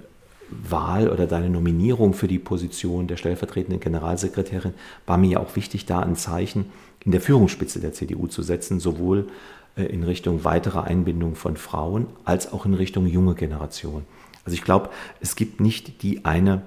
Wahl 0.51 1.09
oder 1.09 1.26
deine 1.26 1.49
Nominierung 1.49 2.12
für 2.12 2.28
die 2.28 2.39
Position 2.39 3.07
der 3.07 3.16
stellvertretenden 3.16 3.80
Generalsekretärin 3.80 4.74
war 5.07 5.16
mir 5.16 5.30
ja 5.30 5.41
auch 5.41 5.57
wichtig, 5.57 5.87
da 5.87 6.01
ein 6.01 6.16
Zeichen 6.16 6.66
in 7.05 7.12
der 7.12 7.20
Führungsspitze 7.20 7.80
der 7.80 7.93
CDU 7.93 8.26
zu 8.26 8.43
setzen, 8.43 8.78
sowohl 8.78 9.28
in 9.76 10.04
Richtung 10.04 10.44
weiterer 10.44 10.84
Einbindung 10.84 11.34
von 11.34 11.56
Frauen 11.56 12.06
als 12.24 12.52
auch 12.52 12.66
in 12.66 12.74
Richtung 12.74 13.06
junge 13.06 13.34
Generation. 13.34 14.04
Also 14.44 14.54
ich 14.54 14.62
glaube, 14.62 14.90
es 15.20 15.36
gibt 15.36 15.60
nicht 15.60 16.02
die 16.02 16.24
eine, 16.24 16.62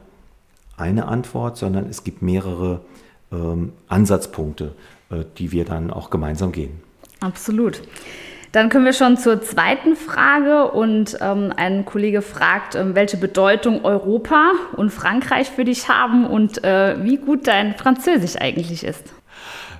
eine 0.77 1.07
Antwort, 1.07 1.57
sondern 1.57 1.87
es 1.87 2.03
gibt 2.03 2.21
mehrere 2.21 2.81
ähm, 3.31 3.73
Ansatzpunkte, 3.87 4.75
äh, 5.09 5.25
die 5.37 5.51
wir 5.51 5.65
dann 5.65 5.91
auch 5.91 6.09
gemeinsam 6.09 6.51
gehen. 6.51 6.81
Absolut. 7.19 7.81
Dann 8.51 8.69
kommen 8.69 8.85
wir 8.85 8.93
schon 8.93 9.17
zur 9.17 9.41
zweiten 9.41 9.97
Frage 9.97 10.71
und 10.71 11.17
ähm, 11.19 11.51
ein 11.57 11.83
Kollege 11.83 12.21
fragt, 12.21 12.75
ähm, 12.75 12.95
welche 12.95 13.17
Bedeutung 13.17 13.83
Europa 13.83 14.53
und 14.77 14.91
Frankreich 14.91 15.49
für 15.49 15.65
dich 15.65 15.89
haben 15.89 16.25
und 16.25 16.63
äh, 16.63 16.95
wie 17.03 17.17
gut 17.17 17.47
dein 17.47 17.75
Französisch 17.75 18.37
eigentlich 18.37 18.85
ist. 18.85 19.13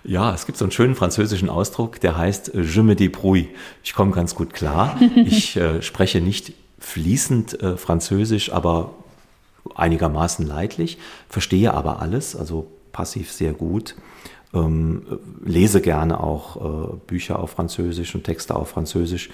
Ja, 0.07 0.33
es 0.35 0.45
gibt 0.45 0.57
so 0.57 0.65
einen 0.65 0.71
schönen 0.71 0.95
französischen 0.95 1.49
Ausdruck, 1.49 1.99
der 1.99 2.15
heißt 2.15 2.53
äh, 2.53 2.61
Je 2.61 2.83
me 2.83 2.93
débrouille. 2.93 3.47
Ich 3.83 3.93
komme 3.93 4.11
ganz 4.11 4.35
gut 4.35 4.53
klar. 4.53 4.99
Ich 5.15 5.57
äh, 5.57 5.81
spreche 5.81 6.21
nicht 6.21 6.53
fließend 6.77 7.61
äh, 7.61 7.77
Französisch, 7.77 8.51
aber 8.51 8.91
einigermaßen 9.73 10.45
leidlich, 10.45 10.99
verstehe 11.27 11.73
aber 11.73 12.01
alles, 12.01 12.35
also 12.35 12.67
passiv 12.91 13.31
sehr 13.31 13.53
gut. 13.53 13.95
Ähm, 14.53 15.03
lese 15.43 15.81
gerne 15.81 16.19
auch 16.21 16.93
äh, 16.93 16.95
Bücher 17.07 17.39
auf 17.39 17.51
Französisch 17.51 18.13
und 18.13 18.23
Texte 18.23 18.55
auf 18.55 18.69
Französisch, 18.69 19.31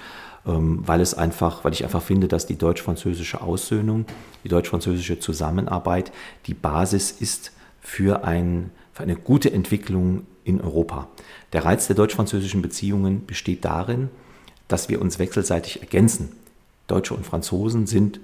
ähm, 0.48 0.82
weil 0.86 1.02
es 1.02 1.14
einfach, 1.14 1.66
weil 1.66 1.74
ich 1.74 1.84
einfach 1.84 2.02
finde, 2.02 2.30
dass 2.30 2.46
die 2.46 2.58
deutsch-französische 2.58 3.42
Aussöhnung, 3.42 4.06
die 4.46 4.50
deutsch-französische 4.50 5.20
Zusammenarbeit 5.20 6.14
die 6.48 6.54
Basis 6.54 7.12
ist 7.12 7.52
für, 7.82 8.24
ein, 8.24 8.72
für 8.94 9.04
eine 9.04 9.16
gute 9.16 9.52
Entwicklung 9.52 10.26
in 10.44 10.62
Europa. 10.62 11.08
Der 11.54 11.66
Reiz 11.66 11.88
der 11.88 11.96
deutsch-französischen 11.96 12.62
Beziehungen 12.62 13.26
besteht 13.26 13.66
darin, 13.66 14.10
dass 14.68 14.90
wir 14.90 15.02
uns 15.02 15.20
wechselseitig 15.20 15.82
ergänzen. 15.82 16.32
Deutsche 16.88 17.14
und 17.14 17.26
Franzosen 17.26 17.88
sind 17.88 18.20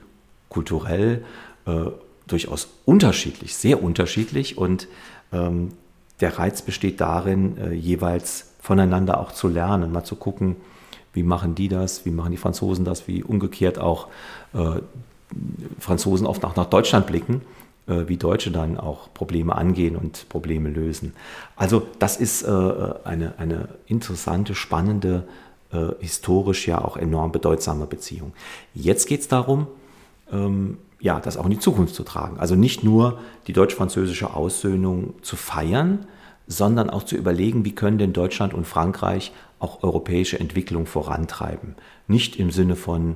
kulturell 0.49 1.23
äh, 1.65 1.85
durchaus 2.27 2.69
unterschiedlich, 2.85 3.55
sehr 3.55 3.83
unterschiedlich 3.83 4.57
und 4.57 4.87
ähm, 5.31 5.73
der 6.19 6.37
Reiz 6.39 6.61
besteht 6.61 6.99
darin, 6.99 7.57
äh, 7.57 7.73
jeweils 7.73 8.51
voneinander 8.61 9.19
auch 9.19 9.31
zu 9.31 9.47
lernen, 9.47 9.91
mal 9.91 10.03
zu 10.03 10.15
gucken, 10.15 10.55
wie 11.13 11.23
machen 11.23 11.55
die 11.55 11.67
das, 11.67 12.05
wie 12.05 12.11
machen 12.11 12.31
die 12.31 12.37
Franzosen 12.37 12.85
das, 12.85 13.07
wie 13.07 13.23
umgekehrt 13.23 13.79
auch 13.79 14.07
äh, 14.53 14.81
Franzosen 15.79 16.25
oft 16.25 16.43
auch 16.45 16.55
nach 16.55 16.65
Deutschland 16.65 17.07
blicken 17.07 17.41
wie 17.87 18.17
Deutsche 18.17 18.51
dann 18.51 18.77
auch 18.77 19.13
Probleme 19.13 19.55
angehen 19.55 19.95
und 19.95 20.27
Probleme 20.29 20.69
lösen. 20.69 21.13
Also 21.55 21.83
das 21.99 22.17
ist 22.17 22.43
äh, 22.43 22.49
eine, 23.03 23.33
eine 23.37 23.69
interessante, 23.87 24.55
spannende, 24.55 25.27
äh, 25.71 25.87
historisch 25.99 26.67
ja 26.67 26.83
auch 26.83 26.97
enorm 26.97 27.31
bedeutsame 27.31 27.85
Beziehung. 27.85 28.33
Jetzt 28.73 29.07
geht 29.07 29.21
es 29.21 29.27
darum, 29.27 29.67
ähm, 30.31 30.77
ja, 30.99 31.19
das 31.19 31.37
auch 31.37 31.45
in 31.45 31.51
die 31.51 31.59
Zukunft 31.59 31.95
zu 31.95 32.03
tragen. 32.03 32.37
Also 32.39 32.55
nicht 32.55 32.83
nur 32.83 33.19
die 33.47 33.53
deutsch-französische 33.53 34.33
Aussöhnung 34.35 35.13
zu 35.21 35.35
feiern, 35.35 36.07
sondern 36.47 36.89
auch 36.89 37.03
zu 37.03 37.15
überlegen, 37.15 37.65
wie 37.65 37.75
können 37.75 37.97
denn 37.97 38.13
Deutschland 38.13 38.53
und 38.53 38.65
Frankreich 38.65 39.31
auch 39.59 39.83
europäische 39.83 40.39
Entwicklung 40.39 40.85
vorantreiben. 40.85 41.75
Nicht 42.07 42.37
im 42.37 42.51
Sinne 42.51 42.75
von 42.75 43.11
äh, 43.11 43.15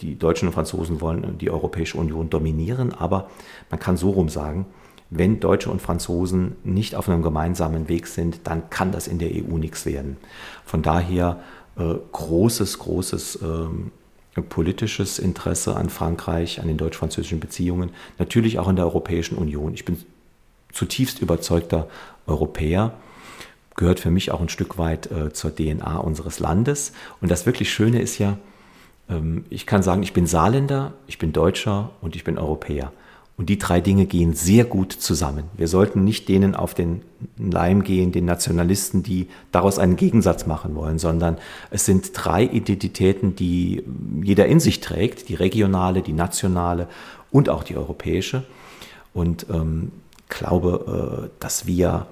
die 0.00 0.18
Deutschen 0.18 0.48
und 0.48 0.54
Franzosen 0.54 1.00
wollen 1.00 1.38
die 1.38 1.50
Europäische 1.50 1.98
Union 1.98 2.30
dominieren, 2.30 2.92
aber 2.92 3.28
man 3.70 3.80
kann 3.80 3.96
so 3.96 4.10
rum 4.10 4.28
sagen, 4.28 4.66
wenn 5.10 5.40
Deutsche 5.40 5.70
und 5.70 5.82
Franzosen 5.82 6.56
nicht 6.62 6.94
auf 6.94 7.08
einem 7.08 7.22
gemeinsamen 7.22 7.88
Weg 7.88 8.06
sind, 8.06 8.40
dann 8.44 8.70
kann 8.70 8.92
das 8.92 9.08
in 9.08 9.18
der 9.18 9.30
EU 9.30 9.58
nichts 9.58 9.84
werden. 9.84 10.16
Von 10.64 10.82
daher 10.82 11.40
äh, 11.76 11.94
großes, 12.12 12.78
großes 12.78 13.40
ähm, 13.42 13.90
politisches 14.48 15.18
Interesse 15.18 15.76
an 15.76 15.90
Frankreich, 15.90 16.60
an 16.60 16.68
den 16.68 16.76
deutsch-französischen 16.76 17.40
Beziehungen, 17.40 17.90
natürlich 18.18 18.58
auch 18.58 18.68
in 18.68 18.76
der 18.76 18.84
Europäischen 18.84 19.36
Union. 19.36 19.74
Ich 19.74 19.84
bin 19.84 19.98
zutiefst 20.72 21.20
überzeugter 21.20 21.88
Europäer, 22.26 22.94
gehört 23.74 23.98
für 23.98 24.10
mich 24.10 24.30
auch 24.30 24.40
ein 24.40 24.48
Stück 24.48 24.78
weit 24.78 25.10
äh, 25.10 25.32
zur 25.32 25.54
DNA 25.54 25.98
unseres 25.98 26.38
Landes. 26.38 26.92
Und 27.20 27.30
das 27.30 27.46
wirklich 27.46 27.72
Schöne 27.72 28.00
ist 28.00 28.18
ja, 28.18 28.38
ich 29.50 29.66
kann 29.66 29.82
sagen, 29.82 30.02
ich 30.02 30.12
bin 30.12 30.26
Saarländer, 30.26 30.92
ich 31.06 31.18
bin 31.18 31.32
Deutscher 31.32 31.90
und 32.00 32.14
ich 32.14 32.24
bin 32.24 32.38
Europäer. 32.38 32.92
Und 33.36 33.48
die 33.48 33.58
drei 33.58 33.80
Dinge 33.80 34.04
gehen 34.04 34.34
sehr 34.34 34.64
gut 34.64 34.92
zusammen. 34.92 35.44
Wir 35.56 35.66
sollten 35.66 36.04
nicht 36.04 36.28
denen 36.28 36.54
auf 36.54 36.74
den 36.74 37.00
Leim 37.38 37.84
gehen, 37.84 38.12
den 38.12 38.26
Nationalisten, 38.26 39.02
die 39.02 39.28
daraus 39.50 39.78
einen 39.78 39.96
Gegensatz 39.96 40.46
machen 40.46 40.74
wollen, 40.74 40.98
sondern 40.98 41.38
es 41.70 41.86
sind 41.86 42.10
drei 42.12 42.44
Identitäten, 42.44 43.36
die 43.36 43.82
jeder 44.22 44.44
in 44.44 44.60
sich 44.60 44.80
trägt, 44.80 45.30
die 45.30 45.36
regionale, 45.36 46.02
die 46.02 46.12
nationale 46.12 46.86
und 47.30 47.48
auch 47.48 47.64
die 47.64 47.78
europäische. 47.78 48.44
Und 49.14 49.46
ähm, 49.48 49.90
glaube, 50.28 51.30
äh, 51.32 51.40
dass 51.40 51.66
wir 51.66 52.06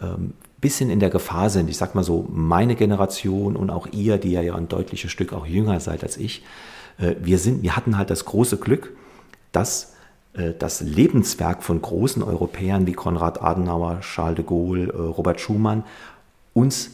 ähm, 0.00 0.32
bisschen 0.60 0.90
in 0.90 1.00
der 1.00 1.10
Gefahr 1.10 1.50
sind, 1.50 1.70
ich 1.70 1.76
sag 1.76 1.94
mal 1.94 2.04
so, 2.04 2.26
meine 2.30 2.74
Generation 2.74 3.56
und 3.56 3.70
auch 3.70 3.86
ihr, 3.92 4.18
die 4.18 4.32
ja 4.32 4.54
ein 4.54 4.68
deutliches 4.68 5.10
Stück 5.10 5.32
auch 5.32 5.46
jünger 5.46 5.80
seid 5.80 6.02
als 6.02 6.16
ich, 6.16 6.42
äh, 6.98 7.14
wir 7.20 7.38
sind, 7.38 7.62
wir 7.62 7.76
hatten 7.76 7.96
halt 7.96 8.10
das 8.10 8.24
große 8.24 8.58
Glück, 8.58 8.92
dass 9.52 9.94
äh, 10.34 10.52
das 10.58 10.80
Lebenswerk 10.80 11.62
von 11.62 11.80
großen 11.80 12.22
Europäern 12.22 12.86
wie 12.86 12.92
Konrad 12.92 13.42
Adenauer, 13.42 14.00
Charles 14.00 14.36
de 14.36 14.44
Gaulle, 14.44 14.92
äh, 14.92 14.96
Robert 14.96 15.40
Schumann 15.40 15.84
uns 16.52 16.90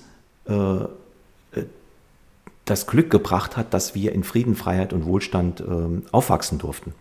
das 2.67 2.87
Glück 2.87 3.11
gebracht 3.11 3.57
hat, 3.57 3.75
dass 3.75 3.97
wir 3.97 4.13
in 4.13 4.23
Frieden, 4.23 4.55
Freiheit 4.55 4.93
und 4.93 5.07
Wohlstand 5.07 5.61
ähm, 5.61 6.05
aufwachsen 6.13 6.59
durften. 6.59 6.95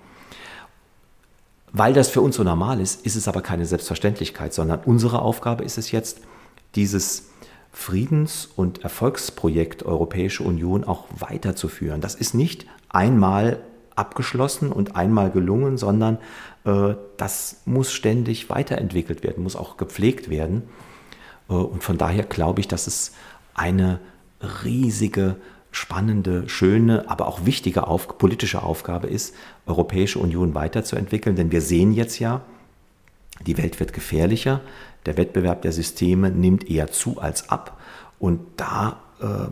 Weil 1.72 1.94
das 1.94 2.10
für 2.10 2.22
uns 2.22 2.38
so 2.38 2.44
normal 2.44 2.80
ist, 2.80 3.06
ist 3.06 3.16
es 3.16 3.28
aber 3.28 3.42
keine 3.42 3.68
Selbstverständlichkeit, 3.68 4.54
sondern 4.54 4.80
unsere 4.86 5.22
Aufgabe 5.22 5.64
ist 5.64 5.78
es 5.78 5.92
jetzt, 5.92 6.22
dieses 6.76 7.30
Friedens- 7.72 8.50
und 8.56 8.84
Erfolgsprojekt 8.84 9.84
Europäische 9.84 10.44
Union 10.44 10.84
auch 10.84 11.06
weiterzuführen. 11.20 12.02
Das 12.02 12.16
ist 12.16 12.34
nicht 12.34 12.66
einmal 12.90 13.60
abgeschlossen 13.96 14.72
und 14.72 14.96
einmal 14.96 15.32
gelungen, 15.32 15.78
sondern 15.78 16.18
äh, 16.66 16.96
das 17.18 17.62
muss 17.66 17.92
ständig 17.92 18.50
weiterentwickelt 18.50 19.24
werden, 19.24 19.44
muss 19.44 19.56
auch 19.56 19.78
gepflegt 19.78 20.30
werden. 20.30 20.64
Äh, 21.50 21.54
und 21.54 21.84
von 21.84 21.98
daher 21.98 22.24
glaube 22.24 22.62
ich, 22.62 22.68
dass 22.68 22.88
es 22.88 23.14
eine 23.54 24.00
riesige, 24.64 25.38
spannende, 25.72 26.48
schöne, 26.48 27.10
aber 27.10 27.28
auch 27.28 27.46
wichtige 27.46 27.88
auf, 27.88 28.18
politische 28.18 28.64
Aufgabe 28.64 29.08
ist, 29.08 29.36
Europäische 29.66 30.20
Union 30.20 30.56
weiterzuentwickeln. 30.56 31.36
Denn 31.36 31.52
wir 31.52 31.62
sehen 31.62 31.94
jetzt 31.94 32.20
ja, 32.20 32.42
die 33.46 33.58
Welt 33.58 33.80
wird 33.80 33.92
gefährlicher, 33.92 34.62
der 35.06 35.18
Wettbewerb 35.18 35.62
der 35.62 35.72
Systeme 35.72 36.30
nimmt 36.30 36.70
eher 36.70 36.92
zu 36.92 37.20
als 37.20 37.50
ab. 37.50 37.80
Und 38.20 38.40
da 38.58 39.00
äh, 39.22 39.48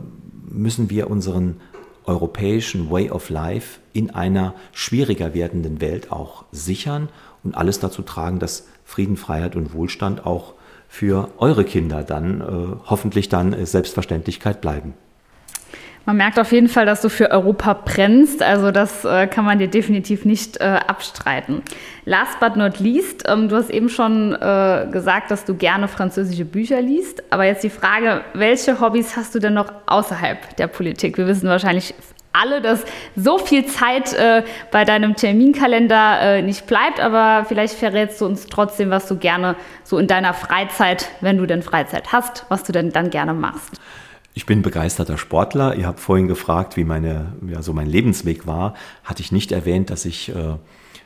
müssen 0.49 0.89
wir 0.89 1.09
unseren 1.09 1.59
europäischen 2.05 2.91
Way 2.91 3.11
of 3.11 3.29
Life 3.29 3.79
in 3.93 4.09
einer 4.09 4.55
schwieriger 4.71 5.33
werdenden 5.33 5.79
Welt 5.79 6.11
auch 6.11 6.45
sichern 6.51 7.09
und 7.43 7.55
alles 7.55 7.79
dazu 7.79 8.01
tragen, 8.01 8.39
dass 8.39 8.67
Frieden, 8.83 9.17
Freiheit 9.17 9.55
und 9.55 9.73
Wohlstand 9.73 10.25
auch 10.25 10.53
für 10.87 11.29
eure 11.37 11.63
Kinder 11.63 12.03
dann 12.03 12.41
äh, 12.41 12.75
hoffentlich 12.85 13.29
dann 13.29 13.65
Selbstverständlichkeit 13.65 14.61
bleiben. 14.61 14.93
Man 16.05 16.17
merkt 16.17 16.37
auf 16.37 16.51
jeden 16.51 16.67
Fall, 16.67 16.85
dass 16.85 17.01
du 17.01 17.07
für 17.07 17.31
Europa 17.31 17.73
brennst. 17.73 18.43
Also 18.43 18.71
das 18.71 19.05
äh, 19.05 19.25
kann 19.27 19.45
man 19.45 19.59
dir 19.59 19.69
definitiv 19.69 20.25
nicht 20.25 20.59
äh, 20.59 20.63
abstreiten. 20.63 21.61
Last 22.03 22.41
but 22.41 22.57
not 22.57 22.79
least, 22.79 23.23
ähm, 23.27 23.47
du 23.47 23.55
hast 23.55 23.69
eben 23.69 23.87
schon 23.87 24.33
äh, 24.33 24.87
gesagt, 24.91 25.31
dass 25.31 25.45
du 25.45 25.55
gerne 25.55 25.87
französische 25.87 26.43
Bücher 26.43 26.81
liest. 26.81 27.23
Aber 27.31 27.45
jetzt 27.45 27.63
die 27.63 27.69
Frage, 27.69 28.21
welche 28.33 28.81
Hobbys 28.81 29.15
hast 29.15 29.33
du 29.33 29.39
denn 29.39 29.53
noch 29.53 29.71
außerhalb 29.85 30.57
der 30.57 30.67
Politik? 30.67 31.17
Wir 31.17 31.25
wissen 31.25 31.47
wahrscheinlich 31.47 31.93
alle, 32.33 32.61
dass 32.61 32.83
so 33.15 33.37
viel 33.37 33.65
Zeit 33.67 34.11
äh, 34.13 34.43
bei 34.71 34.83
deinem 34.83 35.15
Terminkalender 35.15 36.19
äh, 36.19 36.41
nicht 36.41 36.65
bleibt, 36.67 36.99
aber 36.99 37.45
vielleicht 37.47 37.75
verrätst 37.75 38.19
du 38.19 38.25
uns 38.25 38.47
trotzdem, 38.47 38.89
was 38.89 39.07
du 39.07 39.17
gerne 39.17 39.55
so 39.83 39.99
in 39.99 40.07
deiner 40.07 40.33
Freizeit, 40.33 41.09
wenn 41.21 41.37
du 41.37 41.45
denn 41.45 41.61
Freizeit 41.61 42.11
hast, 42.11 42.45
was 42.49 42.63
du 42.63 42.73
denn 42.73 42.91
dann 42.91 43.09
gerne 43.09 43.33
machst. 43.33 43.79
Ich 44.35 44.47
bin 44.47 44.63
begeisterter 44.63 45.17
Sportler. 45.17 45.75
Ihr 45.75 45.85
habt 45.85 45.99
vorhin 45.99 46.27
gefragt, 46.27 46.75
wie 46.75 46.85
meine, 46.85 47.33
ja, 47.47 47.61
so 47.61 47.71
mein 47.71 47.85
Lebensweg 47.87 48.47
war. 48.47 48.73
Hatte 49.03 49.21
ich 49.21 49.31
nicht 49.31 49.51
erwähnt, 49.51 49.91
dass 49.91 50.05
ich 50.05 50.29
äh, 50.29 50.55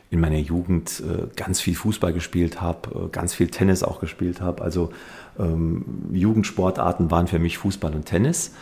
in 0.10 0.22
meiner 0.22 0.38
Jugend 0.38 1.02
äh, 1.02 1.28
ganz 1.36 1.60
viel 1.60 1.76
Fußball 1.76 2.14
gespielt 2.14 2.62
habe, 2.62 3.08
äh, 3.08 3.10
ganz 3.10 3.34
viel 3.34 3.48
Tennis 3.50 3.84
auch 3.84 4.00
gespielt 4.00 4.40
habe. 4.40 4.64
Also 4.64 4.92
ähm, 5.38 5.84
Jugendsportarten 6.14 7.12
waren 7.12 7.28
für 7.28 7.40
mich 7.40 7.58
Fußball 7.58 7.94
und 7.94 8.06
Tennis. 8.06 8.54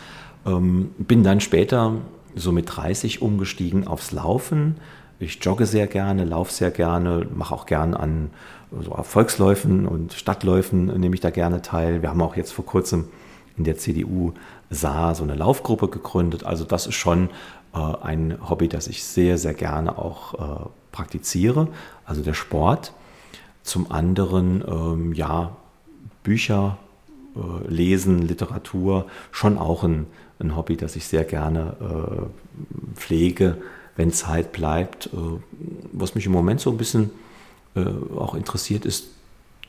Ähm, 0.44 0.90
bin 0.98 1.22
dann 1.22 1.40
später 1.40 1.94
so 2.34 2.50
mit 2.50 2.66
30 2.68 3.22
umgestiegen 3.22 3.86
aufs 3.86 4.10
Laufen. 4.10 4.78
Ich 5.20 5.38
jogge 5.42 5.66
sehr 5.66 5.86
gerne, 5.86 6.24
laufe 6.24 6.52
sehr 6.52 6.72
gerne, 6.72 7.26
mache 7.32 7.54
auch 7.54 7.66
gern 7.66 7.94
an 7.94 8.30
so 8.82 8.90
Volksläufen 9.02 9.86
und 9.86 10.12
Stadtläufen 10.12 10.86
nehme 10.98 11.14
ich 11.14 11.20
da 11.20 11.30
gerne 11.30 11.62
teil. 11.62 12.02
Wir 12.02 12.10
haben 12.10 12.20
auch 12.20 12.36
jetzt 12.36 12.52
vor 12.52 12.66
kurzem 12.66 13.04
in 13.56 13.64
der 13.64 13.78
CDU 13.78 14.32
Saar 14.70 15.14
so 15.14 15.22
eine 15.22 15.34
Laufgruppe 15.34 15.88
gegründet. 15.88 16.44
Also 16.44 16.64
das 16.64 16.86
ist 16.86 16.94
schon 16.94 17.30
äh, 17.74 17.78
ein 17.78 18.38
Hobby, 18.48 18.68
das 18.68 18.88
ich 18.88 19.04
sehr, 19.04 19.38
sehr 19.38 19.54
gerne 19.54 19.98
auch 19.98 20.34
äh, 20.34 20.66
praktiziere, 20.92 21.68
also 22.04 22.22
der 22.22 22.34
Sport. 22.34 22.92
Zum 23.62 23.90
anderen, 23.90 24.64
ähm, 24.66 25.12
ja, 25.12 25.56
Bücher 26.22 26.78
äh, 27.36 27.68
lesen, 27.68 28.22
Literatur, 28.22 29.06
schon 29.30 29.58
auch 29.58 29.82
ein, 29.82 30.06
ein 30.38 30.56
Hobby, 30.56 30.76
das 30.76 30.96
ich 30.96 31.06
sehr 31.06 31.24
gerne 31.24 31.76
äh, 31.80 32.96
pflege, 32.96 33.58
wenn 33.96 34.12
Zeit 34.12 34.52
bleibt. 34.52 35.06
Äh, 35.06 35.18
was 35.92 36.14
mich 36.14 36.26
im 36.26 36.32
Moment 36.32 36.60
so 36.60 36.70
ein 36.70 36.76
bisschen 36.76 37.10
äh, 37.74 37.84
auch 38.16 38.34
interessiert, 38.34 38.84
ist 38.84 39.08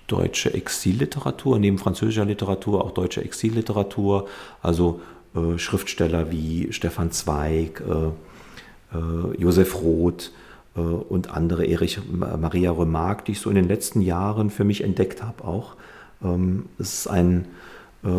deutsche 0.08 0.54
Exilliteratur, 0.54 1.60
neben 1.60 1.78
französischer 1.78 2.26
Literatur 2.26 2.84
auch 2.84 2.92
deutsche 2.92 3.24
Exilliteratur, 3.24 4.28
also 4.62 5.02
äh, 5.36 5.58
Schriftsteller 5.58 6.32
wie 6.32 6.72
Stefan 6.72 7.12
Zweig, 7.12 7.82
äh, 7.82 8.98
äh, 8.98 9.38
Josef 9.38 9.82
Roth 9.82 10.32
äh, 10.76 10.80
und 10.80 11.32
andere, 11.32 11.66
Erich 11.66 12.00
Maria 12.10 12.72
Remarque, 12.72 13.26
die 13.26 13.34
ich 13.34 13.42
so 13.42 13.50
in 13.50 13.56
den 13.56 13.68
letzten 13.68 14.02
Jahren 14.02 14.50
für 14.50 14.64
mich 14.64 14.84
entdeckt 14.84 15.24
habe 15.24 15.44
auch. 15.44 15.76
Ähm, 16.24 16.68
ist 16.80 17.08
ein 17.08 17.46
äh, 18.04 18.10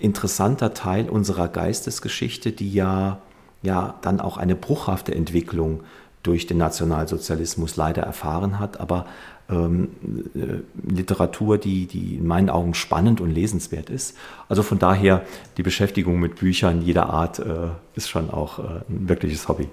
interessanter 0.00 0.74
Teil 0.74 1.08
unserer 1.08 1.48
Geistesgeschichte, 1.48 2.52
die 2.52 2.72
ja, 2.72 3.18
ja 3.62 3.94
dann 4.02 4.20
auch 4.20 4.36
eine 4.36 4.54
bruchhafte 4.54 5.14
Entwicklung 5.14 5.80
durch 6.22 6.46
den 6.46 6.58
Nationalsozialismus 6.58 7.76
leider 7.76 8.02
erfahren 8.02 8.58
hat, 8.58 8.80
aber 8.80 9.06
ähm, 9.50 9.88
äh, 10.34 10.92
Literatur, 10.92 11.58
die, 11.58 11.86
die 11.86 12.16
in 12.16 12.26
meinen 12.26 12.50
Augen 12.50 12.74
spannend 12.74 13.20
und 13.20 13.30
lesenswert 13.30 13.90
ist. 13.90 14.16
Also 14.48 14.62
von 14.62 14.78
daher, 14.78 15.22
die 15.56 15.62
Beschäftigung 15.62 16.20
mit 16.20 16.36
Büchern 16.36 16.82
jeder 16.82 17.10
Art 17.10 17.38
äh, 17.38 17.68
ist 17.94 18.10
schon 18.10 18.30
auch 18.30 18.58
äh, 18.58 18.62
ein 18.88 19.08
wirkliches 19.08 19.48
Hobby. 19.48 19.68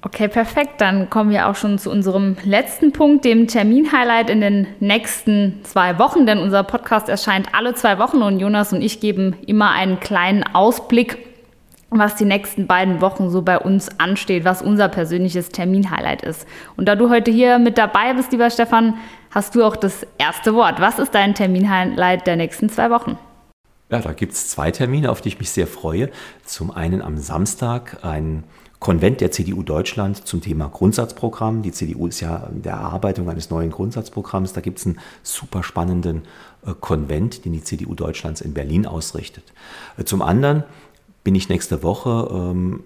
Okay, 0.00 0.28
perfekt. 0.28 0.80
Dann 0.80 1.10
kommen 1.10 1.30
wir 1.30 1.48
auch 1.48 1.56
schon 1.56 1.78
zu 1.78 1.90
unserem 1.90 2.36
letzten 2.44 2.92
Punkt, 2.92 3.24
dem 3.24 3.48
Terminhighlight 3.48 4.30
in 4.30 4.40
den 4.40 4.68
nächsten 4.78 5.60
zwei 5.64 5.98
Wochen, 5.98 6.24
denn 6.24 6.38
unser 6.38 6.62
Podcast 6.62 7.08
erscheint 7.08 7.48
alle 7.52 7.74
zwei 7.74 7.98
Wochen 7.98 8.22
und 8.22 8.38
Jonas 8.38 8.72
und 8.72 8.80
ich 8.80 9.00
geben 9.00 9.34
immer 9.46 9.72
einen 9.72 9.98
kleinen 9.98 10.44
Ausblick 10.44 11.27
was 11.90 12.16
die 12.16 12.24
nächsten 12.24 12.66
beiden 12.66 13.00
Wochen 13.00 13.30
so 13.30 13.42
bei 13.42 13.58
uns 13.58 13.88
ansteht, 13.98 14.44
was 14.44 14.60
unser 14.62 14.88
persönliches 14.88 15.48
Terminhighlight 15.48 16.22
ist. 16.22 16.46
Und 16.76 16.86
da 16.86 16.96
du 16.96 17.08
heute 17.08 17.30
hier 17.30 17.58
mit 17.58 17.78
dabei 17.78 18.12
bist, 18.12 18.32
lieber 18.32 18.50
Stefan, 18.50 18.94
hast 19.30 19.54
du 19.54 19.64
auch 19.64 19.76
das 19.76 20.06
erste 20.18 20.54
Wort. 20.54 20.80
Was 20.80 20.98
ist 20.98 21.14
dein 21.14 21.34
Terminhighlight 21.34 22.26
der 22.26 22.36
nächsten 22.36 22.68
zwei 22.68 22.90
Wochen? 22.90 23.18
Ja, 23.90 24.00
da 24.00 24.12
gibt 24.12 24.34
es 24.34 24.50
zwei 24.50 24.70
Termine, 24.70 25.10
auf 25.10 25.22
die 25.22 25.28
ich 25.28 25.38
mich 25.38 25.50
sehr 25.50 25.66
freue. 25.66 26.10
Zum 26.44 26.70
einen 26.70 27.00
am 27.00 27.16
Samstag 27.16 28.04
ein 28.04 28.44
Konvent 28.80 29.20
der 29.20 29.32
CDU 29.32 29.62
Deutschland 29.62 30.26
zum 30.26 30.40
Thema 30.40 30.68
Grundsatzprogramm. 30.68 31.62
Die 31.62 31.72
CDU 31.72 32.06
ist 32.06 32.20
ja 32.20 32.48
in 32.52 32.62
der 32.62 32.74
Erarbeitung 32.74 33.28
eines 33.28 33.50
neuen 33.50 33.70
Grundsatzprogramms. 33.70 34.52
Da 34.52 34.60
gibt 34.60 34.78
es 34.78 34.86
einen 34.86 35.00
super 35.22 35.62
spannenden 35.62 36.22
äh, 36.64 36.74
Konvent, 36.78 37.44
den 37.44 37.54
die 37.54 37.64
CDU 37.64 37.94
Deutschlands 37.94 38.40
in 38.40 38.54
Berlin 38.54 38.86
ausrichtet. 38.86 39.44
Äh, 39.96 40.04
zum 40.04 40.22
anderen 40.22 40.62
bin 41.28 41.34
ich 41.34 41.50
nächste 41.50 41.82
Woche 41.82 42.26
ähm, 42.32 42.80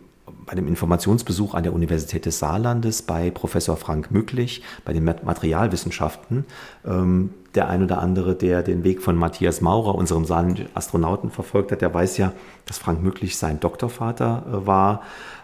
bei 0.47 0.57
dem 0.57 0.67
Informationsbesuch 0.67 1.55
an 1.55 1.63
der 1.63 1.73
Universität 1.73 2.27
des 2.27 2.41
Saarlandes 2.41 3.03
bei 3.03 3.31
Professor 3.31 3.77
Frank 3.77 4.11
Mücklich 4.11 4.65
bei 4.85 4.93
den 4.93 5.05
Materialwissenschaften. 5.05 6.45
Ähm, 6.85 7.35
der 7.55 7.69
ein 7.69 7.85
oder 7.85 8.01
andere, 8.01 8.35
der 8.35 8.65
den 8.65 8.83
Weg 8.83 9.01
von 9.01 9.15
Matthias 9.15 9.61
Maurer, 9.61 9.95
unserem 9.95 10.25
saarländischen 10.25 10.71
Astronauten, 10.75 11.31
verfolgt 11.31 11.71
hat, 11.71 11.83
der 11.83 11.95
weiß 11.95 12.17
ja, 12.17 12.33
dass 12.67 12.79
Frank 12.79 13.01
Mücklich 13.01 13.37
sein 13.37 13.61
Doktorvater 13.61 14.45
äh, 14.49 14.67
war. 14.67 15.03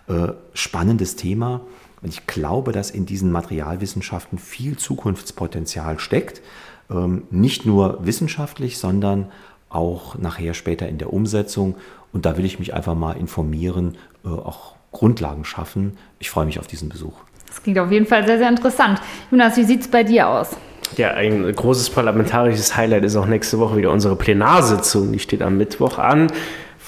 Äh, 0.09 0.32
spannendes 0.53 1.14
Thema. 1.14 1.61
Und 2.03 2.09
ich 2.09 2.26
glaube, 2.26 2.72
dass 2.72 2.90
in 2.90 3.07
diesen 3.07 3.30
Materialwissenschaften 3.30 4.38
viel 4.38 4.76
Zukunftspotenzial 4.76 6.01
steckt. 6.01 6.42
Ähm, 6.90 7.28
nicht 7.30 7.64
nur 7.64 8.05
wissenschaftlich, 8.05 8.76
sondern 8.76 9.28
auch 9.70 10.16
nachher 10.16 10.54
später 10.54 10.88
in 10.88 10.98
der 10.98 11.12
Umsetzung. 11.12 11.76
Und 12.12 12.26
da 12.26 12.36
will 12.36 12.44
ich 12.44 12.58
mich 12.58 12.74
einfach 12.74 12.94
mal 12.94 13.16
informieren, 13.16 13.96
äh, 14.24 14.28
auch 14.28 14.74
Grundlagen 14.92 15.44
schaffen. 15.44 15.96
Ich 16.18 16.30
freue 16.30 16.46
mich 16.46 16.58
auf 16.58 16.66
diesen 16.66 16.88
Besuch. 16.88 17.14
Das 17.46 17.62
klingt 17.62 17.78
auf 17.78 17.90
jeden 17.90 18.06
Fall 18.06 18.26
sehr, 18.26 18.38
sehr 18.38 18.48
interessant. 18.48 19.00
Jonas, 19.30 19.56
wie 19.56 19.64
sieht 19.64 19.82
es 19.82 19.88
bei 19.88 20.04
dir 20.04 20.28
aus? 20.28 20.56
Ja, 20.96 21.10
ein 21.10 21.54
großes 21.54 21.90
parlamentarisches 21.90 22.76
Highlight 22.76 23.04
ist 23.04 23.16
auch 23.16 23.26
nächste 23.26 23.58
Woche 23.58 23.76
wieder 23.76 23.90
unsere 23.92 24.16
Plenarsitzung. 24.16 25.12
Die 25.12 25.18
steht 25.18 25.42
am 25.42 25.58
Mittwoch 25.58 25.98
an. 25.98 26.28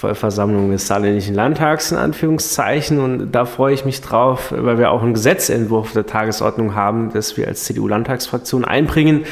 Vollversammlung 0.01 0.71
des 0.71 0.87
Saarländischen 0.87 1.35
Landtags 1.35 1.91
in 1.91 1.97
Anführungszeichen. 1.97 2.99
Und 2.99 3.31
da 3.31 3.45
freue 3.45 3.75
ich 3.75 3.85
mich 3.85 4.01
drauf, 4.01 4.51
weil 4.55 4.79
wir 4.79 4.89
auch 4.91 5.03
einen 5.03 5.13
Gesetzentwurf 5.13 5.93
der 5.93 6.07
Tagesordnung 6.07 6.73
haben, 6.73 7.13
das 7.13 7.37
wir 7.37 7.47
als 7.47 7.65
CDU-Landtagsfraktion 7.65 8.65
einbringen. 8.65 9.25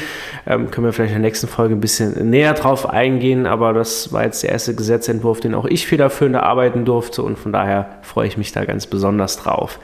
Ähm, 0.46 0.70
können 0.70 0.86
wir 0.86 0.92
vielleicht 0.92 1.12
in 1.12 1.20
der 1.20 1.28
nächsten 1.28 1.48
Folge 1.48 1.74
ein 1.74 1.80
bisschen 1.80 2.30
näher 2.30 2.54
drauf 2.54 2.88
eingehen. 2.88 3.46
Aber 3.46 3.72
das 3.72 4.12
war 4.12 4.22
jetzt 4.22 4.44
der 4.44 4.50
erste 4.50 4.76
Gesetzentwurf, 4.76 5.40
den 5.40 5.54
auch 5.54 5.64
ich 5.64 5.88
federführend 5.88 6.36
erarbeiten 6.36 6.84
durfte. 6.84 7.24
Und 7.24 7.36
von 7.36 7.52
daher 7.52 7.98
freue 8.02 8.28
ich 8.28 8.38
mich 8.38 8.52
da 8.52 8.64
ganz 8.64 8.86
besonders 8.86 9.38
drauf. 9.38 9.80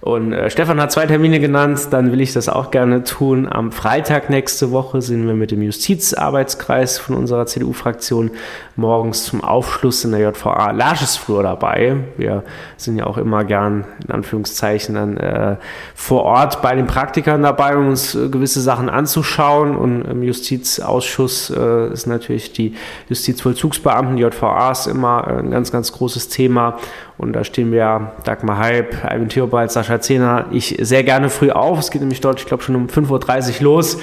Und 0.00 0.32
äh, 0.32 0.48
Stefan 0.48 0.80
hat 0.80 0.92
zwei 0.92 1.04
Termine 1.04 1.40
genannt, 1.40 1.88
dann 1.90 2.10
will 2.10 2.22
ich 2.22 2.32
das 2.32 2.48
auch 2.48 2.70
gerne 2.70 3.04
tun. 3.04 3.46
Am 3.50 3.70
Freitag 3.70 4.30
nächste 4.30 4.70
Woche 4.70 5.02
sind 5.02 5.26
wir 5.26 5.34
mit 5.34 5.50
dem 5.50 5.60
Justizarbeitskreis 5.60 6.98
von 6.98 7.16
unserer 7.16 7.44
CDU-Fraktion 7.44 8.30
morgens 8.76 9.24
zum 9.24 9.44
Aufschluss 9.44 10.02
in 10.06 10.12
der 10.12 10.20
JVA 10.20 10.70
Lagesflur 10.70 11.42
dabei. 11.42 11.96
Wir 12.16 12.44
sind 12.78 12.96
ja 12.96 13.06
auch 13.06 13.18
immer 13.18 13.44
gern 13.44 13.84
in 14.02 14.14
Anführungszeichen 14.14 14.94
dann 14.94 15.16
äh, 15.18 15.56
vor 15.94 16.22
Ort 16.22 16.62
bei 16.62 16.74
den 16.74 16.86
Praktikern 16.86 17.42
dabei, 17.42 17.76
um 17.76 17.88
uns 17.88 18.14
äh, 18.14 18.30
gewisse 18.30 18.62
Sachen 18.62 18.88
anzuschauen. 18.88 19.76
Und 19.76 20.02
im 20.02 20.22
Justizausschuss 20.22 21.50
äh, 21.50 21.92
ist 21.92 22.06
natürlich 22.06 22.54
die 22.54 22.74
Justizvollzugsbeamten, 23.10 24.16
JVA 24.16 24.70
ist 24.70 24.86
immer 24.86 25.26
ein 25.26 25.50
ganz, 25.50 25.70
ganz 25.70 25.92
großes 25.92 26.28
Thema. 26.28 26.78
Und 27.20 27.34
da 27.34 27.44
stehen 27.44 27.70
wir 27.70 28.12
Dagmar 28.24 28.56
Halb, 28.56 29.04
Alvin 29.04 29.28
Theobald, 29.28 29.70
Sascha 29.70 30.00
Zehner, 30.00 30.46
ich 30.52 30.78
sehr 30.80 31.04
gerne 31.04 31.28
früh 31.28 31.50
auf. 31.50 31.78
Es 31.78 31.90
geht 31.90 32.00
nämlich 32.00 32.22
dort, 32.22 32.40
ich 32.40 32.46
glaube, 32.46 32.62
schon 32.62 32.74
um 32.74 32.86
5.30 32.86 33.58
Uhr 33.58 33.64
los. 33.64 33.98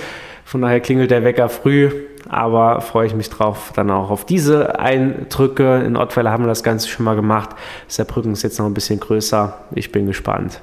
Von 0.46 0.62
daher 0.62 0.80
klingelt 0.82 1.10
der 1.10 1.24
Wecker 1.24 1.50
früh, 1.50 1.90
aber 2.30 2.80
freue 2.80 3.08
ich 3.08 3.16
mich 3.16 3.32
drauf, 3.32 3.72
dann 3.76 3.90
auch 3.90 4.12
auf 4.12 4.24
diese 4.24 4.80
Eindrücke. 4.80 5.82
In 5.84 5.98
Ottweiler 5.98 6.30
haben 6.30 6.44
wir 6.44 6.48
das 6.48 6.62
Ganze 6.62 6.88
schon 6.90 7.06
mal 7.06 7.16
gemacht. 7.16 7.50
Saarbrücken 7.88 8.34
ist 8.34 8.44
jetzt 8.44 8.60
noch 8.60 8.68
ein 8.68 8.76
bisschen 8.76 9.00
größer. 9.00 9.58
Ich 9.74 9.92
bin 9.92 10.06
gespannt. 10.06 10.62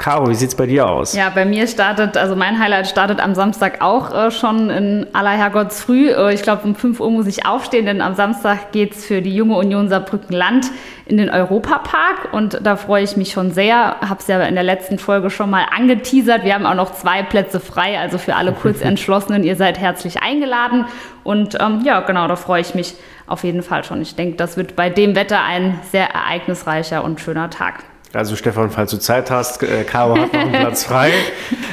Caro, 0.00 0.30
wie 0.30 0.34
sieht 0.34 0.48
es 0.48 0.54
bei 0.54 0.64
dir 0.64 0.88
aus? 0.88 1.14
Ja, 1.14 1.28
bei 1.28 1.44
mir 1.44 1.66
startet, 1.66 2.16
also 2.16 2.34
mein 2.34 2.58
Highlight 2.58 2.86
startet 2.86 3.20
am 3.20 3.34
Samstag 3.34 3.82
auch 3.82 4.14
äh, 4.14 4.30
schon 4.30 4.70
in 4.70 5.06
aller 5.12 5.32
Herrgottsfrüh. 5.32 6.08
Äh, 6.08 6.32
ich 6.32 6.40
glaube, 6.40 6.62
um 6.64 6.74
5 6.74 7.00
Uhr 7.00 7.10
muss 7.10 7.26
ich 7.26 7.44
aufstehen, 7.44 7.84
denn 7.84 8.00
am 8.00 8.14
Samstag 8.14 8.72
geht 8.72 8.92
es 8.92 9.04
für 9.04 9.20
die 9.20 9.34
junge 9.34 9.56
Union 9.56 9.90
Saarbrücken 9.90 10.34
Land 10.34 10.68
in 11.04 11.18
den 11.18 11.28
Europapark 11.28 12.32
und 12.32 12.60
da 12.62 12.76
freue 12.76 13.04
ich 13.04 13.18
mich 13.18 13.32
schon 13.32 13.50
sehr. 13.50 13.96
Habe 14.00 14.20
es 14.20 14.26
ja 14.26 14.42
in 14.42 14.54
der 14.54 14.64
letzten 14.64 14.98
Folge 14.98 15.28
schon 15.28 15.50
mal 15.50 15.66
angeteasert. 15.70 16.44
Wir 16.44 16.54
haben 16.54 16.64
auch 16.64 16.74
noch 16.74 16.94
zwei 16.94 17.22
Plätze 17.22 17.60
frei, 17.60 17.98
also 17.98 18.16
für 18.16 18.36
alle 18.36 18.52
Kurzentschlossenen, 18.52 19.44
ihr 19.44 19.56
seid 19.56 19.78
herzlich 19.78 20.22
eingeladen. 20.22 20.86
Und 21.24 21.58
ähm, 21.60 21.82
ja, 21.84 22.00
genau, 22.00 22.26
da 22.26 22.36
freue 22.36 22.62
ich 22.62 22.74
mich 22.74 22.94
auf 23.26 23.44
jeden 23.44 23.62
Fall 23.62 23.84
schon. 23.84 24.00
Ich 24.00 24.16
denke, 24.16 24.38
das 24.38 24.56
wird 24.56 24.76
bei 24.76 24.88
dem 24.88 25.14
Wetter 25.14 25.42
ein 25.44 25.78
sehr 25.92 26.08
ereignisreicher 26.08 27.04
und 27.04 27.20
schöner 27.20 27.50
Tag. 27.50 27.84
Also 28.12 28.34
Stefan, 28.34 28.70
falls 28.70 28.90
du 28.90 28.98
Zeit 28.98 29.30
hast, 29.30 29.62
äh, 29.62 29.84
Caro 29.84 30.16
hat 30.18 30.32
noch 30.32 30.40
einen 30.40 30.52
Platz 30.52 30.84
frei. 30.84 31.12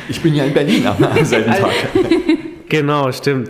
Ich 0.08 0.22
bin 0.22 0.36
ja 0.36 0.44
in 0.46 0.54
Berlin 0.54 0.86
am 0.86 0.98
selben 1.26 1.52
Tag. 1.52 1.72
Genau, 2.70 3.10
stimmt. 3.14 3.50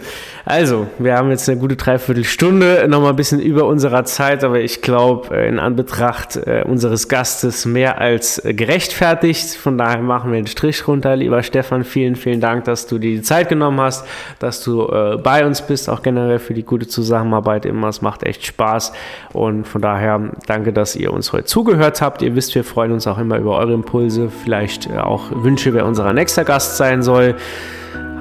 Also, 0.50 0.88
wir 0.98 1.18
haben 1.18 1.30
jetzt 1.30 1.50
eine 1.50 1.60
gute 1.60 1.76
Dreiviertelstunde, 1.76 2.86
nochmal 2.88 3.10
ein 3.10 3.16
bisschen 3.18 3.42
über 3.42 3.66
unserer 3.66 4.06
Zeit, 4.06 4.46
aber 4.46 4.62
ich 4.62 4.82
glaube, 4.82 5.36
äh, 5.36 5.50
in 5.50 5.60
Anbetracht 5.60 6.38
äh, 6.38 6.64
unseres 6.66 7.10
Gastes 7.10 7.66
mehr 7.66 8.00
als 8.00 8.42
gerechtfertigt. 8.46 9.56
Von 9.56 9.78
daher 9.78 10.02
machen 10.02 10.32
wir 10.32 10.40
den 10.40 10.48
Strich 10.48 10.88
runter. 10.88 11.18
Lieber 11.18 11.44
Stefan, 11.44 11.84
vielen, 11.84 12.16
vielen 12.16 12.40
Dank, 12.40 12.64
dass 12.64 12.88
du 12.88 12.98
dir 12.98 13.12
die 13.12 13.24
Zeit 13.24 13.50
genommen 13.50 13.82
hast, 13.82 14.08
dass 14.40 14.64
du 14.64 14.88
äh, 14.88 15.18
bei 15.18 15.46
uns 15.46 15.62
bist, 15.62 15.90
auch 15.90 16.02
generell 16.02 16.40
für 16.40 16.54
die 16.54 16.64
gute 16.64 16.88
Zusammenarbeit 16.88 17.66
immer. 17.66 17.90
Es 17.90 18.02
macht 18.02 18.24
echt 18.24 18.46
Spaß 18.46 18.94
und 19.34 19.68
von 19.68 19.82
daher 19.82 20.32
danke, 20.46 20.72
dass 20.72 20.96
ihr 20.96 21.12
uns 21.12 21.34
heute 21.34 21.44
zugehört 21.44 22.02
habt. 22.02 22.22
Ihr 22.22 22.36
wisst, 22.36 22.56
wir 22.56 22.64
freuen 22.64 22.94
uns 22.94 23.06
auch 23.06 23.18
immer 23.18 23.38
über 23.38 23.58
eure 23.58 23.74
Impulse, 23.74 24.30
vielleicht 24.30 24.90
auch 24.98 25.24
Wünsche, 25.44 25.74
wer 25.74 25.86
unser 25.86 26.14
nächster 26.14 26.46
Gast 26.46 26.78
sein 26.78 27.04
soll. 27.04 27.36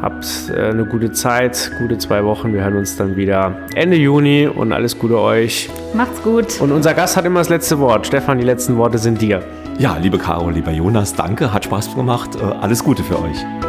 Habt 0.02 0.52
äh, 0.54 0.70
eine 0.70 0.84
gute 0.84 1.12
Zeit, 1.12 1.72
gute 1.78 1.98
zwei 1.98 2.24
Wochen. 2.24 2.52
Wir 2.52 2.62
hören 2.62 2.76
uns 2.76 2.96
dann 2.96 3.16
wieder 3.16 3.56
Ende 3.74 3.96
Juni 3.96 4.46
und 4.46 4.72
alles 4.72 4.98
Gute 4.98 5.18
euch. 5.18 5.70
Macht's 5.94 6.22
gut. 6.22 6.60
Und 6.60 6.72
unser 6.72 6.94
Gast 6.94 7.16
hat 7.16 7.24
immer 7.24 7.40
das 7.40 7.48
letzte 7.48 7.78
Wort. 7.78 8.06
Stefan, 8.06 8.38
die 8.38 8.44
letzten 8.44 8.76
Worte 8.76 8.98
sind 8.98 9.20
dir. 9.20 9.42
Ja, 9.78 9.96
liebe 9.96 10.18
Caro, 10.18 10.50
lieber 10.50 10.70
Jonas, 10.70 11.14
danke, 11.14 11.52
hat 11.52 11.64
Spaß 11.64 11.94
gemacht. 11.94 12.36
Äh, 12.36 12.44
alles 12.44 12.84
Gute 12.84 13.02
für 13.02 13.18
euch. 13.18 13.65